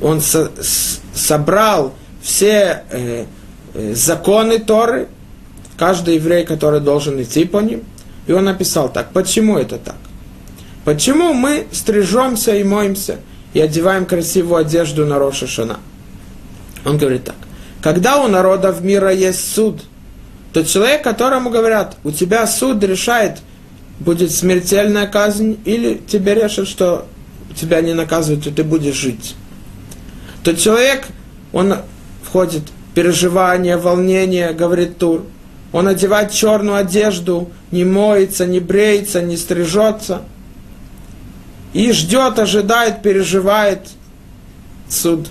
он 0.00 0.20
со, 0.20 0.52
с, 0.62 1.00
собрал 1.14 1.94
все 2.22 2.84
э, 2.90 3.26
э, 3.74 3.94
законы 3.94 4.60
Торы, 4.60 5.08
каждый 5.76 6.14
еврей, 6.14 6.46
который 6.46 6.80
должен 6.80 7.20
идти 7.20 7.44
по 7.44 7.58
ним, 7.58 7.82
и 8.28 8.32
он 8.32 8.44
написал 8.44 8.88
так, 8.88 9.10
почему 9.12 9.58
это 9.58 9.78
так? 9.78 9.96
Почему 10.86 11.32
мы 11.32 11.66
стрижемся 11.72 12.54
и 12.54 12.62
моемся 12.62 13.18
и 13.54 13.60
одеваем 13.60 14.06
красивую 14.06 14.58
одежду 14.58 15.04
на 15.04 15.18
Роша 15.18 15.48
Шана? 15.48 15.80
Он 16.84 16.96
говорит 16.96 17.24
так, 17.24 17.34
когда 17.82 18.22
у 18.22 18.28
народов 18.28 18.82
мира 18.82 19.12
есть 19.12 19.52
суд, 19.52 19.82
то 20.52 20.64
человек, 20.64 21.02
которому 21.02 21.50
говорят, 21.50 21.96
у 22.04 22.12
тебя 22.12 22.46
суд 22.46 22.84
решает, 22.84 23.38
будет 23.98 24.30
смертельная 24.30 25.08
казнь, 25.08 25.58
или 25.64 26.00
тебе 26.06 26.36
решат, 26.36 26.68
что 26.68 27.08
тебя 27.56 27.80
не 27.80 27.92
наказывают, 27.92 28.46
и 28.46 28.52
ты 28.52 28.62
будешь 28.62 28.94
жить. 28.94 29.34
То 30.44 30.54
человек, 30.54 31.08
он 31.52 31.78
входит 32.22 32.62
в 32.62 32.94
переживание, 32.94 33.76
волнение, 33.76 34.52
говорит 34.52 34.98
Тур, 34.98 35.24
он 35.72 35.88
одевает 35.88 36.30
черную 36.30 36.76
одежду, 36.76 37.50
не 37.72 37.84
моется, 37.84 38.46
не 38.46 38.60
бреется, 38.60 39.20
не 39.20 39.36
стрижется, 39.36 40.22
и 41.72 41.92
ждет, 41.92 42.38
ожидает, 42.38 43.02
переживает 43.02 43.88
суд. 44.88 45.28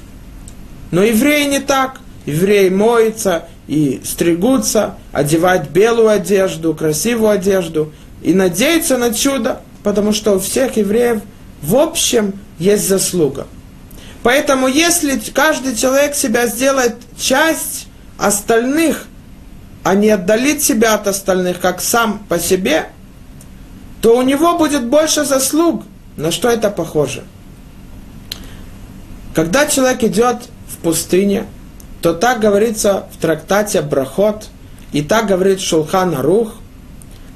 Но 0.92 1.04
евреи 1.04 1.48
не 1.48 1.60
так. 1.60 2.00
Евреи 2.26 2.70
моются 2.70 3.46
и 3.68 4.02
стригутся, 4.04 4.96
одевают 5.12 5.70
белую 5.70 6.10
одежду, 6.10 6.74
красивую 6.74 7.30
одежду 7.30 7.94
и 8.24 8.34
надеются 8.34 8.98
на 8.98 9.14
чудо, 9.14 9.62
потому 9.84 10.12
что 10.12 10.34
у 10.34 10.40
всех 10.40 10.78
евреев 10.78 11.22
в 11.62 11.76
общем 11.76 12.34
есть 12.58 12.88
заслуга. 12.88 13.46
Поэтому 14.24 14.68
если 14.68 15.20
каждый 15.32 15.76
человек 15.76 16.16
себя 16.16 16.48
сделает 16.48 16.96
часть 17.16 17.88
остальных, 18.18 19.06
а 19.84 19.94
не 19.94 20.10
отдалит 20.10 20.64
себя 20.64 20.96
от 20.96 21.08
остальных, 21.08 21.60
как 21.60 21.80
сам 21.80 22.26
по 22.28 22.40
себе, 22.40 22.88
то 24.02 24.18
у 24.18 24.24
него 24.24 24.58
будет 24.58 24.88
больше 24.88 25.26
заслуг. 25.26 25.84
На 26.18 26.32
что 26.32 26.50
это 26.50 26.70
похоже? 26.70 27.24
Когда 29.34 29.68
человек 29.68 30.04
идет 30.04 30.38
в 30.68 30.78
пустыне, 30.78 31.46
то 32.02 32.14
так 32.14 32.40
говорится 32.40 33.08
в 33.12 33.18
трактате 33.22 33.82
Брахот, 33.82 34.48
и 34.94 35.02
так 35.02 35.28
говорит 35.28 35.60
Шулхан 35.60 36.16
Арух, 36.16 36.54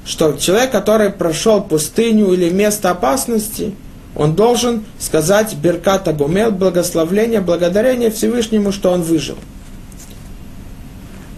что 0.06 0.32
человек, 0.32 0.70
который 0.70 1.10
прошел 1.10 1.62
пустыню 1.62 2.32
или 2.32 2.48
место 2.48 2.90
опасности, 2.90 3.74
он 4.16 4.34
должен 4.34 4.84
сказать 4.98 5.54
Берката 5.54 6.12
Гумел, 6.12 6.50
благословление, 6.50 7.40
благодарение 7.40 8.10
Всевышнему, 8.10 8.72
что 8.72 8.90
он 8.90 9.02
выжил. 9.02 9.36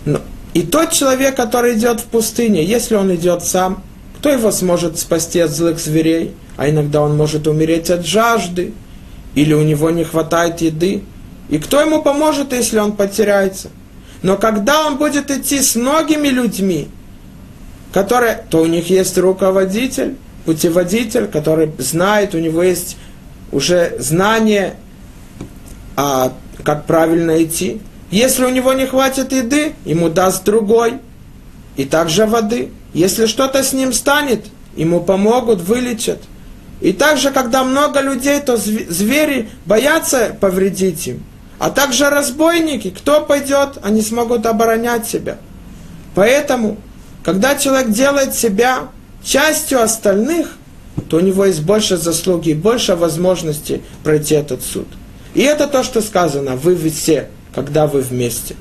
Но, 0.05 0.21
и 0.55 0.63
тот 0.63 0.93
человек, 0.93 1.37
который 1.37 1.77
идет 1.77 2.01
в 2.01 2.05
пустыне, 2.05 2.65
если 2.65 2.95
он 2.95 3.15
идет 3.15 3.43
сам, 3.45 3.83
кто 4.23 4.31
его 4.31 4.53
сможет 4.53 5.01
спасти 5.01 5.41
от 5.41 5.51
злых 5.51 5.81
зверей? 5.81 6.33
А 6.57 6.71
иногда 6.71 7.03
он 7.03 7.17
может 7.17 7.49
умереть 7.49 7.91
от 7.91 8.07
жажды, 8.07 8.73
или 9.35 9.53
у 9.53 9.63
него 9.63 9.91
не 9.91 10.05
хватает 10.05 10.61
еды. 10.61 11.03
И 11.49 11.59
кто 11.59 11.81
ему 11.81 12.03
поможет, 12.03 12.53
если 12.53 12.79
он 12.79 12.93
потеряется? 12.93 13.71
Но 14.23 14.37
когда 14.37 14.87
он 14.87 14.97
будет 14.97 15.33
идти 15.33 15.61
с 15.61 15.75
многими 15.75 16.29
людьми, 16.29 16.87
которые, 17.93 18.45
то 18.49 18.63
у 18.63 18.67
них 18.67 18.91
есть 18.91 19.19
руководитель, 19.19 20.15
путеводитель, 20.45 21.27
который 21.27 21.73
знает, 21.79 22.37
у 22.37 22.39
него 22.39 22.63
есть 22.63 22.97
уже 23.51 23.97
знание, 23.99 24.75
а, 25.97 26.33
как 26.63 26.87
правильно 26.87 27.43
идти. 27.43 27.81
Если 28.13 28.45
у 28.45 28.51
него 28.51 28.73
не 28.73 28.87
хватит 28.87 29.33
еды, 29.33 29.73
ему 29.85 30.11
даст 30.11 30.45
другой, 30.45 31.01
и 31.75 31.85
также 31.85 32.25
воды. 32.25 32.71
Если 32.93 33.27
что-то 33.27 33.63
с 33.63 33.73
ним 33.73 33.93
станет, 33.93 34.47
ему 34.77 35.01
помогут, 35.01 35.61
вылечат. 35.61 36.21
И 36.81 36.93
также, 36.93 37.31
когда 37.31 37.65
много 37.65 38.01
людей, 38.01 38.41
то 38.41 38.57
звери 38.57 39.49
боятся 39.67 40.37
повредить 40.41 41.07
им. 41.07 41.23
А 41.59 41.71
также 41.71 42.11
разбойники, 42.11 42.91
кто 42.91 43.21
пойдет, 43.21 43.79
они 43.83 44.03
смогут 44.03 44.47
оборонять 44.47 45.07
себя. 45.07 45.39
Поэтому, 46.15 46.77
когда 47.25 47.55
человек 47.55 47.91
делает 47.91 48.35
себя 48.35 48.89
частью 49.23 49.81
остальных, 49.81 50.57
то 51.09 51.19
у 51.19 51.21
него 51.21 51.45
есть 51.45 51.63
больше 51.63 51.97
заслуги 51.97 52.51
и 52.51 52.55
больше 52.55 52.97
возможностей 52.97 53.83
пройти 54.03 54.35
этот 54.35 54.63
суд. 54.63 54.89
И 55.35 55.43
это 55.43 55.67
то, 55.69 55.83
что 55.85 56.01
сказано, 56.01 56.57
вы 56.57 56.77
все, 56.91 57.29
когда 57.55 57.87
вы 57.87 58.01
вместе. 58.01 58.57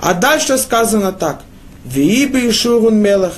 А 0.00 0.14
дальше 0.14 0.58
сказано 0.58 1.12
так. 1.12 1.42
Вииби 1.84 2.48
и 2.48 2.52
Шурун 2.52 2.96
Мелах. 2.96 3.34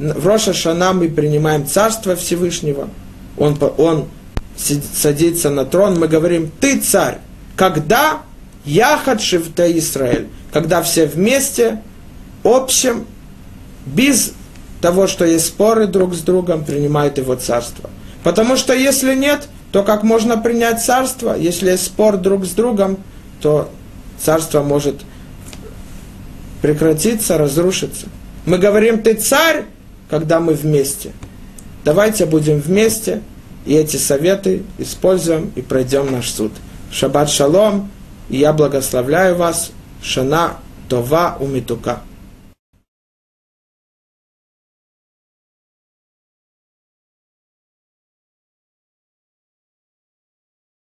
В 0.00 0.26
Роша 0.26 0.54
Шана 0.54 0.94
мы 0.94 1.10
принимаем 1.10 1.66
Царство 1.66 2.16
Всевышнего. 2.16 2.88
Он, 3.36 3.58
он 3.76 4.08
садится 4.56 5.50
на 5.50 5.66
трон. 5.66 6.00
Мы 6.00 6.08
говорим, 6.08 6.50
ты 6.58 6.80
царь. 6.80 7.18
Когда 7.54 8.22
Яхад 8.64 9.20
Шивта 9.20 9.70
Израиль. 9.78 10.28
Когда 10.54 10.82
все 10.82 11.04
вместе, 11.04 11.82
общем, 12.42 13.06
без 13.84 14.32
того, 14.80 15.06
что 15.06 15.26
есть 15.26 15.46
споры 15.46 15.86
друг 15.86 16.14
с 16.14 16.20
другом, 16.20 16.64
принимают 16.64 17.18
его 17.18 17.34
царство. 17.34 17.90
Потому 18.24 18.56
что 18.56 18.72
если 18.72 19.14
нет, 19.14 19.48
то 19.70 19.82
как 19.82 20.02
можно 20.02 20.38
принять 20.38 20.82
царство? 20.82 21.36
Если 21.36 21.70
есть 21.70 21.84
спор 21.84 22.16
друг 22.16 22.46
с 22.46 22.50
другом, 22.50 22.98
то 23.42 23.70
царство 24.18 24.62
может 24.62 25.02
прекратиться, 26.62 27.36
разрушиться. 27.36 28.06
Мы 28.46 28.56
говорим, 28.56 29.02
ты 29.02 29.14
царь, 29.14 29.66
когда 30.10 30.40
мы 30.40 30.54
вместе. 30.54 31.12
Давайте 31.84 32.26
будем 32.26 32.58
вместе 32.58 33.22
и 33.64 33.74
эти 33.74 33.96
советы 33.96 34.64
используем 34.78 35.52
и 35.54 35.62
пройдем 35.62 36.10
наш 36.10 36.30
суд. 36.30 36.52
Шаббат 36.90 37.30
шалом, 37.30 37.90
и 38.28 38.38
я 38.38 38.52
благословляю 38.52 39.36
вас. 39.36 39.70
Шана 40.02 40.56
Това 40.88 41.36
Умитука. 41.38 42.00